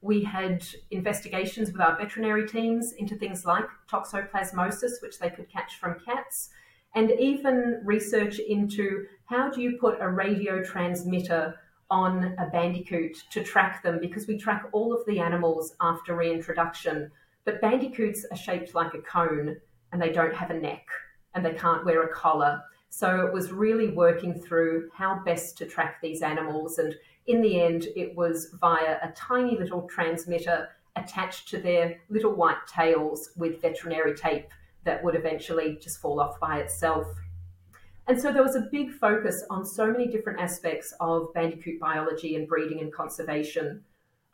We 0.00 0.22
had 0.22 0.64
investigations 0.90 1.72
with 1.72 1.80
our 1.80 1.96
veterinary 1.96 2.48
teams 2.48 2.92
into 2.92 3.16
things 3.16 3.44
like 3.44 3.66
toxoplasmosis, 3.90 5.02
which 5.02 5.18
they 5.18 5.30
could 5.30 5.48
catch 5.48 5.76
from 5.76 6.00
cats, 6.04 6.50
and 6.94 7.10
even 7.12 7.80
research 7.84 8.38
into 8.38 9.06
how 9.26 9.50
do 9.50 9.60
you 9.60 9.78
put 9.78 10.00
a 10.00 10.08
radio 10.08 10.62
transmitter 10.62 11.54
on 11.90 12.34
a 12.38 12.46
bandicoot 12.50 13.16
to 13.30 13.42
track 13.42 13.82
them 13.82 13.98
because 14.00 14.26
we 14.26 14.36
track 14.36 14.64
all 14.72 14.92
of 14.92 15.04
the 15.06 15.20
animals 15.20 15.74
after 15.80 16.16
reintroduction. 16.16 17.10
But 17.44 17.60
bandicoots 17.60 18.26
are 18.30 18.36
shaped 18.36 18.74
like 18.74 18.94
a 18.94 19.02
cone 19.02 19.56
and 19.92 20.02
they 20.02 20.10
don't 20.10 20.34
have 20.34 20.50
a 20.50 20.58
neck 20.58 20.86
and 21.34 21.44
they 21.44 21.52
can't 21.52 21.84
wear 21.84 22.02
a 22.02 22.12
collar. 22.12 22.62
So 22.88 23.26
it 23.26 23.32
was 23.32 23.52
really 23.52 23.88
working 23.88 24.34
through 24.34 24.90
how 24.94 25.22
best 25.24 25.58
to 25.58 25.66
track 25.66 26.00
these 26.02 26.22
animals. 26.22 26.78
And 26.78 26.94
in 27.26 27.40
the 27.40 27.60
end, 27.60 27.88
it 27.96 28.14
was 28.16 28.54
via 28.60 28.98
a 29.02 29.12
tiny 29.16 29.58
little 29.58 29.82
transmitter 29.82 30.68
attached 30.94 31.48
to 31.48 31.58
their 31.58 32.00
little 32.08 32.32
white 32.32 32.66
tails 32.66 33.30
with 33.36 33.60
veterinary 33.60 34.14
tape 34.14 34.48
that 34.84 35.02
would 35.02 35.14
eventually 35.14 35.76
just 35.80 36.00
fall 36.00 36.20
off 36.20 36.38
by 36.40 36.58
itself. 36.58 37.06
And 38.08 38.20
so 38.20 38.32
there 38.32 38.42
was 38.42 38.54
a 38.54 38.68
big 38.70 38.92
focus 38.92 39.44
on 39.50 39.66
so 39.66 39.90
many 39.90 40.06
different 40.06 40.40
aspects 40.40 40.94
of 41.00 41.34
bandicoot 41.34 41.80
biology 41.80 42.36
and 42.36 42.46
breeding 42.46 42.80
and 42.80 42.92
conservation. 42.92 43.82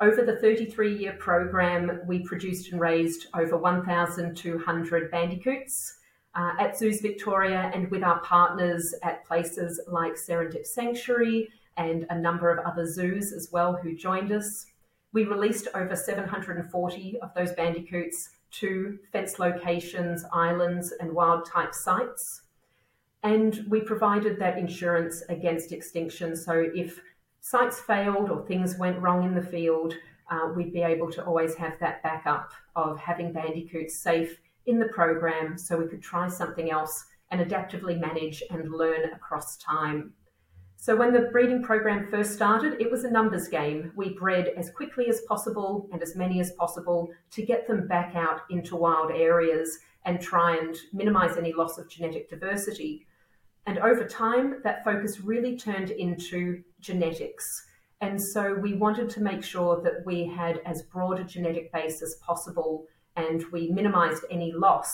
Over 0.00 0.22
the 0.22 0.36
33 0.36 0.98
year 0.98 1.14
program, 1.18 2.00
we 2.06 2.22
produced 2.24 2.70
and 2.72 2.80
raised 2.80 3.28
over 3.34 3.56
1,200 3.56 5.10
bandicoots 5.10 5.96
uh, 6.34 6.52
at 6.58 6.76
Zoos 6.76 7.00
Victoria 7.00 7.70
and 7.74 7.90
with 7.90 8.02
our 8.02 8.20
partners 8.20 8.94
at 9.02 9.24
places 9.24 9.80
like 9.88 10.14
Serendip 10.14 10.66
Sanctuary 10.66 11.48
and 11.76 12.06
a 12.10 12.18
number 12.18 12.50
of 12.50 12.64
other 12.64 12.86
zoos 12.86 13.32
as 13.32 13.48
well 13.52 13.74
who 13.74 13.94
joined 13.94 14.32
us. 14.32 14.66
We 15.12 15.24
released 15.24 15.68
over 15.74 15.94
740 15.94 17.18
of 17.20 17.34
those 17.34 17.52
bandicoots 17.52 18.30
to 18.52 18.98
fence 19.12 19.38
locations, 19.38 20.24
islands, 20.32 20.92
and 21.00 21.12
wild 21.12 21.46
type 21.46 21.74
sites. 21.74 22.42
And 23.22 23.64
we 23.68 23.80
provided 23.80 24.38
that 24.38 24.58
insurance 24.58 25.22
against 25.28 25.72
extinction. 25.72 26.36
So 26.36 26.70
if 26.74 27.00
sites 27.40 27.80
failed 27.80 28.30
or 28.30 28.44
things 28.46 28.78
went 28.78 28.98
wrong 28.98 29.24
in 29.24 29.34
the 29.34 29.42
field, 29.42 29.94
uh, 30.30 30.48
we'd 30.54 30.72
be 30.72 30.82
able 30.82 31.10
to 31.12 31.24
always 31.24 31.54
have 31.54 31.78
that 31.80 32.02
backup 32.02 32.50
of 32.74 32.98
having 32.98 33.32
bandicoots 33.32 33.98
safe 33.98 34.38
in 34.66 34.78
the 34.78 34.88
program 34.88 35.58
so 35.58 35.76
we 35.76 35.88
could 35.88 36.02
try 36.02 36.28
something 36.28 36.70
else 36.70 37.06
and 37.30 37.40
adaptively 37.40 37.98
manage 37.98 38.42
and 38.50 38.72
learn 38.72 39.04
across 39.12 39.56
time. 39.56 40.12
So 40.82 40.96
when 40.96 41.12
the 41.12 41.28
breeding 41.30 41.62
program 41.62 42.08
first 42.10 42.32
started, 42.32 42.80
it 42.80 42.90
was 42.90 43.04
a 43.04 43.10
numbers 43.12 43.46
game. 43.46 43.92
We 43.94 44.18
bred 44.18 44.48
as 44.56 44.72
quickly 44.72 45.08
as 45.08 45.20
possible 45.28 45.88
and 45.92 46.02
as 46.02 46.16
many 46.16 46.40
as 46.40 46.50
possible 46.58 47.08
to 47.30 47.46
get 47.46 47.68
them 47.68 47.86
back 47.86 48.16
out 48.16 48.40
into 48.50 48.74
wild 48.74 49.12
areas 49.12 49.78
and 50.06 50.20
try 50.20 50.56
and 50.56 50.76
minimize 50.92 51.36
any 51.36 51.52
loss 51.52 51.78
of 51.78 51.88
genetic 51.88 52.28
diversity. 52.28 53.06
And 53.64 53.78
over 53.78 54.04
time, 54.08 54.56
that 54.64 54.82
focus 54.82 55.20
really 55.20 55.56
turned 55.56 55.90
into 55.90 56.64
genetics. 56.80 57.64
And 58.00 58.20
so 58.20 58.52
we 58.52 58.74
wanted 58.74 59.08
to 59.10 59.22
make 59.22 59.44
sure 59.44 59.80
that 59.84 60.04
we 60.04 60.26
had 60.26 60.62
as 60.66 60.82
broad 60.82 61.20
a 61.20 61.24
genetic 61.24 61.72
base 61.72 62.02
as 62.02 62.16
possible 62.26 62.86
and 63.14 63.44
we 63.52 63.68
minimized 63.68 64.24
any 64.32 64.50
loss 64.52 64.90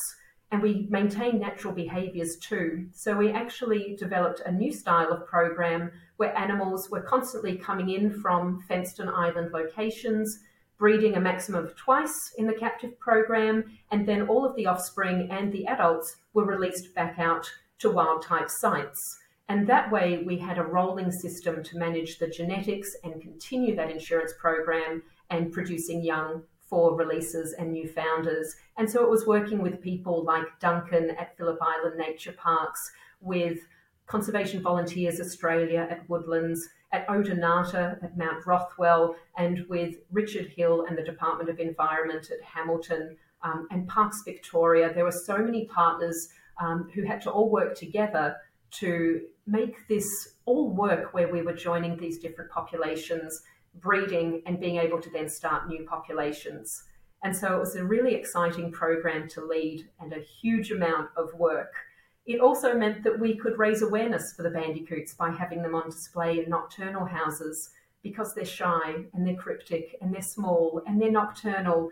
and 0.50 0.62
we 0.62 0.86
maintain 0.88 1.38
natural 1.38 1.74
behaviors 1.74 2.36
too. 2.36 2.86
So 2.92 3.16
we 3.16 3.30
actually 3.30 3.96
developed 3.98 4.40
a 4.40 4.52
new 4.52 4.72
style 4.72 5.12
of 5.12 5.26
program 5.26 5.92
where 6.16 6.36
animals 6.36 6.88
were 6.90 7.02
constantly 7.02 7.56
coming 7.56 7.90
in 7.90 8.10
from 8.10 8.62
fenced 8.66 8.98
and 8.98 9.10
island 9.10 9.52
locations, 9.52 10.40
breeding 10.78 11.16
a 11.16 11.20
maximum 11.20 11.64
of 11.64 11.76
twice 11.76 12.32
in 12.38 12.46
the 12.46 12.54
captive 12.54 12.98
program, 12.98 13.64
and 13.90 14.06
then 14.06 14.22
all 14.22 14.44
of 14.44 14.56
the 14.56 14.66
offspring 14.66 15.28
and 15.30 15.52
the 15.52 15.66
adults 15.66 16.16
were 16.32 16.44
released 16.44 16.94
back 16.94 17.18
out 17.18 17.50
to 17.80 17.90
wild 17.90 18.22
type 18.22 18.48
sites. 18.48 19.18
And 19.50 19.66
that 19.66 19.90
way, 19.90 20.22
we 20.26 20.38
had 20.38 20.58
a 20.58 20.62
rolling 20.62 21.10
system 21.10 21.62
to 21.62 21.78
manage 21.78 22.18
the 22.18 22.28
genetics 22.28 22.94
and 23.02 23.20
continue 23.20 23.74
that 23.76 23.90
insurance 23.90 24.32
program 24.38 25.02
and 25.30 25.52
producing 25.52 26.04
young 26.04 26.42
for 26.68 26.94
releases 26.94 27.52
and 27.54 27.72
new 27.72 27.88
founders. 27.88 28.54
And 28.76 28.90
so 28.90 29.02
it 29.02 29.10
was 29.10 29.26
working 29.26 29.62
with 29.62 29.80
people 29.80 30.22
like 30.24 30.44
Duncan 30.60 31.10
at 31.18 31.36
Phillip 31.36 31.58
Island 31.60 31.96
Nature 31.96 32.32
Parks, 32.32 32.80
with 33.20 33.58
Conservation 34.06 34.62
Volunteers 34.62 35.20
Australia 35.20 35.86
at 35.90 36.08
Woodlands, 36.08 36.68
at 36.92 37.06
Odonata 37.08 38.02
at 38.02 38.16
Mount 38.16 38.46
Rothwell, 38.46 39.16
and 39.36 39.66
with 39.68 39.96
Richard 40.10 40.48
Hill 40.48 40.86
and 40.88 40.96
the 40.96 41.02
Department 41.02 41.50
of 41.50 41.58
Environment 41.58 42.30
at 42.30 42.42
Hamilton 42.42 43.16
um, 43.42 43.68
and 43.70 43.86
Parks 43.88 44.22
Victoria. 44.24 44.92
There 44.92 45.04
were 45.04 45.12
so 45.12 45.38
many 45.38 45.66
partners 45.66 46.28
um, 46.60 46.88
who 46.94 47.04
had 47.04 47.20
to 47.22 47.30
all 47.30 47.50
work 47.50 47.76
together 47.76 48.36
to 48.70 49.22
make 49.46 49.86
this 49.88 50.06
all 50.44 50.70
work 50.70 51.14
where 51.14 51.32
we 51.32 51.42
were 51.42 51.54
joining 51.54 51.96
these 51.96 52.18
different 52.18 52.50
populations 52.50 53.42
breeding 53.74 54.42
and 54.46 54.60
being 54.60 54.76
able 54.76 55.00
to 55.00 55.10
then 55.10 55.28
start 55.28 55.68
new 55.68 55.84
populations. 55.84 56.84
And 57.22 57.36
so 57.36 57.56
it 57.56 57.60
was 57.60 57.76
a 57.76 57.84
really 57.84 58.14
exciting 58.14 58.70
program 58.70 59.28
to 59.30 59.44
lead 59.44 59.88
and 60.00 60.12
a 60.12 60.20
huge 60.20 60.70
amount 60.70 61.10
of 61.16 61.34
work. 61.34 61.72
It 62.26 62.40
also 62.40 62.74
meant 62.74 63.02
that 63.04 63.18
we 63.18 63.36
could 63.36 63.58
raise 63.58 63.82
awareness 63.82 64.34
for 64.34 64.42
the 64.42 64.50
bandicoots 64.50 65.14
by 65.14 65.30
having 65.30 65.62
them 65.62 65.74
on 65.74 65.90
display 65.90 66.38
in 66.38 66.50
nocturnal 66.50 67.06
houses 67.06 67.70
because 68.02 68.34
they're 68.34 68.44
shy 68.44 69.04
and 69.14 69.26
they're 69.26 69.34
cryptic 69.34 69.96
and 70.00 70.14
they're 70.14 70.22
small 70.22 70.82
and 70.86 71.00
they're 71.00 71.10
nocturnal 71.10 71.90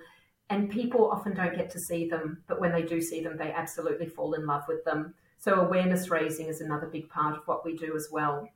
and 0.49 0.71
people 0.71 1.11
often 1.11 1.35
don't 1.35 1.57
get 1.57 1.71
to 1.71 1.81
see 1.81 2.09
them, 2.09 2.43
but 2.47 2.61
when 2.61 2.73
they 2.73 2.83
do 2.83 3.01
see 3.01 3.21
them, 3.21 3.37
they 3.37 3.51
absolutely 3.53 4.07
fall 4.07 4.35
in 4.35 4.47
love 4.47 4.63
with 4.69 4.85
them. 4.85 5.15
So, 5.39 5.55
awareness 5.55 6.09
raising 6.09 6.47
is 6.47 6.61
another 6.61 6.87
big 6.87 7.09
part 7.09 7.37
of 7.37 7.47
what 7.47 7.65
we 7.65 7.77
do 7.77 7.97
as 7.97 8.09
well. 8.13 8.49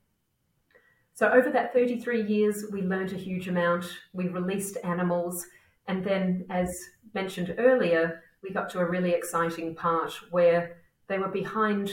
So, 1.20 1.28
over 1.28 1.50
that 1.50 1.74
33 1.74 2.22
years, 2.22 2.64
we 2.72 2.80
learned 2.80 3.12
a 3.12 3.16
huge 3.16 3.46
amount. 3.46 3.84
We 4.14 4.28
released 4.28 4.78
animals, 4.84 5.46
and 5.86 6.02
then, 6.02 6.46
as 6.48 6.74
mentioned 7.12 7.56
earlier, 7.58 8.22
we 8.42 8.54
got 8.54 8.70
to 8.70 8.78
a 8.78 8.88
really 8.88 9.10
exciting 9.10 9.74
part 9.74 10.14
where 10.30 10.78
they 11.08 11.18
were 11.18 11.28
behind 11.28 11.90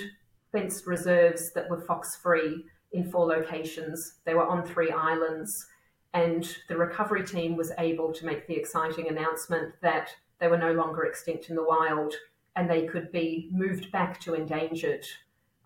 fenced 0.54 0.88
reserves 0.88 1.52
that 1.52 1.70
were 1.70 1.82
fox 1.82 2.16
free 2.16 2.63
in 2.94 3.12
four 3.12 3.26
locations. 3.26 4.13
They 4.24 4.34
were 4.34 4.48
on 4.48 4.66
three 4.66 4.92
islands 4.92 5.68
and 6.13 6.50
the 6.70 6.78
recovery 6.78 7.26
team 7.26 7.58
was 7.58 7.74
able 7.80 8.13
to 8.13 8.26
make 8.26 8.48
the 8.48 8.56
exciting 8.56 9.10
announcement 9.10 9.74
that 9.82 10.08
they 10.40 10.48
were 10.48 10.58
no 10.58 10.72
longer 10.72 11.04
extinct 11.04 11.50
in 11.50 11.58
the 11.58 11.68
wild 11.68 12.13
and 12.56 12.70
they 12.70 12.88
could 12.88 13.12
be 13.12 13.50
moved 13.52 13.92
back 13.92 14.22
to 14.22 14.36
endangered, 14.36 15.06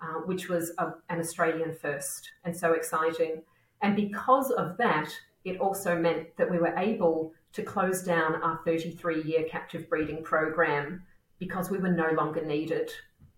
uh, 0.02 0.22
which 0.26 0.50
was 0.50 0.72
a, 0.80 0.94
an 1.10 1.20
Australian 1.20 1.76
first 1.76 2.32
and 2.44 2.58
so 2.58 2.74
exciting. 2.74 3.44
And 3.82 3.96
because 3.96 4.52
of 4.52 4.78
that, 4.78 5.10
it 5.44 5.60
also 5.60 5.98
meant 5.98 6.36
that 6.38 6.50
we 6.50 6.60
were 6.60 6.76
able 6.78 7.34
to 7.54 7.64
close 7.64 8.04
down 8.04 8.36
our 8.36 8.60
33 8.64 9.24
year 9.24 9.44
captive 9.50 9.90
breeding 9.90 10.24
program 10.24 11.04
because 11.40 11.70
we 11.70 11.80
were 11.80 11.90
no 11.90 12.12
longer 12.12 12.46
needed. 12.46 12.92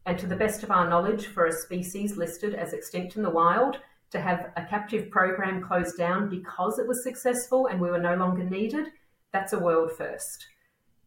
And 0.06 0.20
to 0.20 0.28
the 0.28 0.36
best 0.36 0.64
of 0.64 0.72
our 0.72 0.90
knowledge, 0.90 1.28
for 1.28 1.46
a 1.46 1.52
species 1.52 2.18
listed 2.18 2.54
as 2.54 2.74
extinct 2.74 3.16
in 3.16 3.24
the 3.24 3.30
wild, 3.30 3.78
to 4.12 4.20
have 4.20 4.52
a 4.58 4.66
captive 4.66 5.10
program 5.10 5.64
closed 5.64 5.98
down 5.98 6.30
because 6.30 6.78
it 6.78 6.88
was 6.88 7.04
successful 7.04 7.68
and 7.68 7.80
we 7.80 7.90
were 7.90 8.00
no 8.00 8.16
longer 8.16 8.44
needed, 8.44 8.88
that's 9.32 9.54
a 9.54 9.60
world 9.60 9.92
first. 9.92 10.46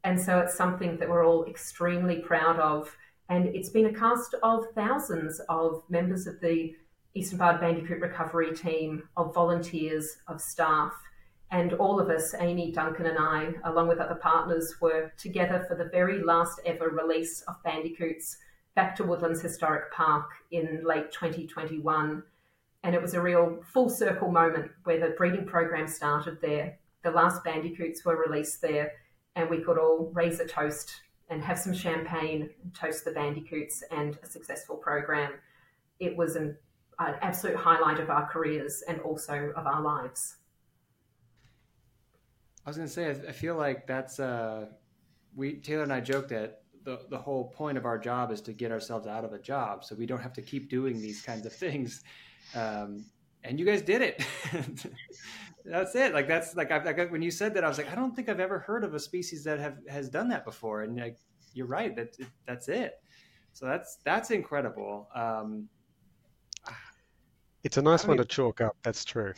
And 0.03 0.21
so 0.21 0.39
it's 0.41 0.57
something 0.57 0.99
that 0.99 1.09
we're 1.09 1.27
all 1.27 1.45
extremely 1.45 2.21
proud 2.21 2.59
of. 2.59 2.97
And 3.29 3.47
it's 3.55 3.71
been 3.71 3.87
a 3.87 3.93
cast 3.93 4.35
of 4.43 4.65
thousands 4.75 5.41
of 5.49 5.83
members 5.89 6.27
of 6.27 6.41
the 6.41 6.75
Eastern 7.17 7.39
Barred 7.39 7.61
Bandicoot 7.61 8.01
recovery 8.01 8.55
team, 8.55 9.09
of 9.17 9.35
volunteers, 9.35 10.19
of 10.29 10.41
staff. 10.41 10.93
And 11.51 11.73
all 11.75 12.01
of 12.01 12.11
us, 12.11 12.35
Amy, 12.39 12.73
Duncan, 12.73 13.07
and 13.07 13.19
I, 13.19 13.53
along 13.65 13.89
with 13.89 13.99
other 13.99 14.17
partners, 14.17 14.75
were 14.81 15.13
together 15.17 15.65
for 15.69 15.77
the 15.77 15.91
very 15.91 16.23
last 16.23 16.61
ever 16.67 16.91
release 16.91 17.43
of 17.43 17.63
bandicoots 17.65 18.37
back 18.75 18.95
to 18.97 19.05
Woodlands 19.05 19.41
Historic 19.41 19.93
Park 19.93 20.29
in 20.51 20.83
late 20.85 21.11
2021 21.13 22.23
and 22.87 22.95
it 22.95 23.03
was 23.03 23.15
a 23.15 23.21
real 23.21 23.59
full 23.73 23.89
circle 23.89 24.31
moment 24.31 24.71
where 24.85 25.01
the 25.01 25.15
breeding 25.17 25.45
program 25.45 25.89
started 25.89 26.41
there. 26.41 26.79
The 27.03 27.11
last 27.11 27.43
bandicoots 27.43 28.05
were 28.05 28.17
released 28.17 28.63
there, 28.63 28.93
and 29.35 29.51
we 29.51 29.61
could 29.61 29.77
all 29.77 30.13
raise 30.15 30.39
a 30.39 30.47
toast 30.47 31.03
and 31.29 31.43
have 31.43 31.59
some 31.59 31.75
champagne, 31.75 32.49
toast 32.75 33.05
the 33.05 33.11
bandicoots, 33.11 33.83
and 33.91 34.17
a 34.23 34.27
successful 34.27 34.77
program. 34.77 35.33
It 35.99 36.17
was 36.17 36.37
an, 36.37 36.57
an 36.99 37.15
absolute 37.21 37.57
highlight 37.57 38.01
of 38.01 38.11
our 38.11 38.27
careers 38.29 38.83
and 38.89 39.01
also 39.01 39.53
of 39.57 39.67
our 39.67 39.83
lives. 39.83 40.37
I 42.65 42.71
was 42.71 42.77
going 42.77 42.89
to 42.89 42.93
say, 42.93 43.11
I 43.11 43.33
feel 43.33 43.55
like 43.55 43.87
that's 43.87 44.19
uh, 44.19 44.67
we 45.35 45.55
Taylor 45.57 45.85
and 45.85 45.93
I 45.93 46.01
joked 46.01 46.31
that 46.31 46.63
the 46.85 47.01
the 47.11 47.19
whole 47.19 47.45
point 47.51 47.79
of 47.79 47.85
our 47.85 47.99
job 47.99 48.33
is 48.33 48.41
to 48.43 48.53
get 48.53 48.73
ourselves 48.73 49.07
out 49.07 49.25
of 49.25 49.33
a 49.33 49.39
job, 49.39 49.85
so 49.85 49.95
we 49.95 50.07
don't 50.07 50.23
have 50.23 50.33
to 50.35 50.43
keep 50.43 50.69
doing 50.69 51.01
these 51.01 51.23
kinds 51.23 51.47
of 51.47 51.53
things 51.53 52.03
um, 52.55 53.05
and 53.45 53.59
you 53.59 53.67
guys 53.67 53.83
did 53.83 54.03
it. 54.03 54.25
that's 55.65 55.95
it. 55.95 56.13
Like 56.13 56.29
that's 56.29 56.55
like 56.55 56.71
I, 56.71 57.05
when 57.07 57.23
you 57.23 57.31
said 57.31 57.55
that, 57.55 57.65
I 57.65 57.69
was 57.69 57.79
like, 57.79 57.91
I 57.91 57.95
don't 57.95 58.15
think 58.15 58.29
I've 58.29 58.41
ever 58.41 58.59
heard 58.59 58.85
of 58.85 58.95
a 58.95 59.01
species 59.01 59.45
that 59.45 59.59
have 59.59 59.79
has 59.89 60.09
done 60.09 60.29
that 60.29 60.45
before. 60.45 60.83
And 60.83 60.97
like, 60.97 61.19
you're 61.55 61.67
right. 61.67 61.95
That 61.95 62.17
that's 62.47 62.69
it. 62.69 62.95
So 63.53 63.67
that's 63.67 63.99
that's 64.05 64.31
incredible. 64.31 65.09
Um, 65.15 65.69
it's 67.67 67.77
a 67.77 67.83
nice 67.83 68.05
I 68.05 68.09
mean, 68.09 68.17
one 68.17 68.19
to 68.19 68.25
chalk 68.25 68.61
up. 68.61 68.77
That's 68.83 69.05
true. 69.05 69.35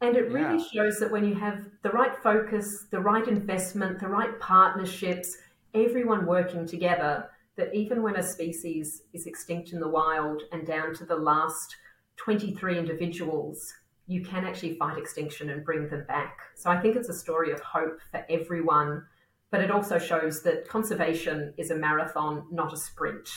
And 0.00 0.16
it 0.16 0.30
really 0.30 0.58
yeah. 0.58 0.64
shows 0.72 0.98
that 0.98 1.10
when 1.10 1.24
you 1.24 1.34
have 1.36 1.64
the 1.82 1.90
right 1.90 2.14
focus, 2.22 2.86
the 2.90 3.00
right 3.00 3.26
investment, 3.26 4.00
the 4.00 4.08
right 4.08 4.38
partnerships, 4.40 5.36
everyone 5.72 6.26
working 6.26 6.66
together, 6.66 7.30
that 7.56 7.72
even 7.72 8.02
when 8.02 8.16
a 8.16 8.22
species 8.22 9.02
is 9.12 9.26
extinct 9.26 9.72
in 9.72 9.80
the 9.80 9.88
wild 9.88 10.42
and 10.52 10.66
down 10.66 10.92
to 10.94 11.04
the 11.04 11.16
last 11.16 11.76
23 12.16 12.78
individuals, 12.78 13.72
you 14.06 14.22
can 14.22 14.44
actually 14.44 14.74
fight 14.74 14.98
extinction 14.98 15.50
and 15.50 15.64
bring 15.64 15.88
them 15.88 16.04
back. 16.06 16.38
So 16.56 16.68
I 16.68 16.80
think 16.80 16.96
it's 16.96 17.08
a 17.08 17.14
story 17.14 17.52
of 17.52 17.60
hope 17.60 17.98
for 18.10 18.24
everyone, 18.28 19.06
but 19.50 19.60
it 19.60 19.70
also 19.70 19.98
shows 19.98 20.42
that 20.42 20.68
conservation 20.68 21.54
is 21.56 21.70
a 21.70 21.76
marathon, 21.76 22.46
not 22.50 22.72
a 22.72 22.76
sprint. 22.76 23.28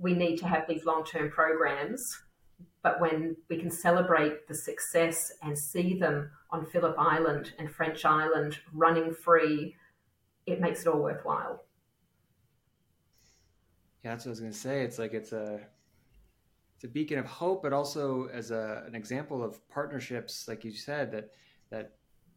We 0.00 0.14
need 0.14 0.38
to 0.38 0.48
have 0.48 0.66
these 0.66 0.84
long 0.84 1.04
term 1.04 1.30
programs, 1.30 2.22
but 2.82 3.00
when 3.00 3.36
we 3.48 3.58
can 3.58 3.70
celebrate 3.70 4.48
the 4.48 4.54
success 4.54 5.32
and 5.42 5.56
see 5.56 5.98
them 5.98 6.30
on 6.50 6.66
Phillip 6.66 6.96
Island 6.98 7.52
and 7.58 7.70
French 7.70 8.04
Island 8.04 8.58
running 8.72 9.12
free, 9.12 9.76
it 10.46 10.60
makes 10.60 10.80
it 10.80 10.88
all 10.88 11.00
worthwhile. 11.00 11.64
Yeah, 14.04 14.12
that's 14.12 14.24
what 14.24 14.30
I 14.30 14.32
was 14.32 14.40
going 14.40 14.52
to 14.52 14.58
say. 14.58 14.82
It's 14.82 14.98
like 14.98 15.12
it's 15.12 15.32
a 15.32 15.60
it's 16.76 16.84
a 16.84 16.88
beacon 16.88 17.18
of 17.18 17.26
hope, 17.26 17.62
but 17.62 17.74
also 17.74 18.28
as 18.32 18.50
a, 18.50 18.84
an 18.86 18.94
example 18.94 19.44
of 19.44 19.68
partnerships, 19.68 20.48
like 20.48 20.64
you 20.64 20.72
said, 20.72 21.12
that 21.12 21.30
that 21.68 21.92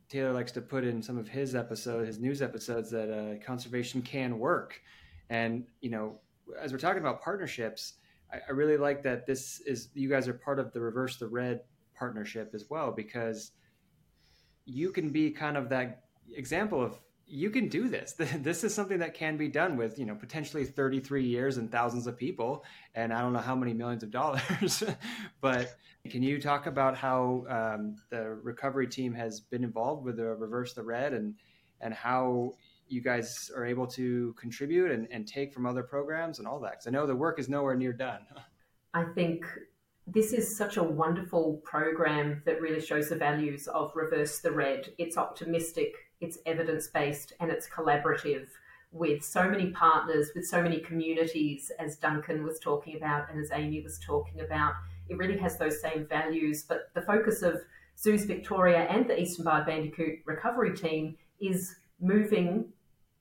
Taylor 0.10 0.34
likes 0.34 0.52
to 0.52 0.62
put 0.62 0.84
in 0.84 1.02
some 1.02 1.17
of 1.17 1.30
his 1.30 1.56
episodes, 1.56 2.08
his 2.08 2.19
news 2.19 2.41
episodes, 2.41 2.91
that 2.91 3.10
uh, 3.10 3.43
conservation 3.45 4.02
can 4.02 4.38
work. 4.38 4.82
And 5.30 5.63
you 5.80 5.89
know, 5.89 6.19
as 6.60 6.71
we're 6.71 6.79
talking 6.79 7.01
about 7.01 7.21
partnerships, 7.21 7.93
I, 8.32 8.38
I 8.47 8.51
really 8.51 8.77
like 8.77 9.03
that 9.03 9.25
this 9.25 9.62
is 9.62 9.89
you 9.93 10.10
guys 10.10 10.27
are 10.27 10.34
part 10.34 10.60
of 10.60 10.73
the 10.73 10.82
Reverse 10.82 11.17
the 11.17 11.27
Red 11.27 11.62
partnership 11.95 12.51
as 12.53 12.69
well, 12.69 12.91
because 12.91 13.51
you 14.65 14.91
can 14.91 15.10
be 15.10 15.32
kind 15.32 15.58
of 15.58 15.69
that 15.69 16.03
example 16.36 16.82
of 16.82 16.99
you 17.25 17.49
can 17.49 17.67
do 17.67 17.88
this. 17.88 18.13
This 18.39 18.63
is 18.63 18.73
something 18.73 18.99
that 18.99 19.13
can 19.13 19.38
be 19.38 19.47
done 19.47 19.77
with, 19.77 19.97
you 19.97 20.06
know, 20.06 20.15
potentially 20.15 20.65
33 20.65 21.25
years 21.25 21.58
and 21.58 21.71
thousands 21.71 22.08
of 22.08 22.17
people, 22.17 22.63
and 22.95 23.13
I 23.13 23.21
don't 23.21 23.34
know 23.34 23.39
how 23.39 23.56
many 23.56 23.73
millions 23.73 24.03
of 24.03 24.12
dollars. 24.12 24.84
but 25.41 25.75
can 26.10 26.21
you 26.21 26.41
talk 26.41 26.67
about 26.67 26.97
how 26.97 27.45
um, 27.47 27.95
the 28.10 28.29
recovery 28.43 28.88
team 28.88 29.13
has 29.13 29.39
been 29.39 29.63
involved 29.63 30.03
with 30.03 30.17
the 30.17 30.36
Reverse 30.36 30.73
the 30.73 30.84
Red 30.84 31.13
and 31.13 31.36
and 31.82 31.93
how 31.93 32.53
you 32.93 33.01
guys 33.01 33.51
are 33.56 33.65
able 33.65 33.88
to 33.88 34.34
contribute 34.34 34.91
and, 34.91 35.08
and 35.12 35.27
take 35.27 35.53
from 35.53 35.65
other 35.65 35.84
programs 35.84 36.39
and 36.39 36.47
all 36.47 36.60
that? 36.62 36.71
Because 36.71 36.88
I 36.88 36.91
know 36.91 37.06
the 37.06 37.15
work 37.15 37.39
is 37.39 37.49
nowhere 37.49 37.75
near 37.75 37.93
done. 37.93 38.21
I 38.93 39.06
think 39.15 39.45
this 40.06 40.34
is 40.34 40.56
such 40.56 40.77
a 40.77 40.84
wonderful 40.84 41.62
program 41.63 42.43
that 42.45 42.62
really 42.62 42.82
shows 42.82 43.10
the 43.10 43.15
values 43.15 43.67
of 43.67 43.91
Reverse 43.95 44.39
the 44.39 44.51
Red. 44.51 44.93
It's 44.97 45.17
optimistic 45.17 45.93
it's 46.23 46.38
evidence 46.45 46.88
based, 46.88 47.34
and 47.39 47.51
it's 47.51 47.67
collaborative 47.67 48.47
with 48.91 49.23
so 49.23 49.49
many 49.49 49.71
partners, 49.71 50.29
with 50.34 50.45
so 50.45 50.62
many 50.62 50.79
communities, 50.79 51.69
as 51.79 51.97
Duncan 51.97 52.43
was 52.43 52.60
talking 52.60 52.95
about 52.95 53.29
and 53.29 53.39
as 53.39 53.51
Amy 53.51 53.82
was 53.82 53.99
talking 53.99 54.39
about. 54.39 54.73
It 55.10 55.17
really 55.17 55.38
has 55.38 55.58
those 55.58 55.82
same 55.82 56.08
values, 56.08 56.63
but 56.63 56.93
the 56.93 57.01
focus 57.01 57.41
of 57.41 57.58
Zoos 57.99 58.23
Victoria 58.23 58.84
and 58.84 59.10
the 59.10 59.19
Eastern 59.19 59.43
Barred 59.43 59.65
Bandicoot 59.65 60.19
recovery 60.25 60.75
team 60.75 61.17
is 61.41 61.75
moving 61.99 62.71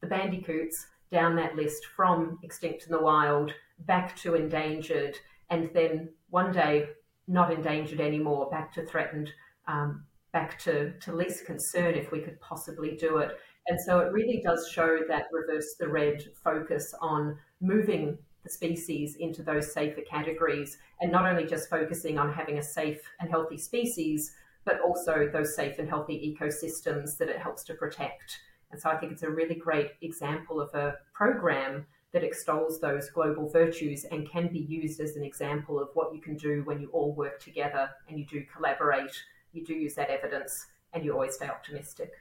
the 0.02 0.08
bandicoots 0.08 0.86
down 1.10 1.36
that 1.36 1.56
list 1.56 1.86
from 1.96 2.38
extinct 2.42 2.84
in 2.84 2.92
the 2.92 3.00
wild 3.00 3.52
back 3.80 4.14
to 4.16 4.34
endangered, 4.34 5.16
and 5.50 5.70
then 5.72 6.08
one 6.30 6.52
day 6.52 6.88
not 7.28 7.52
endangered 7.52 8.00
anymore, 8.00 8.50
back 8.50 8.72
to 8.74 8.84
threatened 8.84 9.30
um, 9.66 10.04
back 10.32 10.58
to, 10.58 10.92
to 11.00 11.14
least 11.14 11.46
concern 11.46 11.94
if 11.94 12.10
we 12.10 12.20
could 12.20 12.40
possibly 12.40 12.96
do 12.96 13.18
it. 13.18 13.38
And 13.68 13.78
so 13.80 14.00
it 14.00 14.12
really 14.12 14.40
does 14.42 14.68
show 14.72 15.00
that 15.08 15.26
reverse 15.30 15.74
the 15.78 15.88
red 15.88 16.24
focus 16.42 16.94
on 17.00 17.38
moving 17.60 18.18
the 18.42 18.50
species 18.50 19.16
into 19.20 19.42
those 19.42 19.72
safer 19.72 20.00
categories 20.00 20.76
and 21.00 21.12
not 21.12 21.26
only 21.26 21.46
just 21.46 21.70
focusing 21.70 22.18
on 22.18 22.32
having 22.32 22.58
a 22.58 22.62
safe 22.62 23.00
and 23.20 23.30
healthy 23.30 23.58
species, 23.58 24.32
but 24.64 24.80
also 24.80 25.28
those 25.32 25.54
safe 25.54 25.78
and 25.78 25.88
healthy 25.88 26.36
ecosystems 26.36 27.16
that 27.18 27.28
it 27.28 27.38
helps 27.38 27.62
to 27.64 27.74
protect. 27.74 28.40
And 28.72 28.80
so 28.80 28.90
I 28.90 28.96
think 28.96 29.12
it's 29.12 29.22
a 29.22 29.30
really 29.30 29.54
great 29.54 29.92
example 30.00 30.60
of 30.60 30.74
a 30.74 30.96
program 31.14 31.86
that 32.12 32.24
extols 32.24 32.80
those 32.80 33.08
global 33.10 33.48
virtues 33.48 34.04
and 34.04 34.28
can 34.28 34.48
be 34.48 34.60
used 34.60 35.00
as 35.00 35.16
an 35.16 35.24
example 35.24 35.80
of 35.80 35.88
what 35.94 36.14
you 36.14 36.20
can 36.20 36.36
do 36.36 36.62
when 36.64 36.80
you 36.80 36.88
all 36.92 37.14
work 37.14 37.40
together 37.40 37.90
and 38.08 38.18
you 38.18 38.26
do 38.26 38.44
collaborate 38.54 39.12
you 39.52 39.64
do 39.64 39.74
use 39.74 39.94
that 39.94 40.10
evidence 40.10 40.66
and 40.92 41.04
you 41.04 41.12
always 41.12 41.34
stay 41.34 41.48
optimistic. 41.48 42.12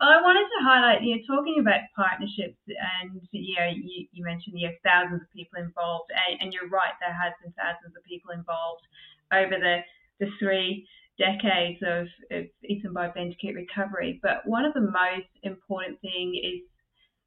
I 0.00 0.20
wanted 0.20 0.50
to 0.50 0.60
highlight, 0.60 1.02
you 1.02 1.16
know, 1.16 1.22
talking 1.22 1.60
about 1.60 1.80
partnerships, 1.94 2.58
and 2.66 3.22
you 3.30 3.54
know, 3.56 3.70
you, 3.70 4.06
you 4.12 4.24
mentioned 4.24 4.58
have 4.66 4.74
thousands 4.82 5.22
of 5.22 5.30
people 5.30 5.62
involved, 5.62 6.10
and, 6.10 6.42
and, 6.42 6.52
you're 6.52 6.68
right, 6.68 6.92
there 7.00 7.14
has 7.14 7.32
been 7.40 7.54
thousands 7.54 7.94
of 7.96 8.02
people 8.04 8.32
involved 8.32 8.82
over 9.32 9.54
the 9.54 9.80
the 10.18 10.26
three 10.38 10.86
decades 11.18 11.80
of, 11.86 12.06
of 12.30 12.94
Barred 12.94 13.14
Bandicoot 13.14 13.54
recovery. 13.54 14.20
But 14.22 14.46
one 14.46 14.64
of 14.64 14.74
the 14.74 14.80
most 14.80 15.30
important 15.42 16.00
thing 16.00 16.40
is 16.42 16.60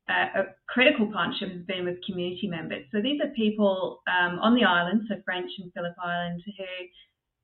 uh, 0.10 0.41
a 0.41 0.43
critical 0.67 1.12
partnership 1.12 1.52
has 1.52 1.65
been 1.65 1.86
with 1.86 1.97
community 2.06 2.47
members. 2.47 2.86
So 2.91 3.02
these 3.02 3.19
are 3.21 3.30
people 3.30 4.02
um, 4.08 4.39
on 4.39 4.56
the 4.56 4.63
island, 4.63 5.02
so 5.10 5.15
French 5.26 5.52
and 5.60 5.71
Phillip 5.73 5.95
Island, 6.02 6.41
who 6.45 6.63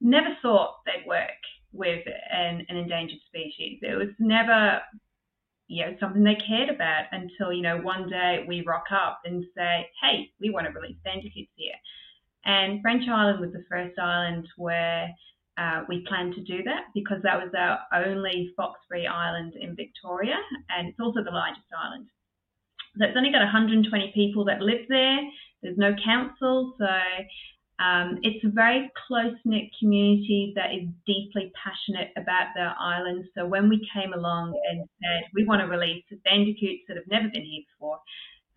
never 0.02 0.38
thought 0.42 0.80
they'd 0.86 1.08
work 1.08 1.30
with 1.72 2.06
an, 2.32 2.66
an 2.70 2.78
endangered 2.78 3.20
species. 3.28 3.80
It 3.82 3.96
was 3.96 4.10
never 4.20 4.80
you 5.68 5.86
know, 5.86 5.96
something 6.00 6.24
they 6.24 6.36
cared 6.36 6.70
about 6.70 7.06
until, 7.12 7.52
you 7.52 7.62
know, 7.62 7.78
one 7.78 8.10
day 8.10 8.46
we 8.48 8.64
rock 8.68 8.86
up 8.92 9.22
and 9.26 9.44
say, 9.56 9.90
hey, 10.02 10.30
we 10.40 10.50
want 10.50 10.68
to 10.68 10.74
release 10.74 10.98
bandicoots 11.04 11.52
here. 11.56 11.74
And 12.46 12.82
French 12.82 13.04
Island 13.10 13.40
was 13.40 13.54
the 13.54 13.66
first 13.70 13.98
island 13.98 14.48
where 14.58 15.10
uh, 15.58 15.84
we 15.88 16.06
planned 16.08 16.34
to 16.36 16.42
do 16.42 16.64
that 16.64 16.86
because 16.94 17.22
that 17.24 17.40
was 17.40 17.52
our 17.56 18.06
only 18.06 18.54
fox-free 18.58 19.06
island 19.08 19.54
in 19.60 19.76
Victoria, 19.76 20.36
and 20.70 20.90
it's 20.90 21.00
also 21.00 21.24
the 21.24 21.32
largest 21.32 21.68
island. 21.78 22.08
So 22.98 23.06
it's 23.06 23.18
only 23.18 23.32
got 23.32 23.42
120 23.42 24.12
people 24.14 24.46
that 24.46 24.62
live 24.62 24.86
there. 24.90 25.20
There's 25.62 25.78
no 25.78 25.96
council, 26.04 26.76
so 26.78 26.88
um, 27.80 28.20
it's 28.22 28.44
a 28.46 28.50
very 28.50 28.92
close 29.08 29.36
knit 29.46 29.70
community 29.80 30.54
that 30.56 30.74
is 30.74 30.88
deeply 31.06 31.52
passionate 31.62 32.12
about 32.18 32.48
their 32.56 32.74
island. 32.80 33.26
So 33.36 33.46
when 33.46 33.68
we 33.70 33.88
came 33.94 34.14
along 34.14 34.60
and 34.70 34.88
said 35.02 35.30
we 35.34 35.46
want 35.46 35.62
to 35.62 35.68
release 35.68 36.04
bandicoots 36.24 36.84
that 36.88 36.98
have 36.98 37.08
never 37.10 37.30
been 37.34 37.44
here 37.44 37.64
before, 37.74 38.00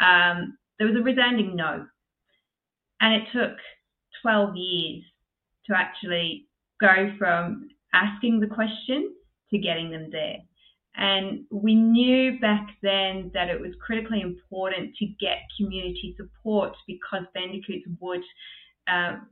um, 0.00 0.58
there 0.78 0.86
was 0.86 0.96
a 0.96 1.02
resounding 1.02 1.56
no. 1.56 1.86
And 3.00 3.14
it 3.14 3.28
took 3.32 3.56
12 4.22 4.56
years 4.56 5.04
to 5.66 5.76
actually 5.76 6.45
go 6.80 7.12
from 7.18 7.68
asking 7.94 8.40
the 8.40 8.46
question 8.46 9.14
to 9.50 9.58
getting 9.58 9.90
them 9.90 10.08
there. 10.10 10.38
And 10.96 11.44
we 11.50 11.74
knew 11.74 12.40
back 12.40 12.68
then 12.82 13.30
that 13.34 13.48
it 13.48 13.60
was 13.60 13.72
critically 13.84 14.22
important 14.22 14.94
to 14.96 15.06
get 15.20 15.38
community 15.58 16.16
support 16.16 16.72
because 16.86 17.24
bandicoots 17.34 17.84
would 18.00 18.22
um, 18.88 19.26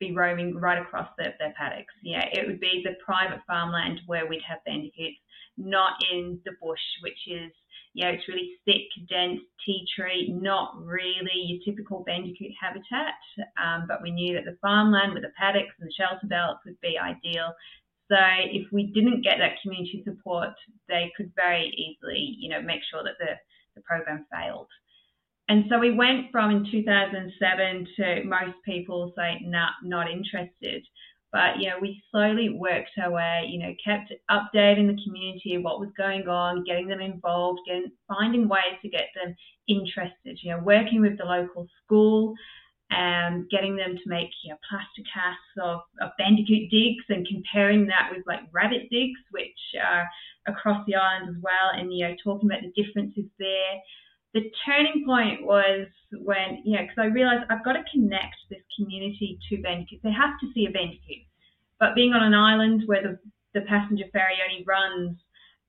be 0.00 0.12
roaming 0.12 0.56
right 0.56 0.80
across 0.80 1.08
their, 1.16 1.34
their 1.38 1.54
paddocks. 1.56 1.94
Yeah, 2.02 2.24
it 2.32 2.46
would 2.46 2.58
be 2.58 2.82
the 2.84 2.96
private 3.04 3.40
farmland 3.46 4.00
where 4.06 4.26
we'd 4.26 4.42
have 4.48 4.58
bandicoots, 4.66 5.18
not 5.56 5.92
in 6.12 6.40
the 6.44 6.52
bush, 6.60 6.80
which 7.02 7.28
is 7.28 7.52
you 7.94 8.04
know, 8.04 8.10
it's 8.10 8.28
really 8.28 8.58
thick, 8.66 8.90
dense 9.08 9.40
tea 9.64 9.86
tree, 9.96 10.28
not 10.34 10.74
really 10.84 11.30
your 11.46 11.60
typical 11.64 12.02
bandicoot 12.04 12.50
habitat. 12.60 13.14
Um, 13.56 13.86
but 13.88 14.02
we 14.02 14.10
knew 14.10 14.34
that 14.34 14.44
the 14.44 14.58
farmland 14.60 15.14
with 15.14 15.22
the 15.22 15.32
paddocks 15.38 15.74
and 15.78 15.88
the 15.88 15.94
shelter 15.96 16.26
belts 16.26 16.60
would 16.66 16.80
be 16.80 16.98
ideal. 16.98 17.54
So 18.10 18.18
if 18.50 18.66
we 18.72 18.90
didn't 18.92 19.22
get 19.22 19.38
that 19.38 19.62
community 19.62 20.02
support, 20.04 20.50
they 20.88 21.10
could 21.16 21.32
very 21.36 21.70
easily, 21.70 22.36
you 22.38 22.50
know, 22.50 22.60
make 22.60 22.82
sure 22.90 23.02
that 23.04 23.14
the, 23.18 23.38
the 23.76 23.82
program 23.82 24.26
failed. 24.30 24.68
And 25.48 25.64
so 25.70 25.78
we 25.78 25.94
went 25.94 26.32
from 26.32 26.50
in 26.50 26.66
2007 26.70 27.86
to 27.96 28.24
most 28.24 28.56
people 28.64 29.12
saying, 29.16 29.42
nah, 29.44 29.68
not 29.82 30.10
interested. 30.10 30.84
But, 31.34 31.58
you 31.58 31.68
know, 31.68 31.78
we 31.80 32.00
slowly 32.12 32.48
worked 32.48 32.92
our 33.02 33.10
way, 33.10 33.48
you 33.50 33.58
know, 33.58 33.74
kept 33.84 34.12
updating 34.30 34.86
the 34.86 35.02
community 35.02 35.58
what 35.58 35.80
was 35.80 35.90
going 35.96 36.28
on, 36.28 36.62
getting 36.62 36.86
them 36.86 37.00
involved, 37.00 37.58
getting, 37.66 37.90
finding 38.06 38.48
ways 38.48 38.78
to 38.82 38.88
get 38.88 39.08
them 39.16 39.34
interested, 39.66 40.38
you 40.40 40.52
know, 40.52 40.62
working 40.62 41.00
with 41.00 41.18
the 41.18 41.24
local 41.24 41.66
school, 41.82 42.34
and 42.92 43.34
um, 43.34 43.48
getting 43.50 43.74
them 43.74 43.96
to 43.96 44.08
make 44.08 44.28
you 44.44 44.50
know, 44.50 44.58
plaster 44.68 45.02
casts 45.12 45.58
of, 45.60 45.80
of 46.00 46.12
bandicoot 46.18 46.70
digs 46.70 47.02
and 47.08 47.26
comparing 47.26 47.84
that 47.88 48.10
with 48.14 48.24
like 48.28 48.40
rabbit 48.52 48.82
digs, 48.92 49.18
which 49.32 49.58
are 49.82 50.06
across 50.46 50.86
the 50.86 50.94
island 50.94 51.30
as 51.30 51.42
well, 51.42 51.70
and 51.72 51.92
you 51.92 52.06
know 52.06 52.14
talking 52.22 52.48
about 52.48 52.62
the 52.62 52.80
differences 52.80 53.24
there. 53.40 53.74
The 54.34 54.52
turning 54.64 55.04
point 55.04 55.44
was 55.44 55.88
when, 56.24 56.62
know, 56.64 56.82
because 56.82 56.98
I 56.98 57.06
realized 57.06 57.44
I've 57.50 57.64
got 57.64 57.74
to 57.74 57.84
connect 57.92 58.36
this 58.50 58.62
community 58.76 59.38
to 59.48 59.62
bandicoots. 59.62 60.02
They 60.02 60.12
have 60.12 60.40
to 60.40 60.50
see 60.54 60.66
a 60.66 60.70
bandicoot. 60.70 61.28
But 61.78 61.94
being 61.94 62.12
on 62.12 62.22
an 62.22 62.34
island 62.34 62.82
where 62.86 63.02
the, 63.02 63.18
the 63.52 63.66
passenger 63.66 64.04
ferry 64.12 64.36
only 64.42 64.64
runs 64.64 65.18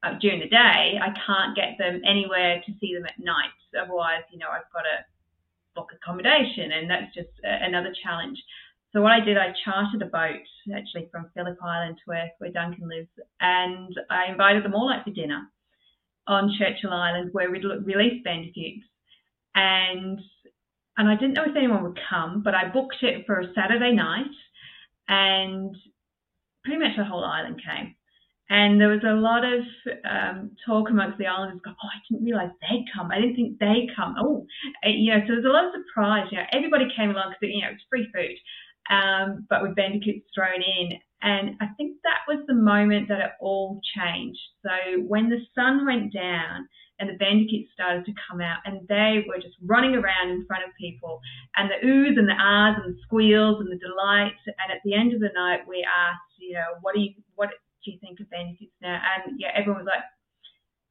uh, 0.04 0.18
during 0.22 0.40
the 0.40 0.48
day, 0.48 0.98
I 1.02 1.12
can't 1.26 1.56
get 1.56 1.78
them 1.78 2.02
anywhere 2.08 2.62
to 2.66 2.72
see 2.80 2.94
them 2.94 3.06
at 3.06 3.20
night. 3.20 3.54
Otherwise, 3.76 4.24
you 4.32 4.40
know, 4.40 4.48
I've 4.50 4.72
got 4.72 4.84
to 4.84 5.04
book 5.76 5.92
accommodation, 5.94 6.72
and 6.72 6.90
that's 6.90 7.14
just 7.14 7.36
another 7.44 7.94
challenge. 8.02 8.38
So 8.94 9.02
what 9.02 9.12
I 9.12 9.20
did, 9.20 9.38
I 9.38 9.54
chartered 9.66 10.02
a 10.02 10.06
boat 10.06 10.40
actually 10.74 11.10
from 11.12 11.30
Phillip 11.36 11.58
Island 11.62 11.98
to 11.98 12.04
where, 12.06 12.32
where 12.38 12.52
Duncan 12.52 12.88
lives, 12.88 13.10
and 13.42 13.94
I 14.10 14.32
invited 14.32 14.64
them 14.64 14.74
all 14.74 14.92
out 14.92 15.04
for 15.04 15.12
dinner 15.12 15.52
on 16.28 16.56
Churchill 16.58 16.94
Island 16.94 17.30
where 17.34 17.52
we'd 17.52 17.66
released 17.84 18.24
bandicoots. 18.24 18.86
And 19.54 20.20
and 20.98 21.10
I 21.10 21.16
didn't 21.16 21.34
know 21.34 21.46
if 21.46 21.56
anyone 21.56 21.84
would 21.84 22.00
come, 22.10 22.42
but 22.44 22.56
I 22.56 22.70
booked 22.70 22.98
it 23.02 23.26
for 23.26 23.40
a 23.40 23.54
Saturday 23.54 23.92
night 23.94 24.32
and 25.08 25.76
pretty 26.64 26.80
much 26.80 26.98
the 26.98 27.06
whole 27.06 27.24
island 27.24 27.62
came. 27.64 27.96
And 28.50 28.80
there 28.80 28.90
was 28.90 29.02
a 29.04 29.14
lot 29.14 29.44
of 29.44 29.62
um, 30.06 30.52
talk 30.66 30.90
amongst 30.90 31.18
the 31.18 31.26
islanders. 31.26 31.62
Oh, 31.66 31.72
I 31.74 31.98
didn't 32.08 32.26
realise 32.26 32.52
they'd 32.62 32.86
come. 32.94 33.10
I 33.12 33.20
didn't 33.20 33.36
think 33.36 33.58
they'd 33.60 33.90
come. 33.96 34.16
Oh, 34.20 34.46
you 34.84 35.12
know, 35.12 35.20
so 35.22 35.34
there 35.34 35.42
was 35.42 35.46
a 35.46 35.50
lot 35.50 35.66
of 35.66 35.74
surprise. 35.74 36.28
You 36.32 36.38
know, 36.38 36.46
everybody 36.54 36.86
came 36.96 37.10
along 37.10 37.34
because 37.34 37.54
you 37.54 37.62
know 37.62 37.74
it's 37.74 37.84
free 37.90 38.08
food, 38.14 38.38
um, 38.94 39.48
but 39.50 39.64
with 39.64 39.76
bandicoots 39.76 40.30
thrown 40.36 40.62
in. 40.62 41.00
And 41.24 41.58
I 41.60 41.74
think 41.76 41.98
that 42.04 42.22
was 42.28 42.46
the 42.46 42.54
moment 42.54 43.08
that 43.08 43.20
it 43.20 43.32
all 43.42 43.82
changed. 43.98 44.40
So 44.62 45.02
when 45.08 45.30
the 45.30 45.42
sun 45.56 45.84
went 45.84 46.14
down 46.14 46.70
and 47.00 47.10
the 47.10 47.20
bandicoots 47.20 47.72
started 47.74 48.06
to 48.06 48.14
come 48.28 48.40
out 48.42 48.60
and 48.66 48.88
they 48.88 49.26
were 49.28 49.38
just 49.38 49.56
running 49.64 49.96
around 49.96 50.32
in 50.32 50.46
front 50.46 50.64
of 50.64 50.72
people 50.80 51.20
and 51.56 51.70
the 51.70 51.80
oohs 51.86 52.18
and 52.18 52.28
the 52.28 52.40
ahs 52.40 52.80
and 52.82 52.96
the 52.96 53.00
squeals 53.04 53.60
and 53.60 53.72
the 53.72 53.80
delight. 53.80 54.38
And 54.48 54.72
at 54.72 54.82
the 54.84 54.96
end 54.96 55.14
of 55.14 55.20
the 55.20 55.34
night, 55.36 55.68
we 55.68 55.86
asked, 55.86 56.40
you 56.40 56.54
know, 56.54 56.80
what 56.82 56.96
do 56.96 57.02
you, 57.02 57.12
what 57.36 57.50
do 57.84 57.92
you 57.92 58.00
think 58.00 58.20
of 58.20 58.30
bandicoots 58.30 58.76
now? 58.82 59.00
And 59.00 59.40
yeah, 59.40 59.52
everyone 59.56 59.84
was 59.84 59.92
like, 59.92 60.08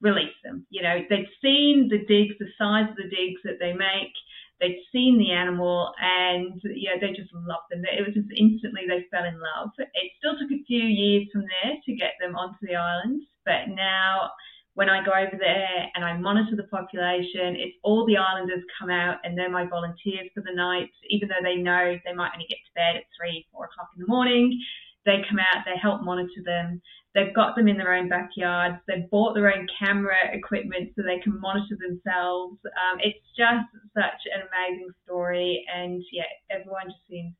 release 0.02 0.36
them. 0.44 0.66
You 0.68 0.82
know, 0.82 1.00
they'd 1.08 1.32
seen 1.40 1.88
the 1.88 2.04
digs, 2.04 2.36
the 2.38 2.52
size 2.58 2.90
of 2.90 2.96
the 2.96 3.08
digs 3.08 3.40
that 3.44 3.56
they 3.60 3.72
make 3.72 4.12
they'd 4.60 4.82
seen 4.92 5.18
the 5.18 5.32
animal 5.32 5.92
and 6.00 6.60
yeah 6.74 6.96
they 7.00 7.08
just 7.08 7.32
loved 7.34 7.68
them. 7.70 7.82
It 7.84 8.06
was 8.06 8.14
just 8.14 8.30
instantly 8.36 8.82
they 8.86 9.06
fell 9.10 9.24
in 9.24 9.34
love. 9.34 9.70
It 9.78 10.12
still 10.18 10.38
took 10.38 10.50
a 10.50 10.64
few 10.64 10.82
years 10.82 11.28
from 11.32 11.42
there 11.42 11.76
to 11.84 11.96
get 11.96 12.14
them 12.20 12.36
onto 12.36 12.62
the 12.62 12.76
island, 12.76 13.22
but 13.44 13.74
now 13.74 14.30
when 14.74 14.88
I 14.88 15.04
go 15.04 15.12
over 15.12 15.38
there 15.38 15.86
and 15.94 16.04
I 16.04 16.16
monitor 16.18 16.56
the 16.56 16.64
population, 16.64 17.54
it's 17.54 17.76
all 17.82 18.04
the 18.06 18.16
islanders 18.16 18.62
come 18.78 18.90
out 18.90 19.18
and 19.22 19.38
they're 19.38 19.50
my 19.50 19.66
volunteers 19.66 20.30
for 20.34 20.42
the 20.42 20.54
night, 20.54 20.90
even 21.10 21.28
though 21.28 21.42
they 21.42 21.56
know 21.56 21.96
they 22.04 22.12
might 22.12 22.32
only 22.34 22.46
get 22.48 22.58
to 22.66 22.74
bed 22.74 22.96
at 22.96 23.04
three, 23.16 23.46
four 23.52 23.66
o'clock 23.66 23.90
in 23.94 24.02
the 24.02 24.08
morning. 24.08 24.60
They 25.06 25.22
come 25.28 25.38
out, 25.38 25.64
they 25.64 25.78
help 25.80 26.02
monitor 26.02 26.42
them. 26.44 26.80
They've 27.14 27.34
got 27.34 27.54
them 27.54 27.68
in 27.68 27.76
their 27.76 27.94
own 27.94 28.08
backyards. 28.08 28.78
They've 28.88 29.08
bought 29.10 29.34
their 29.34 29.54
own 29.54 29.68
camera 29.78 30.16
equipment 30.32 30.90
so 30.96 31.02
they 31.02 31.20
can 31.20 31.40
monitor 31.40 31.78
themselves. 31.78 32.58
Um, 32.64 32.98
it's 32.98 33.22
just 33.38 33.70
such 33.94 34.26
an 34.34 34.42
amazing 34.42 34.90
story, 35.04 35.64
and 35.72 36.02
yeah, 36.10 36.26
everyone 36.50 36.86
just 36.86 37.06
seems, 37.08 37.32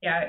you 0.00 0.08
know, 0.08 0.22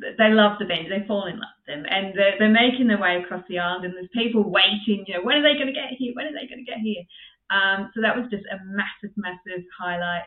they 0.00 0.30
love 0.32 0.58
the 0.58 0.64
band. 0.64 0.90
They 0.90 1.06
fall 1.06 1.26
in 1.26 1.36
love 1.36 1.54
with 1.60 1.68
them, 1.68 1.84
and 1.88 2.14
they're, 2.16 2.38
they're 2.38 2.48
making 2.48 2.88
their 2.88 3.00
way 3.00 3.20
across 3.20 3.44
the 3.48 3.58
island. 3.58 3.84
And 3.84 3.94
there's 3.94 4.08
people 4.14 4.48
waiting. 4.48 5.04
You 5.06 5.14
know, 5.14 5.22
when 5.22 5.36
are 5.36 5.42
they 5.42 5.58
going 5.58 5.68
to 5.68 5.76
get 5.76 5.92
here? 5.98 6.12
When 6.14 6.26
are 6.26 6.32
they 6.32 6.48
going 6.48 6.64
to 6.64 6.70
get 6.70 6.80
here? 6.80 7.04
Um, 7.52 7.90
so 7.94 8.00
that 8.00 8.16
was 8.16 8.30
just 8.30 8.44
a 8.48 8.56
massive, 8.64 9.12
massive 9.16 9.64
highlight 9.78 10.24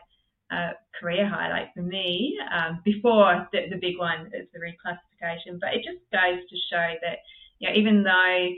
uh, 0.50 0.72
career 0.98 1.28
highlight 1.28 1.68
for 1.74 1.82
me 1.82 2.38
um, 2.54 2.80
before 2.84 3.48
the, 3.52 3.66
the, 3.70 3.76
big 3.76 3.98
one 3.98 4.30
is 4.32 4.46
the 4.54 4.60
reclassification. 4.60 5.58
But 5.60 5.74
it 5.74 5.82
just 5.82 5.98
goes 6.12 6.38
to 6.38 6.56
show 6.70 6.94
that 7.02 7.18
you 7.58 7.68
know, 7.68 7.74
even 7.74 8.02
though 8.04 8.48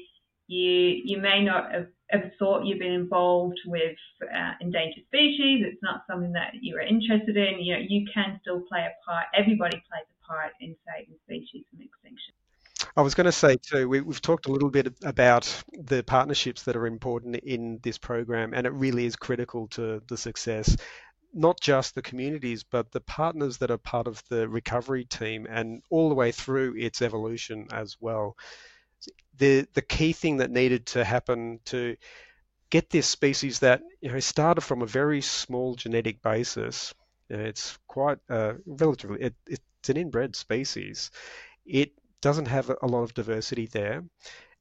you 0.48 1.00
you 1.04 1.18
may 1.18 1.42
not 1.42 1.72
have, 1.72 1.86
have 2.10 2.30
thought 2.38 2.64
you've 2.64 2.78
been 2.78 2.92
involved 2.92 3.58
with 3.66 3.96
uh, 4.22 4.52
endangered 4.60 5.04
species, 5.06 5.64
it's 5.66 5.82
not 5.82 6.04
something 6.08 6.32
that 6.32 6.52
you 6.60 6.76
are 6.76 6.80
interested 6.80 7.36
in. 7.36 7.60
You 7.60 7.74
know, 7.74 7.82
you 7.86 8.06
can 8.12 8.38
still 8.42 8.60
play 8.60 8.80
a 8.80 9.10
part. 9.10 9.26
Everybody 9.36 9.76
plays 9.90 10.06
a 10.08 10.26
part 10.26 10.52
in 10.60 10.74
saving 10.86 11.14
species 11.24 11.64
from 11.70 11.80
extinction. 11.80 12.34
I 12.96 13.02
was 13.02 13.14
going 13.14 13.26
to 13.26 13.32
say 13.32 13.56
too, 13.56 13.88
we, 13.88 13.98
have 13.98 14.22
talked 14.22 14.46
a 14.46 14.52
little 14.52 14.70
bit 14.70 14.92
about 15.04 15.62
the 15.72 16.02
partnerships 16.02 16.62
that 16.62 16.76
are 16.76 16.86
important 16.86 17.36
in 17.36 17.78
this 17.82 17.98
program, 17.98 18.54
and 18.54 18.66
it 18.66 18.72
really 18.72 19.04
is 19.04 19.16
critical 19.16 19.68
to 19.68 20.02
the 20.08 20.16
success 20.16 20.76
not 21.34 21.60
just 21.60 21.94
the 21.94 22.02
communities, 22.02 22.64
but 22.64 22.90
the 22.90 23.00
partners 23.00 23.58
that 23.58 23.70
are 23.70 23.78
part 23.78 24.06
of 24.06 24.22
the 24.28 24.48
recovery 24.48 25.04
team 25.04 25.46
and 25.48 25.82
all 25.90 26.08
the 26.08 26.14
way 26.14 26.32
through 26.32 26.74
its 26.76 27.02
evolution 27.02 27.66
as 27.72 27.96
well. 28.00 28.36
The, 29.38 29.66
the 29.74 29.82
key 29.82 30.12
thing 30.12 30.38
that 30.38 30.50
needed 30.50 30.86
to 30.86 31.04
happen 31.04 31.60
to 31.66 31.96
get 32.70 32.90
this 32.90 33.06
species 33.06 33.60
that 33.60 33.82
you 34.00 34.10
know 34.10 34.20
started 34.20 34.60
from 34.60 34.82
a 34.82 34.86
very 34.86 35.20
small 35.20 35.74
genetic 35.74 36.22
basis. 36.22 36.94
it's 37.30 37.78
quite 37.86 38.18
uh, 38.28 38.54
relatively 38.66 39.20
it, 39.22 39.34
it's 39.46 39.88
an 39.88 39.96
inbred 39.96 40.36
species. 40.36 41.10
It 41.64 41.92
doesn't 42.20 42.48
have 42.48 42.70
a 42.70 42.86
lot 42.86 43.02
of 43.02 43.14
diversity 43.14 43.66
there, 43.66 44.04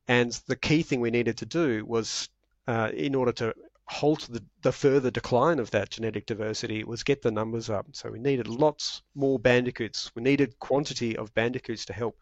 and 0.08 0.32
the 0.48 0.56
key 0.56 0.84
thing 0.84 1.02
we 1.02 1.12
needed 1.12 1.38
to 1.38 1.46
do 1.46 1.86
was 1.86 2.30
uh, 2.68 2.92
in 2.94 3.16
order 3.16 3.32
to 3.34 3.54
halt 3.90 4.28
the, 4.30 4.44
the 4.64 4.72
further 4.72 5.10
decline 5.10 5.60
of 5.60 5.72
that 5.72 5.90
genetic 5.90 6.26
diversity 6.26 6.84
was 6.84 7.04
get 7.04 7.22
the 7.22 7.32
numbers 7.32 7.70
up. 7.70 7.88
So 7.94 8.12
we 8.12 8.20
needed 8.20 8.48
lots 8.48 9.02
more 9.16 9.40
bandicoots. 9.40 10.12
We 10.14 10.22
needed 10.22 10.60
quantity 10.60 11.16
of 11.16 11.34
bandicoots 11.34 11.86
to 11.86 11.94
help 11.94 12.22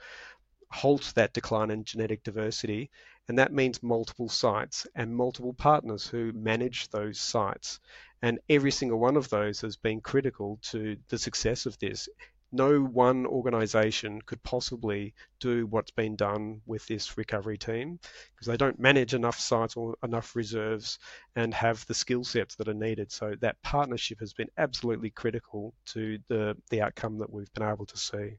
halt 0.76 1.14
that 1.16 1.34
decline 1.34 1.72
in 1.72 1.84
genetic 1.84 2.24
diversity. 2.24 2.92
And 3.28 3.40
that 3.40 3.54
means 3.54 3.82
multiple 3.82 4.30
sites 4.30 4.86
and 4.96 5.16
multiple 5.16 5.54
partners 5.54 6.06
who 6.06 6.32
manage 6.34 6.90
those 6.90 7.20
sites. 7.20 7.80
And 8.22 8.40
every 8.50 8.72
single 8.72 9.00
one 9.00 9.18
of 9.18 9.30
those 9.30 9.62
has 9.62 9.78
been 9.78 10.02
critical 10.02 10.60
to 10.72 10.98
the 11.10 11.18
success 11.18 11.66
of 11.66 11.78
this 11.80 12.08
no 12.56 12.80
one 12.80 13.26
organization 13.26 14.22
could 14.22 14.42
possibly 14.44 15.14
do 15.40 15.68
what's 15.68 15.92
been 15.92 16.16
done 16.16 16.62
with 16.66 16.86
this 16.88 17.18
recovery 17.18 17.58
team 17.58 18.00
because 18.34 18.48
they 18.48 18.56
don't 18.56 18.80
manage 18.80 19.14
enough 19.14 19.38
sites 19.38 19.76
or 19.76 19.96
enough 20.04 20.36
reserves 20.36 20.98
and 21.36 21.54
have 21.54 21.86
the 21.88 21.94
skill 21.94 22.24
sets 22.24 22.56
that 22.56 22.70
are 22.70 22.74
needed. 22.74 23.12
So 23.12 23.36
that 23.42 23.62
partnership 23.62 24.20
has 24.22 24.34
been 24.34 24.48
absolutely 24.58 25.10
critical 25.10 25.74
to 25.88 26.18
the, 26.30 26.56
the 26.70 26.82
outcome 26.82 27.18
that 27.20 27.32
we've 27.32 27.54
been 27.54 27.68
able 27.68 27.86
to 27.88 27.98
see. 27.98 28.38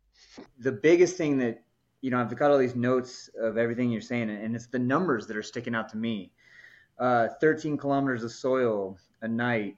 The 0.58 0.72
biggest 0.72 1.16
thing 1.16 1.38
that, 1.38 1.62
you 2.00 2.10
know, 2.10 2.20
I've 2.20 2.34
got 2.36 2.50
all 2.50 2.58
these 2.58 2.76
notes 2.76 3.30
of 3.40 3.56
everything 3.56 3.90
you're 3.90 4.00
saying, 4.00 4.30
and 4.30 4.54
it's 4.54 4.66
the 4.66 4.78
numbers 4.78 5.26
that 5.26 5.36
are 5.36 5.42
sticking 5.42 5.74
out 5.74 5.88
to 5.90 5.96
me. 5.96 6.32
Uh, 6.98 7.28
13 7.40 7.76
kilometers 7.76 8.22
of 8.22 8.32
soil 8.32 8.96
a 9.22 9.28
night, 9.28 9.76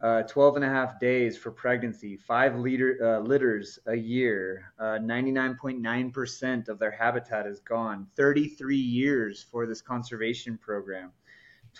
uh, 0.00 0.22
12 0.22 0.56
and 0.56 0.64
a 0.64 0.68
half 0.68 1.00
days 1.00 1.36
for 1.36 1.50
pregnancy, 1.50 2.16
five 2.16 2.56
liter, 2.56 2.98
uh, 3.02 3.20
litters 3.20 3.78
a 3.86 3.94
year, 3.94 4.72
99.9% 4.80 6.68
uh, 6.68 6.72
of 6.72 6.78
their 6.78 6.90
habitat 6.90 7.46
is 7.46 7.60
gone, 7.60 8.06
33 8.16 8.76
years 8.76 9.42
for 9.42 9.66
this 9.66 9.80
conservation 9.80 10.58
program, 10.58 11.10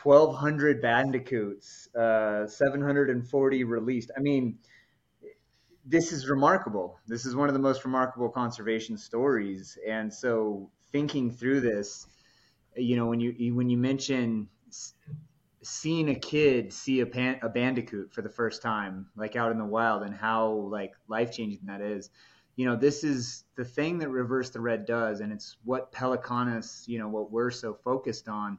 1,200 0.02 0.80
bandicoots, 0.80 1.94
uh, 1.94 2.46
740 2.46 3.64
released. 3.64 4.10
I 4.16 4.20
mean, 4.20 4.58
this 5.88 6.12
is 6.12 6.28
remarkable. 6.28 6.98
This 7.06 7.24
is 7.24 7.34
one 7.34 7.48
of 7.48 7.54
the 7.54 7.60
most 7.60 7.84
remarkable 7.84 8.28
conservation 8.28 8.98
stories. 8.98 9.78
And 9.86 10.12
so, 10.12 10.70
thinking 10.92 11.30
through 11.30 11.60
this, 11.62 12.06
you 12.76 12.96
know, 12.96 13.06
when 13.06 13.20
you 13.20 13.54
when 13.54 13.70
you 13.70 13.78
mention 13.78 14.48
seeing 15.62 16.08
a 16.10 16.14
kid 16.14 16.72
see 16.72 17.00
a, 17.00 17.06
pan, 17.06 17.38
a 17.42 17.48
bandicoot 17.48 18.12
for 18.12 18.22
the 18.22 18.28
first 18.28 18.62
time, 18.62 19.06
like 19.16 19.34
out 19.34 19.50
in 19.50 19.58
the 19.58 19.64
wild, 19.64 20.02
and 20.02 20.14
how 20.14 20.50
like 20.70 20.92
life 21.08 21.32
changing 21.32 21.60
that 21.64 21.80
is. 21.80 22.10
You 22.56 22.66
know, 22.66 22.76
this 22.76 23.04
is 23.04 23.44
the 23.56 23.64
thing 23.64 23.98
that 23.98 24.08
Reverse 24.08 24.50
the 24.50 24.60
Red 24.60 24.84
does, 24.84 25.20
and 25.20 25.32
it's 25.32 25.56
what 25.64 25.92
Pelicanus, 25.92 26.84
you 26.88 26.98
know, 26.98 27.08
what 27.08 27.30
we're 27.30 27.52
so 27.52 27.72
focused 27.72 28.28
on, 28.28 28.58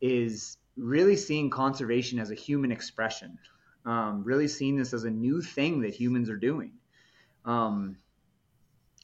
is 0.00 0.56
really 0.76 1.16
seeing 1.16 1.50
conservation 1.50 2.18
as 2.20 2.30
a 2.30 2.34
human 2.34 2.70
expression. 2.70 3.38
Um, 3.84 4.24
really 4.24 4.48
seeing 4.48 4.76
this 4.76 4.94
as 4.94 5.04
a 5.04 5.10
new 5.10 5.42
thing 5.42 5.82
that 5.82 5.94
humans 5.94 6.30
are 6.30 6.36
doing. 6.36 6.72
Um, 7.44 7.98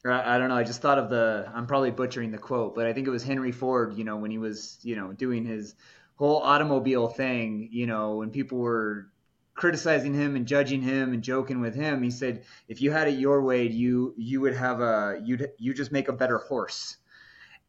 I, 0.05 0.35
I 0.35 0.37
don't 0.37 0.49
know. 0.49 0.57
I 0.57 0.63
just 0.63 0.81
thought 0.81 0.97
of 0.97 1.09
the. 1.09 1.49
I'm 1.53 1.67
probably 1.67 1.91
butchering 1.91 2.31
the 2.31 2.37
quote, 2.37 2.75
but 2.75 2.87
I 2.87 2.93
think 2.93 3.07
it 3.07 3.11
was 3.11 3.23
Henry 3.23 3.51
Ford. 3.51 3.95
You 3.95 4.03
know, 4.03 4.17
when 4.17 4.31
he 4.31 4.37
was, 4.37 4.79
you 4.81 4.95
know, 4.95 5.13
doing 5.13 5.45
his 5.45 5.75
whole 6.15 6.41
automobile 6.41 7.07
thing, 7.07 7.69
you 7.71 7.87
know, 7.87 8.15
when 8.15 8.31
people 8.31 8.57
were 8.57 9.07
criticizing 9.53 10.13
him 10.13 10.35
and 10.35 10.47
judging 10.47 10.81
him 10.81 11.13
and 11.13 11.21
joking 11.21 11.61
with 11.61 11.75
him, 11.75 12.01
he 12.01 12.09
said, 12.09 12.43
"If 12.67 12.81
you 12.81 12.91
had 12.91 13.07
it 13.07 13.19
your 13.19 13.41
way, 13.43 13.67
you 13.67 14.15
you 14.17 14.41
would 14.41 14.55
have 14.55 14.81
a 14.81 15.19
you'd 15.23 15.51
you 15.57 15.73
just 15.73 15.91
make 15.91 16.07
a 16.07 16.13
better 16.13 16.39
horse." 16.39 16.97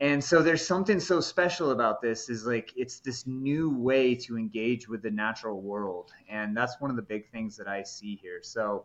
And 0.03 0.23
so 0.23 0.43
there's 0.43 0.67
something 0.67 1.01
so 1.01 1.21
special 1.21 1.71
about 1.71 2.03
this 2.03 2.29
is 2.29 2.45
like 2.45 2.73
it's 2.77 3.01
this 3.01 3.27
new 3.27 3.71
way 3.71 4.15
to 4.17 4.37
engage 4.37 4.87
with 4.87 5.01
the 5.01 5.11
natural 5.11 5.63
world, 5.63 6.13
and 6.29 6.55
that's 6.55 6.79
one 6.81 6.91
of 6.91 6.97
the 6.97 7.03
big 7.03 7.31
things 7.31 7.57
that 7.57 7.69
I 7.69 7.83
see 7.83 8.17
here. 8.17 8.41
So. 8.43 8.85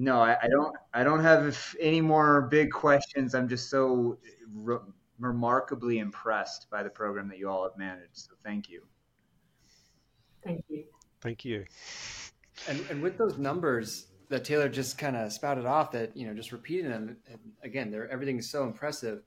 No, 0.00 0.20
I, 0.20 0.36
I 0.40 0.46
don't. 0.48 0.76
I 0.94 1.02
don't 1.02 1.24
have 1.24 1.74
any 1.80 2.00
more 2.00 2.42
big 2.42 2.70
questions. 2.70 3.34
I'm 3.34 3.48
just 3.48 3.68
so 3.68 4.16
re- 4.54 4.78
remarkably 5.18 5.98
impressed 5.98 6.70
by 6.70 6.84
the 6.84 6.88
program 6.90 7.26
that 7.30 7.38
you 7.38 7.48
all 7.50 7.64
have 7.64 7.76
managed. 7.76 8.16
So 8.16 8.34
thank 8.44 8.68
you. 8.68 8.82
Thank 10.44 10.64
you. 10.68 10.84
Thank 11.20 11.44
you. 11.44 11.64
And, 12.68 12.84
and 12.90 13.02
with 13.02 13.18
those 13.18 13.38
numbers 13.38 14.06
that 14.28 14.44
Taylor 14.44 14.68
just 14.68 14.98
kind 14.98 15.16
of 15.16 15.32
spouted 15.32 15.66
off, 15.66 15.90
that 15.90 16.16
you 16.16 16.28
know, 16.28 16.34
just 16.34 16.52
repeating 16.52 16.90
them 16.90 17.16
again, 17.64 17.90
they're 17.90 18.08
everything 18.08 18.38
is 18.38 18.48
so 18.48 18.62
impressive. 18.64 19.22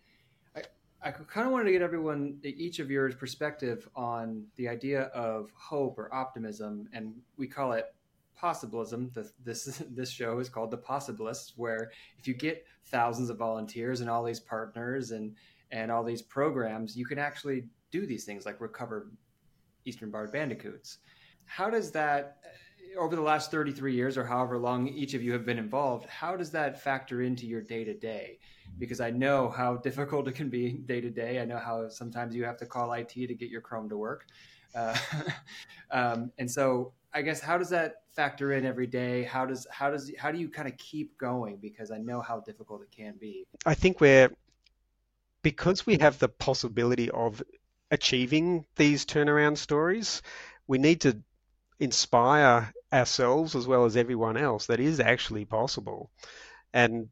I, 1.04 1.12
kind 1.12 1.47
of 1.47 1.54
wanted 1.54 1.66
to 1.66 1.72
get 1.72 1.82
everyone, 1.82 2.39
each 2.43 2.80
of 2.80 2.91
yours, 2.91 3.16
perspective 3.16 3.88
on 3.95 4.45
the 4.56 4.68
idea 4.68 5.04
of 5.06 5.52
hope 5.56 5.97
or 5.97 6.14
optimism, 6.14 6.88
and 6.93 7.14
we 7.38 7.47
call 7.47 7.72
it 7.74 7.93
possibilism. 8.36 9.12
The, 9.14 9.30
this 9.43 9.66
this 9.91 10.10
show 10.10 10.39
is 10.39 10.49
called 10.49 10.72
the 10.72 10.78
Possibilists, 10.78 11.54
where 11.56 11.91
if 12.20 12.28
you 12.28 12.34
get 12.34 12.66
thousands 12.86 13.30
of 13.30 13.38
volunteers 13.38 14.02
and 14.02 14.10
all 14.10 14.24
these 14.24 14.39
partners 14.39 15.12
and 15.12 15.36
and 15.72 15.91
all 15.91 16.04
these 16.04 16.22
programs, 16.22 16.95
you 16.95 17.06
can 17.06 17.18
actually 17.18 17.66
do 17.91 18.06
these 18.06 18.26
things 18.26 18.45
like 18.45 18.60
recover 18.62 19.12
eastern 19.86 20.12
barred 20.12 20.32
bandicoots. 20.32 20.99
How 21.45 21.70
does 21.70 21.91
that, 21.91 22.38
over 22.98 23.16
the 23.16 23.22
last 23.22 23.52
33 23.52 23.94
years 23.94 24.18
or 24.18 24.26
however 24.26 24.58
long 24.58 24.88
each 24.88 25.14
of 25.14 25.24
you 25.24 25.34
have 25.34 25.46
been 25.46 25.58
involved, 25.58 26.06
how 26.08 26.36
does 26.36 26.52
that 26.52 26.82
factor 26.82 27.22
into 27.22 27.46
your 27.46 27.62
day 27.62 27.84
to 27.84 27.94
day? 27.94 28.39
Because 28.78 29.02
I 29.02 29.12
know 29.12 29.50
how 29.50 29.78
difficult 29.78 30.28
it 30.28 30.36
can 30.36 30.50
be 30.50 30.72
day 30.72 31.02
to 31.02 31.10
day. 31.10 31.39
I 31.39 31.46
know 31.46 31.58
how 31.58 31.89
sometimes 31.89 32.36
you 32.36 32.44
have 32.46 32.58
to 32.58 32.66
call 32.66 32.92
IT 32.94 33.14
to 33.14 33.34
get 33.34 33.50
your 33.50 33.62
Chrome 33.62 33.89
to 33.89 33.98
work. 33.98 34.26
Uh, 34.74 34.98
um, 35.92 36.32
and 36.38 36.50
so 36.50 36.94
I 37.14 37.22
guess 37.22 37.42
how 37.42 37.58
does 37.58 37.70
that 37.70 38.04
factor 38.12 38.54
in 38.54 38.66
every 38.66 38.88
day? 38.88 39.24
How 39.24 39.46
does 39.46 39.68
how 39.70 39.89
does 39.89 40.12
how 40.18 40.32
do 40.32 40.38
you 40.38 40.50
kind 40.50 40.68
of 40.68 40.78
keep 40.78 41.18
going? 41.18 41.58
Because 41.58 41.92
I 41.92 41.98
know 41.98 42.22
how 42.22 42.39
difficult 42.39 42.82
it 42.82 42.92
can 42.96 43.16
be. 43.20 43.46
I 43.66 43.74
think 43.74 44.00
we're 44.00 44.30
because 45.42 45.86
we 45.86 45.98
have 46.00 46.20
the 46.20 46.30
possibility 46.30 47.10
of 47.10 47.42
achieving 47.89 48.66
these 48.76 49.06
turnaround 49.06 49.58
stories, 49.58 50.22
we 50.68 50.78
need 50.78 51.02
to 51.02 51.22
inspire 51.80 52.72
ourselves 52.94 53.56
as 53.56 53.68
well 53.68 53.86
as 53.86 53.98
everyone 53.98 54.38
else 54.38 54.68
that 54.68 54.80
is 54.80 55.00
actually 55.00 55.46
possible. 55.46 56.10
And 56.74 57.10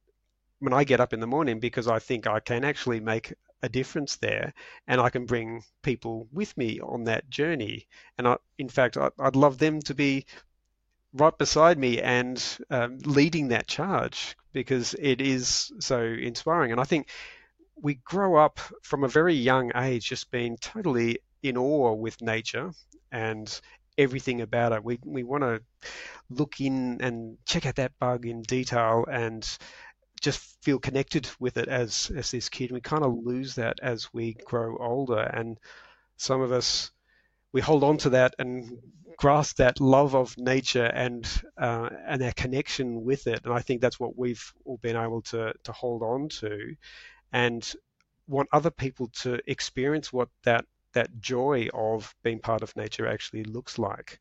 when 0.60 0.74
I 0.74 0.84
get 0.84 1.00
up 1.00 1.14
in 1.14 1.20
the 1.20 1.28
morning, 1.28 1.60
because 1.60 1.88
I 1.88 2.00
think 2.00 2.28
I 2.28 2.40
can 2.40 2.64
actually 2.64 3.00
make 3.00 3.34
a 3.62 3.70
difference 3.70 4.18
there 4.18 4.54
and 4.88 5.02
I 5.02 5.10
can 5.10 5.26
bring 5.26 5.64
people 5.82 6.28
with 6.32 6.56
me 6.58 6.80
on 6.80 7.06
that 7.06 7.30
journey. 7.30 7.88
And 8.18 8.28
I, 8.28 8.38
in 8.58 8.70
fact, 8.70 8.98
I, 8.98 9.10
would 9.18 9.36
love 9.36 9.58
them 9.58 9.82
to 9.82 9.94
be 9.94 10.26
right 11.14 11.38
beside 11.38 11.78
me 11.78 12.02
and 12.02 12.42
um, 12.70 13.00
leading 13.00 13.50
that 13.50 13.68
charge 13.68 14.38
because 14.54 14.94
it 14.94 15.22
is 15.22 15.72
so 15.80 16.02
inspiring. 16.02 16.72
And 16.72 16.80
I 16.80 16.84
think 16.84 17.10
we 17.82 17.96
grow 17.96 18.36
up 18.36 18.60
from 18.84 19.04
a 19.04 19.08
very 19.08 19.34
young 19.34 19.72
age 19.76 20.10
just 20.10 20.32
being 20.32 20.58
totally 20.58 21.20
in 21.42 21.58
awe 21.58 21.94
with 21.94 22.22
nature 22.22 22.72
and 23.12 23.60
everything 24.00 24.42
about 24.42 24.72
it. 24.72 24.84
We 24.84 24.98
we 25.06 25.24
want 25.24 25.44
to 25.44 25.62
look 26.30 26.60
in 26.62 27.02
and 27.02 27.38
check 27.46 27.66
out 27.66 27.76
that 27.76 28.00
bug 28.00 28.26
in 28.26 28.42
detail 28.42 29.06
and 29.12 29.48
just 30.22 30.40
feel 30.64 30.80
connected 30.80 31.30
with 31.40 31.58
it 31.58 31.68
as 31.68 32.12
as 32.16 32.32
this 32.32 32.50
kid. 32.50 32.72
We 32.72 32.82
kind 32.82 33.04
of 33.04 33.14
lose 33.14 33.56
that 33.56 33.80
as 33.82 34.12
we 34.14 34.34
grow 34.34 34.78
older, 34.78 35.20
and 35.20 35.60
some 36.18 36.42
of 36.42 36.52
us 36.52 36.92
we 37.52 37.62
hold 37.62 37.84
on 37.84 37.98
to 37.98 38.12
that 38.12 38.36
and 38.40 38.80
grasp 39.18 39.58
that 39.58 39.82
love 39.82 40.16
of 40.16 40.38
nature 40.38 40.86
and 40.86 41.28
uh, 41.58 41.90
and 42.08 42.24
our 42.24 42.32
connection 42.32 43.04
with 43.04 43.28
it. 43.28 43.42
And 43.44 43.54
I 43.54 43.60
think 43.60 43.82
that's 43.82 44.00
what 44.00 44.18
we've 44.18 44.54
all 44.66 44.78
been 44.78 44.96
able 44.96 45.22
to 45.24 45.54
to 45.64 45.72
hold 45.74 46.04
on 46.04 46.30
to 46.40 46.76
and 47.34 47.70
want 48.28 48.50
other 48.54 48.72
people 48.72 49.10
to 49.22 49.40
experience 49.48 50.14
what 50.14 50.30
that 50.44 50.66
that 50.94 51.20
joy 51.20 51.68
of 51.74 52.14
being 52.24 52.40
part 52.40 52.64
of 52.64 52.76
nature 52.76 53.08
actually 53.08 53.44
looks 53.44 53.78
like 53.78 54.20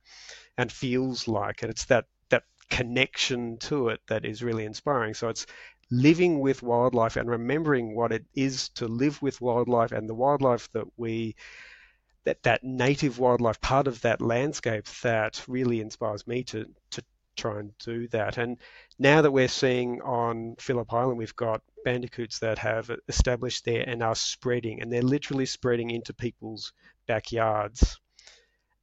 and 0.57 0.71
feels 0.71 1.29
like 1.29 1.63
and 1.63 1.71
it's 1.71 1.87
that 1.87 2.07
that 2.29 2.45
connection 2.71 3.59
to 3.59 3.89
it 3.89 4.01
that 4.09 4.25
is 4.25 4.43
really 4.43 4.65
inspiring. 4.65 5.15
So 5.15 5.29
it's 5.29 5.47
living 5.91 6.41
with 6.41 6.63
wildlife 6.63 7.17
and 7.17 7.29
remembering 7.31 7.95
what 7.95 8.13
it 8.13 8.25
is 8.35 8.69
to 8.71 8.87
live 8.87 9.21
with 9.23 9.41
wildlife 9.41 9.93
and 9.93 10.09
the 10.09 10.15
wildlife 10.15 10.71
that 10.73 10.87
we 10.97 11.35
that 12.25 12.43
that 12.43 12.63
native 12.63 13.19
wildlife 13.19 13.61
part 13.61 13.87
of 13.87 14.01
that 14.03 14.21
landscape 14.21 14.87
that 15.03 15.43
really 15.49 15.81
inspires 15.81 16.27
me 16.27 16.43
to 16.45 16.67
to 16.91 17.03
try 17.37 17.61
and 17.61 17.73
do 17.79 18.09
that. 18.09 18.37
And 18.37 18.59
now 18.99 19.23
that 19.23 19.31
we're 19.31 19.49
seeing 19.49 20.03
on 20.03 20.57
Phillip 20.59 20.93
Island 20.93 21.19
we've 21.19 21.37
got 21.37 21.63
bandicoots 21.89 22.41
that 22.41 22.59
have 22.59 22.91
established 23.09 23.65
there 23.65 23.85
and 23.89 24.03
are 24.03 24.15
spreading, 24.17 24.83
and 24.83 24.93
they're 24.93 25.03
literally 25.17 25.47
spreading 25.47 25.91
into 25.91 26.13
people's 26.15 26.73
backyards. 27.07 28.01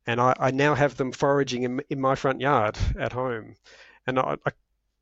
and 0.08 0.20
I, 0.22 0.34
I 0.40 0.52
now 0.52 0.76
have 0.76 0.96
them 0.98 1.12
foraging 1.12 1.64
in, 1.64 1.82
in 1.90 2.00
my 2.02 2.16
front 2.16 2.42
yard 2.42 2.78
at 3.00 3.14
home. 3.14 3.56
And 4.08 4.20
I, 4.20 4.38
I 4.46 4.52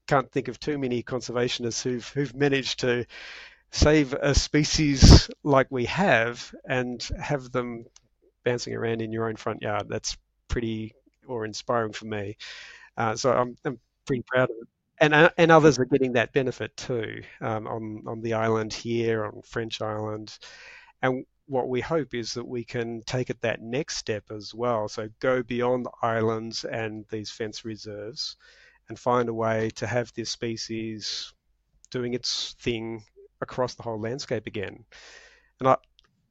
can't 0.07 0.31
think 0.31 0.47
of 0.49 0.59
too 0.59 0.77
many 0.77 1.03
conservationists 1.03 1.83
who've 1.83 2.07
who've 2.09 2.35
managed 2.35 2.81
to 2.81 3.05
save 3.71 4.13
a 4.13 4.35
species 4.35 5.29
like 5.43 5.67
we 5.71 5.85
have 5.85 6.53
and 6.67 7.03
have 7.19 7.51
them 7.51 7.85
bouncing 8.45 8.75
around 8.75 9.01
in 9.01 9.13
your 9.13 9.29
own 9.29 9.37
front 9.37 9.61
yard. 9.63 9.87
That's 9.89 10.17
pretty 10.49 10.95
or 11.27 11.45
inspiring 11.45 11.93
for 11.93 12.05
me. 12.05 12.37
Uh, 12.97 13.15
so 13.15 13.31
I'm, 13.33 13.55
I'm 13.65 13.79
pretty 14.07 14.23
proud 14.27 14.51
of 14.51 14.57
it. 14.61 14.67
And, 15.03 15.13
uh, 15.13 15.31
and 15.37 15.51
others 15.51 15.79
are 15.79 15.85
getting 15.85 16.13
that 16.13 16.31
benefit 16.31 16.77
too 16.77 17.23
um, 17.41 17.67
on, 17.67 18.03
on 18.07 18.21
the 18.21 18.35
island 18.35 18.73
here, 18.73 19.25
on 19.25 19.41
French 19.41 19.81
Island. 19.81 20.37
And 21.01 21.25
what 21.45 21.67
we 21.67 21.81
hope 21.81 22.13
is 22.13 22.35
that 22.35 22.47
we 22.47 22.63
can 22.63 23.01
take 23.05 23.29
it 23.29 23.41
that 23.41 23.61
next 23.61 23.97
step 23.97 24.23
as 24.31 24.53
well. 24.55 24.87
So 24.87 25.09
go 25.19 25.43
beyond 25.43 25.85
the 25.85 25.91
islands 26.01 26.63
and 26.63 27.03
these 27.11 27.29
fence 27.29 27.65
reserves 27.65 28.37
and 28.87 28.97
find 28.97 29.27
a 29.27 29.33
way 29.33 29.71
to 29.71 29.85
have 29.85 30.13
this 30.13 30.29
species 30.29 31.33
doing 31.91 32.13
its 32.13 32.55
thing 32.61 33.03
across 33.41 33.75
the 33.75 33.83
whole 33.83 33.99
landscape 33.99 34.47
again. 34.47 34.85
And 35.59 35.67
I, 35.67 35.75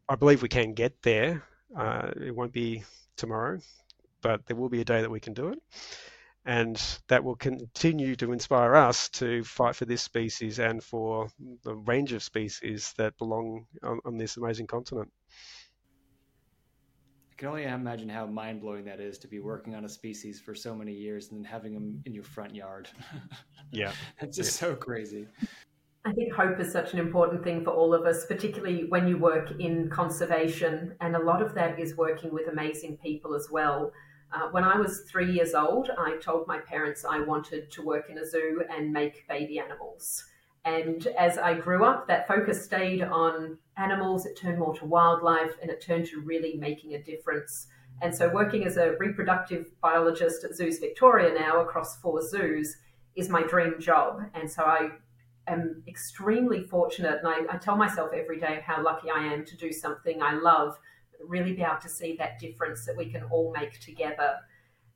I 0.08 0.14
believe 0.14 0.40
we 0.40 0.48
can 0.48 0.72
get 0.72 1.02
there. 1.02 1.44
Uh, 1.76 2.10
it 2.16 2.34
won't 2.34 2.52
be 2.54 2.84
tomorrow, 3.16 3.60
but 4.22 4.46
there 4.46 4.56
will 4.56 4.70
be 4.70 4.80
a 4.80 4.84
day 4.86 5.02
that 5.02 5.10
we 5.10 5.20
can 5.20 5.34
do 5.34 5.48
it. 5.48 5.58
And 6.44 6.80
that 7.08 7.22
will 7.22 7.36
continue 7.36 8.16
to 8.16 8.32
inspire 8.32 8.74
us 8.74 9.08
to 9.10 9.44
fight 9.44 9.76
for 9.76 9.84
this 9.84 10.02
species 10.02 10.58
and 10.58 10.82
for 10.82 11.28
the 11.62 11.74
range 11.74 12.12
of 12.12 12.22
species 12.22 12.92
that 12.98 13.16
belong 13.16 13.66
on, 13.82 14.00
on 14.04 14.16
this 14.16 14.36
amazing 14.36 14.66
continent. 14.66 15.12
I 17.30 17.34
can 17.36 17.48
only 17.48 17.64
imagine 17.64 18.08
how 18.08 18.26
mind 18.26 18.60
blowing 18.60 18.84
that 18.86 19.00
is 19.00 19.18
to 19.18 19.28
be 19.28 19.38
working 19.38 19.76
on 19.76 19.84
a 19.84 19.88
species 19.88 20.40
for 20.40 20.54
so 20.54 20.74
many 20.74 20.92
years 20.92 21.30
and 21.30 21.38
then 21.38 21.44
having 21.44 21.74
them 21.74 22.02
in 22.06 22.14
your 22.14 22.24
front 22.24 22.54
yard. 22.54 22.88
yeah. 23.72 23.92
It's 24.20 24.36
just 24.36 24.60
yeah. 24.60 24.68
so 24.68 24.74
crazy. 24.74 25.28
I 26.04 26.12
think 26.12 26.32
hope 26.32 26.58
is 26.58 26.72
such 26.72 26.92
an 26.92 26.98
important 26.98 27.44
thing 27.44 27.62
for 27.62 27.70
all 27.70 27.94
of 27.94 28.06
us, 28.06 28.26
particularly 28.26 28.86
when 28.88 29.06
you 29.06 29.18
work 29.18 29.52
in 29.60 29.88
conservation. 29.88 30.96
And 31.00 31.14
a 31.14 31.22
lot 31.22 31.40
of 31.40 31.54
that 31.54 31.78
is 31.78 31.96
working 31.96 32.32
with 32.32 32.48
amazing 32.48 32.98
people 32.98 33.36
as 33.36 33.48
well. 33.50 33.92
Uh, 34.32 34.48
when 34.50 34.64
I 34.64 34.78
was 34.78 35.02
three 35.02 35.30
years 35.30 35.54
old, 35.54 35.90
I 35.98 36.16
told 36.16 36.46
my 36.46 36.58
parents 36.58 37.04
I 37.04 37.20
wanted 37.20 37.70
to 37.70 37.82
work 37.82 38.08
in 38.08 38.18
a 38.18 38.26
zoo 38.26 38.62
and 38.70 38.90
make 38.90 39.28
baby 39.28 39.58
animals. 39.58 40.24
And 40.64 41.06
as 41.18 41.38
I 41.38 41.54
grew 41.54 41.84
up, 41.84 42.06
that 42.08 42.28
focus 42.28 42.64
stayed 42.64 43.02
on 43.02 43.58
animals, 43.76 44.26
it 44.26 44.36
turned 44.36 44.58
more 44.58 44.74
to 44.74 44.84
wildlife, 44.84 45.52
and 45.60 45.70
it 45.70 45.82
turned 45.82 46.06
to 46.06 46.20
really 46.20 46.54
making 46.56 46.94
a 46.94 47.02
difference. 47.02 47.66
And 48.00 48.14
so, 48.14 48.28
working 48.28 48.64
as 48.64 48.76
a 48.76 48.96
reproductive 48.98 49.66
biologist 49.80 50.44
at 50.44 50.54
Zoos 50.54 50.78
Victoria 50.78 51.34
now 51.38 51.60
across 51.60 51.98
four 52.00 52.26
zoos 52.26 52.76
is 53.16 53.28
my 53.28 53.42
dream 53.42 53.74
job. 53.80 54.20
And 54.34 54.50
so, 54.50 54.62
I 54.62 54.90
am 55.46 55.82
extremely 55.86 56.62
fortunate, 56.62 57.18
and 57.22 57.28
I, 57.28 57.54
I, 57.54 57.58
tell 57.58 57.76
myself 57.76 58.12
every 58.14 58.38
day 58.38 58.62
how 58.64 58.82
lucky 58.82 59.10
I 59.10 59.24
am 59.32 59.44
to 59.44 59.56
do 59.56 59.72
something 59.72 60.22
I 60.22 60.34
love, 60.34 60.78
really 61.26 61.52
be 61.52 61.62
able 61.62 61.80
to 61.82 61.88
see 61.88 62.16
that 62.16 62.38
difference 62.38 62.86
that 62.86 62.96
we 62.96 63.10
can 63.10 63.22
all 63.24 63.52
make 63.56 63.80
together. 63.80 64.36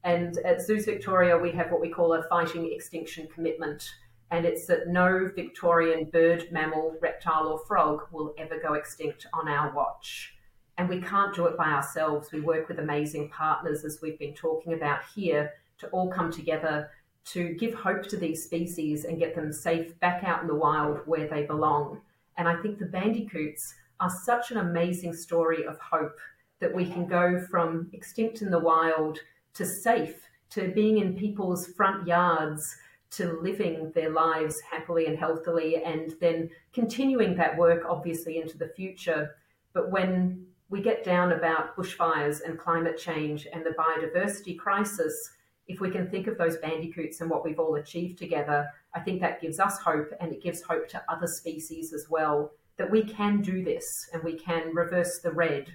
And 0.04 0.38
at 0.38 0.62
Zoos 0.62 0.84
Victoria, 0.84 1.36
we 1.36 1.50
have 1.52 1.70
what 1.70 1.80
we 1.80 1.88
call 1.88 2.12
a 2.12 2.22
fighting 2.28 2.72
extinction 2.72 3.28
commitment, 3.34 3.88
and 4.30 4.44
it's 4.44 4.66
that 4.66 4.88
no 4.88 5.30
Victorian 5.34 6.04
bird, 6.04 6.48
mammal, 6.50 6.96
reptile, 7.00 7.48
or 7.48 7.58
frog 7.66 8.02
will 8.12 8.34
ever 8.38 8.58
go 8.60 8.74
extinct 8.74 9.26
on 9.32 9.48
our 9.48 9.74
watch. 9.74 10.34
And 10.78 10.88
we 10.88 11.00
can't 11.00 11.34
do 11.34 11.46
it 11.46 11.56
by 11.56 11.70
ourselves. 11.70 12.30
We 12.32 12.40
work 12.40 12.68
with 12.68 12.78
amazing 12.78 13.30
partners, 13.30 13.84
as 13.84 14.00
we've 14.02 14.18
been 14.18 14.34
talking 14.34 14.74
about 14.74 15.00
here, 15.14 15.52
to 15.78 15.88
all 15.88 16.10
come 16.10 16.30
together 16.30 16.90
to 17.26 17.54
give 17.54 17.74
hope 17.74 18.06
to 18.08 18.16
these 18.16 18.44
species 18.44 19.04
and 19.04 19.18
get 19.18 19.34
them 19.34 19.52
safe 19.52 19.98
back 20.00 20.22
out 20.22 20.42
in 20.42 20.46
the 20.46 20.54
wild 20.54 20.98
where 21.06 21.26
they 21.26 21.42
belong. 21.42 22.00
And 22.36 22.46
I 22.48 22.56
think 22.62 22.78
the 22.78 22.86
bandicoots 22.86 23.74
are 24.00 24.10
such 24.24 24.50
an 24.50 24.58
amazing 24.58 25.14
story 25.14 25.64
of 25.64 25.78
hope 25.78 26.18
that 26.60 26.74
we 26.74 26.86
can 26.86 27.06
go 27.06 27.40
from 27.50 27.88
extinct 27.92 28.42
in 28.42 28.50
the 28.50 28.58
wild 28.58 29.18
to 29.54 29.64
safe 29.64 30.28
to 30.50 30.72
being 30.72 30.98
in 30.98 31.16
people's 31.16 31.66
front 31.68 32.06
yards 32.06 32.76
to 33.10 33.38
living 33.40 33.92
their 33.94 34.10
lives 34.10 34.60
happily 34.70 35.06
and 35.06 35.18
healthily 35.18 35.82
and 35.82 36.14
then 36.20 36.50
continuing 36.72 37.36
that 37.36 37.56
work 37.56 37.82
obviously 37.88 38.38
into 38.38 38.58
the 38.58 38.68
future. 38.68 39.36
But 39.72 39.90
when 39.90 40.46
we 40.68 40.82
get 40.82 41.04
down 41.04 41.32
about 41.32 41.76
bushfires 41.76 42.40
and 42.44 42.58
climate 42.58 42.98
change 42.98 43.46
and 43.52 43.64
the 43.64 43.70
biodiversity 43.70 44.58
crisis, 44.58 45.30
if 45.68 45.80
we 45.80 45.90
can 45.90 46.10
think 46.10 46.26
of 46.26 46.38
those 46.38 46.56
bandicoots 46.58 47.20
and 47.20 47.30
what 47.30 47.44
we've 47.44 47.58
all 47.58 47.76
achieved 47.76 48.18
together, 48.18 48.68
I 48.94 49.00
think 49.00 49.20
that 49.20 49.40
gives 49.40 49.60
us 49.60 49.78
hope 49.78 50.12
and 50.20 50.32
it 50.32 50.42
gives 50.42 50.62
hope 50.62 50.88
to 50.88 51.02
other 51.08 51.26
species 51.26 51.92
as 51.92 52.06
well 52.10 52.52
that 52.78 52.90
we 52.90 53.02
can 53.02 53.40
do 53.40 53.64
this 53.64 54.08
and 54.12 54.22
we 54.22 54.38
can 54.38 54.74
reverse 54.74 55.20
the 55.20 55.32
red 55.32 55.68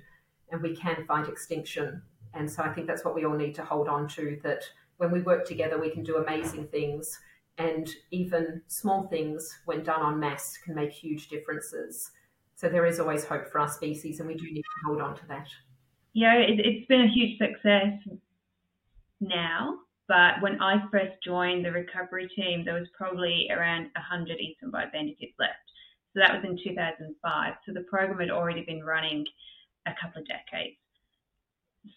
and 0.52 0.62
we 0.62 0.76
can 0.76 1.06
fight 1.08 1.28
extinction. 1.28 2.02
And 2.34 2.50
so 2.50 2.64
I 2.64 2.74
think 2.74 2.88
that's 2.88 3.04
what 3.04 3.16
we 3.16 3.26
all 3.26 3.36
need 3.36 3.56
to 3.56 3.66
hold 3.66 3.88
on 3.88 4.08
to 4.10 4.40
that 4.44 4.64
when 4.98 5.12
we 5.12 5.22
work 5.22 5.46
together, 5.46 5.80
we 5.80 5.90
can 5.90 6.04
do 6.04 6.18
amazing 6.18 6.68
things. 6.68 7.20
And 7.58 7.90
even 8.12 8.62
small 8.68 9.08
things, 9.08 9.60
when 9.66 9.84
done 9.84 10.06
en 10.06 10.20
masse, 10.20 10.58
can 10.64 10.76
make 10.76 10.92
huge 10.92 11.28
differences. 11.28 12.12
So 12.56 12.70
there 12.70 12.86
is 12.86 13.00
always 13.00 13.26
hope 13.26 13.52
for 13.52 13.60
our 13.60 13.68
species, 13.68 14.20
and 14.20 14.28
we 14.28 14.36
do 14.36 14.46
need 14.46 14.62
to 14.62 14.86
hold 14.86 15.02
on 15.02 15.16
to 15.18 15.28
that. 15.28 15.48
Yeah, 16.14 16.36
it, 16.36 16.60
it's 16.60 16.88
been 16.88 17.02
a 17.02 17.08
huge 17.08 17.38
success 17.40 17.94
now, 19.20 19.80
but 20.08 20.42
when 20.42 20.62
I 20.62 20.84
first 20.92 21.14
joined 21.24 21.66
the 21.66 21.72
recovery 21.72 22.30
team, 22.36 22.64
there 22.64 22.76
was 22.76 22.88
probably 22.96 23.48
around 23.50 23.90
100 23.96 24.40
eastern 24.40 24.72
bandicoots 24.72 25.34
left. 25.40 25.71
So 26.14 26.20
that 26.20 26.34
was 26.34 26.44
in 26.44 26.58
2005. 26.62 27.54
So 27.66 27.74
the 27.74 27.86
program 27.90 28.20
had 28.20 28.30
already 28.30 28.64
been 28.66 28.84
running 28.84 29.26
a 29.88 29.92
couple 30.02 30.22
of 30.22 30.28
decades. 30.28 30.78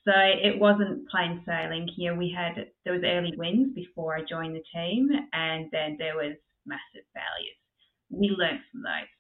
So 0.04 0.12
it 0.14 0.58
wasn't 0.58 1.08
plain 1.10 1.42
sailing. 1.44 1.88
Here 1.94 2.16
we 2.16 2.34
had 2.34 2.66
there 2.84 2.94
was 2.94 3.02
early 3.04 3.34
wins 3.36 3.74
before 3.74 4.16
I 4.16 4.22
joined 4.22 4.54
the 4.54 4.62
team, 4.72 5.10
and 5.34 5.68
then 5.72 5.96
there 5.98 6.16
was 6.16 6.36
massive 6.64 7.04
failures. 7.12 7.60
We 8.08 8.28
learned 8.30 8.60
from 8.72 8.82
those, 8.82 9.12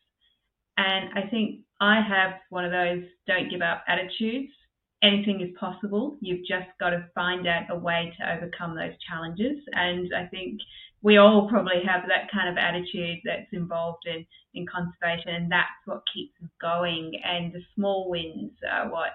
and 0.78 1.10
I 1.18 1.28
think 1.28 1.60
I 1.82 2.00
have 2.00 2.40
one 2.48 2.64
of 2.64 2.72
those 2.72 3.04
don't 3.26 3.50
give 3.50 3.60
up 3.60 3.84
attitudes 3.88 4.52
anything 5.04 5.40
is 5.40 5.54
possible. 5.60 6.16
You've 6.20 6.46
just 6.46 6.68
got 6.80 6.90
to 6.90 7.06
find 7.14 7.46
out 7.46 7.64
a 7.70 7.78
way 7.78 8.12
to 8.18 8.32
overcome 8.32 8.74
those 8.74 8.94
challenges. 9.06 9.58
And 9.72 10.12
I 10.16 10.26
think 10.26 10.58
we 11.04 11.18
all 11.18 11.46
probably 11.50 11.84
have 11.86 12.08
that 12.08 12.32
kind 12.32 12.48
of 12.48 12.56
attitude 12.56 13.20
that's 13.24 13.52
involved 13.52 14.08
in, 14.08 14.24
in 14.54 14.64
conservation, 14.64 15.36
and 15.36 15.52
that's 15.52 15.84
what 15.84 16.02
keeps 16.08 16.32
us 16.42 16.48
going. 16.62 17.12
And 17.22 17.52
the 17.52 17.60
small 17.76 18.08
wins 18.08 18.52
are 18.64 18.90
what 18.90 19.12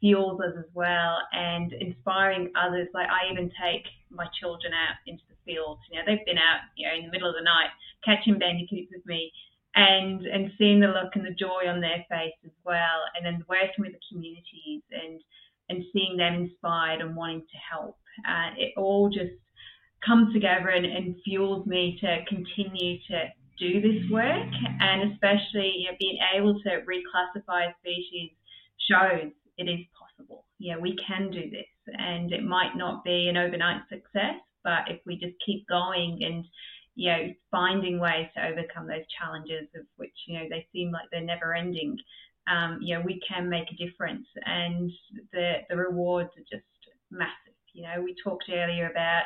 fuels 0.00 0.40
us 0.40 0.58
as 0.58 0.66
well, 0.74 1.18
and 1.32 1.72
inspiring 1.74 2.50
others. 2.58 2.88
Like 2.92 3.06
I 3.06 3.30
even 3.30 3.52
take 3.54 3.86
my 4.10 4.26
children 4.42 4.74
out 4.74 4.98
into 5.06 5.22
the 5.30 5.38
fields. 5.46 5.80
You 5.88 5.98
know, 5.98 6.04
they've 6.04 6.26
been 6.26 6.42
out, 6.42 6.66
you 6.76 6.88
know, 6.88 6.94
in 6.98 7.06
the 7.06 7.12
middle 7.12 7.30
of 7.30 7.38
the 7.38 7.46
night 7.46 7.70
catching 8.04 8.40
bandicoots 8.42 8.90
with 8.90 9.06
me, 9.06 9.30
and 9.76 10.26
and 10.26 10.50
seeing 10.58 10.80
the 10.80 10.90
look 10.90 11.14
and 11.14 11.24
the 11.24 11.38
joy 11.38 11.70
on 11.70 11.80
their 11.80 12.02
face 12.10 12.34
as 12.44 12.56
well, 12.66 13.06
and 13.14 13.24
then 13.24 13.46
working 13.48 13.86
with 13.86 13.94
the 13.94 14.06
communities 14.10 14.82
and 14.90 15.22
and 15.70 15.86
seeing 15.92 16.16
them 16.16 16.34
inspired 16.34 17.00
and 17.00 17.14
wanting 17.14 17.46
to 17.46 17.58
help. 17.62 17.96
Uh, 18.26 18.50
it 18.58 18.74
all 18.76 19.08
just 19.08 19.38
comes 20.06 20.32
together 20.32 20.68
and, 20.68 20.84
and 20.84 21.16
fuels 21.24 21.66
me 21.66 21.98
to 22.00 22.18
continue 22.28 22.98
to 23.08 23.24
do 23.58 23.80
this 23.80 24.10
work, 24.10 24.48
and 24.80 25.12
especially 25.12 25.72
you 25.78 25.90
know, 25.90 25.96
being 26.00 26.18
able 26.34 26.60
to 26.62 26.80
reclassify 26.86 27.72
species 27.80 28.30
shows 28.90 29.30
it 29.58 29.64
is 29.64 29.86
possible. 29.98 30.44
Yeah, 30.58 30.78
we 30.78 30.96
can 31.06 31.30
do 31.30 31.50
this, 31.50 31.66
and 31.86 32.32
it 32.32 32.44
might 32.44 32.76
not 32.76 33.04
be 33.04 33.28
an 33.28 33.36
overnight 33.36 33.82
success, 33.88 34.40
but 34.64 34.88
if 34.88 35.00
we 35.06 35.16
just 35.16 35.34
keep 35.44 35.66
going 35.68 36.20
and 36.22 36.44
you 36.94 37.10
know, 37.10 37.32
finding 37.50 37.98
ways 37.98 38.26
to 38.36 38.46
overcome 38.46 38.86
those 38.86 39.06
challenges 39.18 39.68
of 39.74 39.82
which, 39.96 40.12
you 40.26 40.38
know, 40.38 40.44
they 40.50 40.66
seem 40.72 40.90
like 40.90 41.04
they're 41.10 41.22
never 41.22 41.54
ending, 41.54 41.96
um, 42.50 42.78
you 42.82 42.94
know, 42.94 43.02
we 43.04 43.20
can 43.26 43.48
make 43.48 43.68
a 43.70 43.86
difference 43.86 44.26
and 44.44 44.90
the, 45.32 45.54
the 45.70 45.76
rewards 45.76 46.30
are 46.36 46.56
just 46.56 46.66
massive. 47.10 47.56
You 47.72 47.84
know, 47.84 48.02
we 48.02 48.14
talked 48.22 48.44
earlier 48.52 48.90
about 48.90 49.24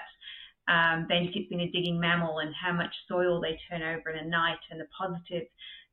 um, 0.69 1.07
bandicoots 1.09 1.49
being 1.49 1.63
a 1.63 1.71
digging 1.71 2.01
mammal 2.01 2.39
and 2.39 2.53
how 2.55 2.73
much 2.73 2.95
soil 3.09 3.41
they 3.41 3.59
turn 3.71 3.83
over 3.83 4.11
in 4.11 4.25
a 4.25 4.29
night 4.29 4.59
and 4.71 4.81
the 4.81 4.87
positive 4.99 5.47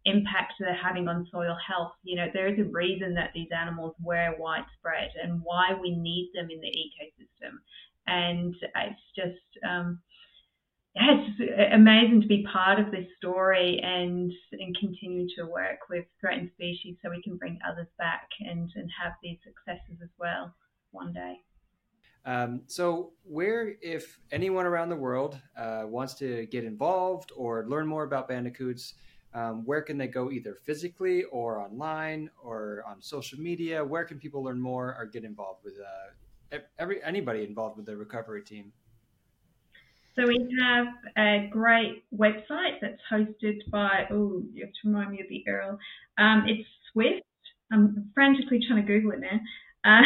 impact 0.05 0.53
they're 0.59 0.75
having 0.75 1.07
on 1.07 1.27
soil 1.31 1.55
health. 1.65 1.93
You 2.03 2.17
know, 2.17 2.27
there 2.33 2.47
is 2.47 2.59
a 2.59 2.69
reason 2.69 3.13
that 3.15 3.31
these 3.33 3.49
animals 3.55 3.95
were 4.01 4.35
widespread 4.37 5.11
and 5.21 5.41
why 5.43 5.71
we 5.79 5.95
need 5.95 6.31
them 6.33 6.49
in 6.49 6.59
the 6.59 6.67
ecosystem. 6.67 7.53
And 8.07 8.55
it's 8.61 9.01
just, 9.15 9.65
um, 9.67 9.99
yeah, 10.95 11.17
it's 11.39 11.73
amazing 11.73 12.21
to 12.21 12.27
be 12.27 12.45
part 12.51 12.79
of 12.79 12.91
this 12.91 13.07
story 13.17 13.79
and 13.81 14.31
and 14.51 14.77
continue 14.77 15.27
to 15.37 15.45
work 15.45 15.79
with 15.89 16.05
threatened 16.21 16.51
species 16.53 16.97
so 17.01 17.09
we 17.09 17.23
can 17.23 17.37
bring 17.37 17.57
others 17.67 17.87
back 17.97 18.27
and, 18.41 18.69
and 18.75 18.89
have 19.01 19.13
these 19.23 19.39
successes 19.43 20.01
as 20.03 20.09
well 20.19 20.53
one 20.91 21.11
day. 21.11 21.37
Um, 22.25 22.61
so, 22.67 23.11
where, 23.23 23.75
if 23.81 24.19
anyone 24.31 24.65
around 24.65 24.89
the 24.89 24.95
world 24.95 25.39
uh, 25.57 25.83
wants 25.85 26.13
to 26.15 26.45
get 26.45 26.63
involved 26.63 27.31
or 27.35 27.65
learn 27.67 27.85
more 27.85 28.03
about 28.03 28.29
bandicoots, 28.29 28.93
um, 29.33 29.65
where 29.65 29.81
can 29.81 29.97
they 29.97 30.07
go 30.07 30.31
either 30.31 30.55
physically 30.55 31.23
or 31.25 31.59
online 31.59 32.29
or 32.41 32.83
on 32.87 33.01
social 33.01 33.39
media? 33.39 33.83
Where 33.83 34.05
can 34.05 34.19
people 34.19 34.43
learn 34.43 34.61
more 34.61 34.95
or 34.97 35.05
get 35.05 35.23
involved 35.23 35.63
with 35.63 35.73
uh, 35.79 36.59
every 36.77 37.03
anybody 37.03 37.43
involved 37.43 37.77
with 37.77 37.85
the 37.85 37.97
recovery 37.97 38.43
team? 38.43 38.71
So 40.15 40.27
we 40.27 40.47
have 40.61 40.87
a 41.17 41.49
great 41.51 42.03
website 42.15 42.79
that's 42.79 43.01
hosted 43.11 43.69
by 43.71 44.05
oh 44.11 44.43
you 44.53 44.63
have 44.63 44.73
to 44.73 44.87
remind 44.87 45.11
me 45.11 45.21
of 45.21 45.29
the 45.29 45.43
URL. 45.47 45.77
Um, 46.19 46.45
it's 46.47 46.67
SWIFFT. 46.91 47.23
I'm 47.71 48.11
frantically 48.13 48.59
trying 48.67 48.85
to 48.85 48.87
Google 48.87 49.11
it 49.13 49.19
now. 49.19 49.39
Uh, 49.85 50.01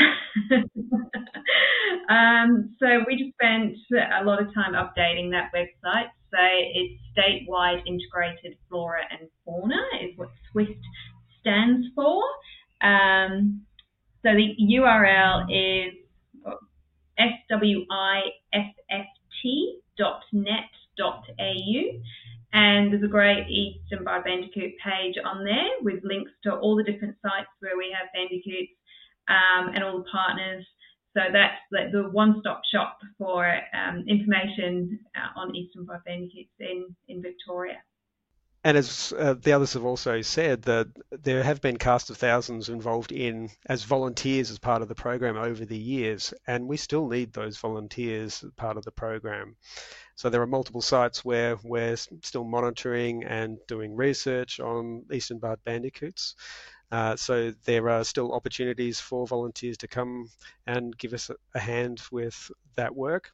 um, 2.14 2.76
so 2.80 3.04
we 3.08 3.16
just 3.16 3.34
spent 3.34 3.76
a 4.20 4.24
lot 4.24 4.42
of 4.42 4.54
time 4.54 4.74
updating 4.74 5.32
that 5.32 5.52
website. 5.54 6.10
So 6.32 6.40
it's 6.42 7.00
statewide 7.18 7.82
integrated 7.86 8.58
flora 8.70 9.02
and 9.12 9.30
fauna 9.46 9.82
is 10.02 10.18
what 10.18 10.30
SWIFFT 10.52 10.84
stands 11.40 11.88
for. 11.96 12.22
Um, 12.82 13.62
so 14.24 14.34
the 14.34 14.56
URL 14.60 15.46
is 15.50 15.94
swifft.net.au 17.50 17.88
and 22.54 22.92
there's 22.92 23.04
a 23.04 23.08
great 23.08 23.48
Eastern 23.50 24.04
Barred 24.04 24.24
Bandicoot 24.24 24.74
page 24.84 25.16
on 25.24 25.44
there 25.44 25.70
with 25.82 26.04
links 26.04 26.32
to 26.44 26.56
all 26.56 26.76
the 26.76 26.84
different 26.84 27.16
sites 27.22 27.50
where 27.60 27.78
we 27.78 27.96
have 27.98 28.08
bandicoots 28.14 28.72
um, 29.28 29.72
and 29.74 29.84
all 29.84 30.00
the 30.00 30.10
partners. 30.12 30.66
So 31.16 31.24
that's 31.34 31.92
the, 31.92 32.10
one-stop 32.12 32.62
shop 32.72 33.00
for 33.18 33.46
um, 33.74 34.06
information 34.08 35.00
uh, 35.16 35.40
on 35.40 35.56
Eastern 35.56 35.86
Barred 35.86 36.04
Bandicoots 36.06 36.54
in, 36.60 36.96
in 37.08 37.22
Victoria. 37.24 37.78
And 38.64 38.76
as 38.78 39.14
uh, 39.18 39.34
the 39.34 39.54
others 39.54 39.74
have 39.74 39.86
also 39.86 40.22
said, 40.22 40.64
that 40.64 40.88
there 41.12 41.42
have 41.42 41.62
been 41.62 41.78
cast 41.78 42.10
of 42.10 42.18
thousands 42.18 42.70
involved 42.70 43.12
in 43.12 43.50
as 43.66 43.84
volunteers 43.84 44.52
as 44.52 44.60
part 44.60 44.82
of 44.82 44.90
the 44.90 44.96
program 44.96 45.38
over 45.38 45.64
the 45.64 45.78
years, 45.78 46.34
and 46.46 46.68
we 46.68 46.76
still 46.76 47.08
need 47.08 47.32
those 47.32 47.58
volunteers 47.58 48.44
as 48.44 48.52
part 48.58 48.76
of 48.76 48.84
the 48.84 48.92
program. 48.92 49.56
So 50.16 50.30
there 50.30 50.42
are 50.42 50.48
multiple 50.48 50.82
sites 50.82 51.24
where 51.24 51.58
we're 51.64 51.96
still 51.96 52.44
monitoring 52.44 53.24
and 53.24 53.58
doing 53.68 53.96
research 53.96 54.60
on 54.60 55.06
eastern 55.14 55.40
barred 55.40 55.64
bandicoots. 55.64 56.36
Uh, 56.92 57.16
so 57.16 57.54
there 57.66 57.90
are 57.90 58.04
still 58.04 58.34
opportunities 58.34 59.00
for 59.00 59.28
volunteers 59.28 59.78
to 59.78 59.88
come 59.88 60.30
and 60.66 60.98
give 60.98 61.14
us 61.14 61.30
a, 61.54 61.60
hand 61.60 62.02
with 62.12 62.52
that 62.76 62.96
work. 62.96 63.32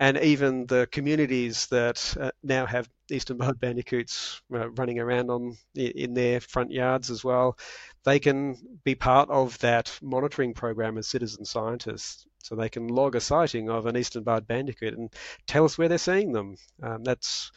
And 0.00 0.16
even 0.16 0.64
the 0.66 0.88
communities 0.90 1.66
that 1.66 2.16
uh, 2.18 2.30
now 2.42 2.64
have 2.64 2.88
eastern 3.10 3.36
barred 3.36 3.60
bandicoots 3.60 4.40
uh, 4.52 4.70
running 4.70 4.98
around 4.98 5.30
on 5.30 5.58
in 5.74 6.14
their 6.14 6.40
front 6.40 6.72
yards 6.72 7.10
as 7.10 7.22
well, 7.22 7.58
they 8.04 8.18
can 8.18 8.56
be 8.82 8.94
part 8.94 9.28
of 9.28 9.58
that 9.58 9.96
monitoring 10.00 10.54
program 10.54 10.96
as 10.96 11.06
citizen 11.06 11.44
scientists. 11.44 12.26
So 12.42 12.56
they 12.56 12.70
can 12.70 12.88
log 12.88 13.14
a 13.14 13.20
sighting 13.20 13.68
of 13.68 13.84
an 13.84 13.96
eastern 13.96 14.22
barred 14.22 14.46
bandicoot 14.46 14.96
and 14.96 15.14
tell 15.46 15.66
us 15.66 15.76
where 15.76 15.88
they're 15.88 15.98
seeing 15.98 16.32
them. 16.32 16.56
Um, 16.82 17.04
that's 17.04 17.52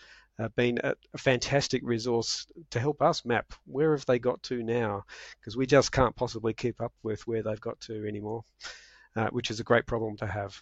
been 0.56 0.80
a, 0.84 0.94
a, 1.14 1.18
fantastic 1.18 1.82
resource 1.84 2.48
to 2.72 2.80
help 2.80 3.02
us 3.02 3.26
map 3.26 3.54
where 3.66 3.92
have 3.92 4.06
they 4.06 4.20
got 4.20 4.42
to 4.44 4.64
now, 4.64 5.04
because 5.40 5.56
we 5.56 5.66
just 5.66 5.92
can't 5.92 6.16
possibly 6.16 6.54
keep 6.54 6.82
up 6.82 6.94
with 7.04 7.26
where 7.28 7.44
they've 7.44 7.62
got 7.62 7.80
to 7.82 8.08
anymore, 8.08 8.44
uh, 9.16 9.28
which 9.32 9.52
is 9.52 9.60
a 9.60 9.64
great 9.64 9.86
problem 9.86 10.18
to 10.18 10.28
have. 10.28 10.60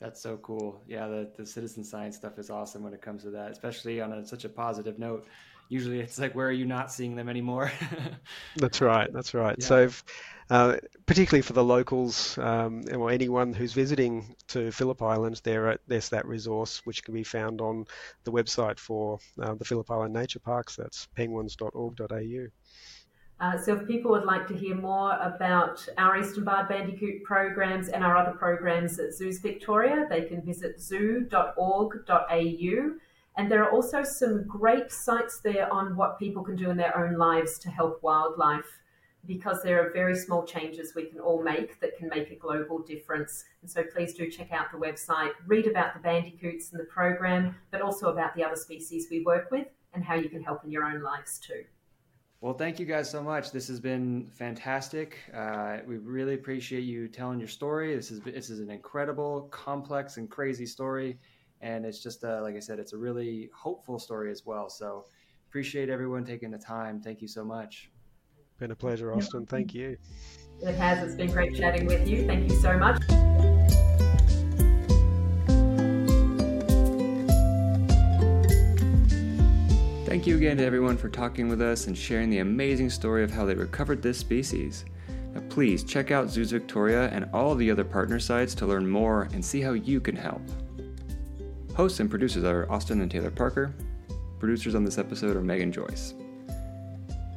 That's 0.00 0.20
so 0.20 0.36
cool. 0.38 0.82
Yeah, 0.86 1.08
the, 1.08 1.30
the 1.36 1.46
citizen 1.46 1.82
science 1.82 2.16
stuff 2.16 2.38
is 2.38 2.50
awesome 2.50 2.82
when 2.82 2.94
it 2.94 3.02
comes 3.02 3.24
to 3.24 3.30
that, 3.30 3.50
especially 3.50 4.00
on 4.00 4.12
a, 4.12 4.24
such 4.24 4.44
a 4.44 4.48
positive 4.48 4.98
note. 4.98 5.26
Usually 5.68 6.00
it's 6.00 6.18
like, 6.18 6.34
where 6.34 6.48
are 6.48 6.52
you 6.52 6.64
not 6.64 6.90
seeing 6.90 7.14
them 7.14 7.28
anymore? 7.28 7.70
that's 8.56 8.80
right. 8.80 9.12
That's 9.12 9.34
right. 9.34 9.56
Yeah. 9.58 9.66
So, 9.66 9.90
uh, 10.50 10.76
particularly 11.04 11.42
for 11.42 11.52
the 11.52 11.64
locals 11.64 12.38
um, 12.38 12.84
or 12.94 13.10
anyone 13.10 13.52
who's 13.52 13.74
visiting 13.74 14.34
to 14.48 14.72
Phillip 14.72 15.02
Island, 15.02 15.40
there 15.44 15.78
there's 15.86 16.08
that 16.08 16.26
resource 16.26 16.80
which 16.84 17.04
can 17.04 17.12
be 17.12 17.24
found 17.24 17.60
on 17.60 17.84
the 18.24 18.32
website 18.32 18.78
for 18.78 19.18
uh, 19.42 19.54
the 19.54 19.64
Phillip 19.64 19.90
Island 19.90 20.14
Nature 20.14 20.40
Parks. 20.40 20.76
That's 20.76 21.06
penguins.org.au. 21.14 22.46
Uh, 23.40 23.56
so 23.56 23.76
if 23.76 23.86
people 23.86 24.10
would 24.10 24.24
like 24.24 24.48
to 24.48 24.54
hear 24.54 24.74
more 24.74 25.16
about 25.20 25.86
our 25.96 26.18
Eastern 26.18 26.44
Barred 26.44 26.68
Bandicoot 26.68 27.22
programs 27.22 27.88
and 27.88 28.02
our 28.02 28.16
other 28.16 28.32
programs 28.32 28.98
at 28.98 29.14
Zoos 29.14 29.38
Victoria, 29.38 30.06
they 30.10 30.22
can 30.22 30.42
visit 30.42 30.80
zoo.org.au. 30.80 32.08
And 33.38 33.48
there 33.48 33.62
are 33.62 33.70
also 33.70 34.02
some 34.02 34.44
great 34.48 34.90
sites 34.90 35.40
there 35.40 35.72
on 35.72 35.96
what 35.96 36.18
people 36.18 36.42
can 36.42 36.56
do 36.56 36.70
in 36.70 36.76
their 36.76 36.98
own 36.98 37.16
lives 37.16 37.56
to 37.60 37.70
help 37.70 38.02
wildlife 38.02 38.80
because 39.26 39.62
there 39.62 39.80
are 39.80 39.92
very 39.92 40.16
small 40.16 40.44
changes 40.44 40.92
we 40.96 41.04
can 41.04 41.20
all 41.20 41.40
make 41.40 41.80
that 41.80 41.96
can 41.96 42.08
make 42.08 42.32
a 42.32 42.34
global 42.34 42.80
difference. 42.80 43.44
And 43.62 43.70
so 43.70 43.84
please 43.84 44.12
do 44.14 44.28
check 44.28 44.50
out 44.50 44.72
the 44.72 44.78
website, 44.78 45.30
read 45.46 45.68
about 45.68 45.94
the 45.94 46.00
bandicoots 46.00 46.72
and 46.72 46.80
the 46.80 46.86
program, 46.86 47.54
but 47.70 47.80
also 47.80 48.08
about 48.10 48.34
the 48.34 48.42
other 48.42 48.56
species 48.56 49.06
we 49.08 49.22
work 49.22 49.52
with 49.52 49.68
and 49.94 50.04
how 50.04 50.16
you 50.16 50.28
can 50.28 50.42
help 50.42 50.64
in 50.64 50.72
your 50.72 50.84
own 50.84 51.00
lives 51.00 51.38
too. 51.38 51.62
Well, 52.40 52.54
thank 52.54 52.80
you 52.80 52.86
guys 52.86 53.08
so 53.10 53.22
much. 53.22 53.52
This 53.52 53.68
has 53.68 53.78
been 53.78 54.30
fantastic. 54.32 55.18
Uh, 55.34 55.78
we 55.86 55.96
really 55.96 56.34
appreciate 56.34 56.82
you 56.82 57.06
telling 57.08 57.38
your 57.38 57.48
story. 57.48 57.94
This 57.94 58.10
is 58.10 58.20
this 58.20 58.48
is 58.48 58.60
an 58.60 58.70
incredible, 58.70 59.48
complex, 59.50 60.18
and 60.18 60.30
crazy 60.30 60.66
story, 60.66 61.18
and 61.60 61.84
it's 61.84 62.02
just 62.02 62.24
uh, 62.24 62.40
like 62.42 62.56
I 62.56 62.60
said, 62.60 62.78
it's 62.78 62.92
a 62.92 62.96
really 62.98 63.50
hopeful 63.54 63.98
story 63.98 64.30
as 64.30 64.44
well. 64.46 64.68
So 64.68 65.06
appreciate 65.48 65.88
everyone 65.88 66.24
taking 66.24 66.50
the 66.50 66.58
time. 66.58 67.00
Thank 67.00 67.22
you 67.22 67.28
so 67.28 67.44
much. 67.44 67.90
Been 68.58 68.70
a 68.72 68.76
pleasure, 68.76 69.12
Austin. 69.14 69.46
Thank 69.46 69.74
you. 69.74 69.96
It 70.60 70.74
has. 70.74 71.06
It's 71.06 71.14
been 71.14 71.30
great 71.30 71.56
chatting 71.56 71.86
with 71.86 72.08
you. 72.08 72.26
Thank 72.26 72.50
you 72.50 72.56
so 72.56 72.76
much. 72.76 73.00
Thank 80.08 80.26
you 80.26 80.36
again 80.36 80.56
to 80.56 80.64
everyone 80.64 80.96
for 80.96 81.08
talking 81.08 81.48
with 81.48 81.60
us 81.60 81.86
and 81.86 81.96
sharing 81.96 82.30
the 82.30 82.38
amazing 82.38 82.90
story 82.90 83.22
of 83.22 83.30
how 83.30 83.44
they 83.44 83.54
recovered 83.54 84.02
this 84.02 84.18
species. 84.18 84.84
Now, 85.34 85.42
please 85.50 85.84
check 85.84 86.10
out 86.10 86.30
Zoos 86.30 86.50
Victoria 86.50 87.08
and 87.10 87.28
all 87.32 87.54
the 87.54 87.70
other 87.70 87.84
partner 87.84 88.18
sites 88.18 88.54
to 88.56 88.66
learn 88.66 88.88
more 88.88 89.28
and 89.32 89.44
see 89.44 89.60
how 89.60 89.74
you 89.74 90.00
can 90.00 90.16
help. 90.16 90.42
Hosts 91.78 92.00
and 92.00 92.10
producers 92.10 92.42
are 92.42 92.68
Austin 92.72 93.00
and 93.02 93.08
Taylor 93.08 93.30
Parker. 93.30 93.72
Producers 94.40 94.74
on 94.74 94.84
this 94.84 94.98
episode 94.98 95.36
are 95.36 95.40
Megan 95.40 95.70
Joyce. 95.70 96.12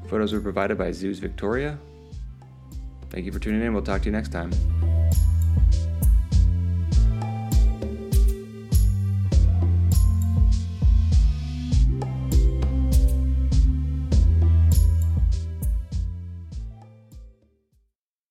Photos 0.10 0.34
were 0.34 0.42
provided 0.42 0.80
by 0.80 0.92
Zoos 0.92 1.20
Victoria. 1.20 1.78
Thank 3.12 3.28
you 3.28 3.32
for 3.32 3.38
tuning 3.38 3.62
in. 3.62 3.72
We'll 3.72 3.84
talk 3.84 4.02
to 4.02 4.06
you 4.08 4.12
next 4.12 4.32
time. 4.32 4.50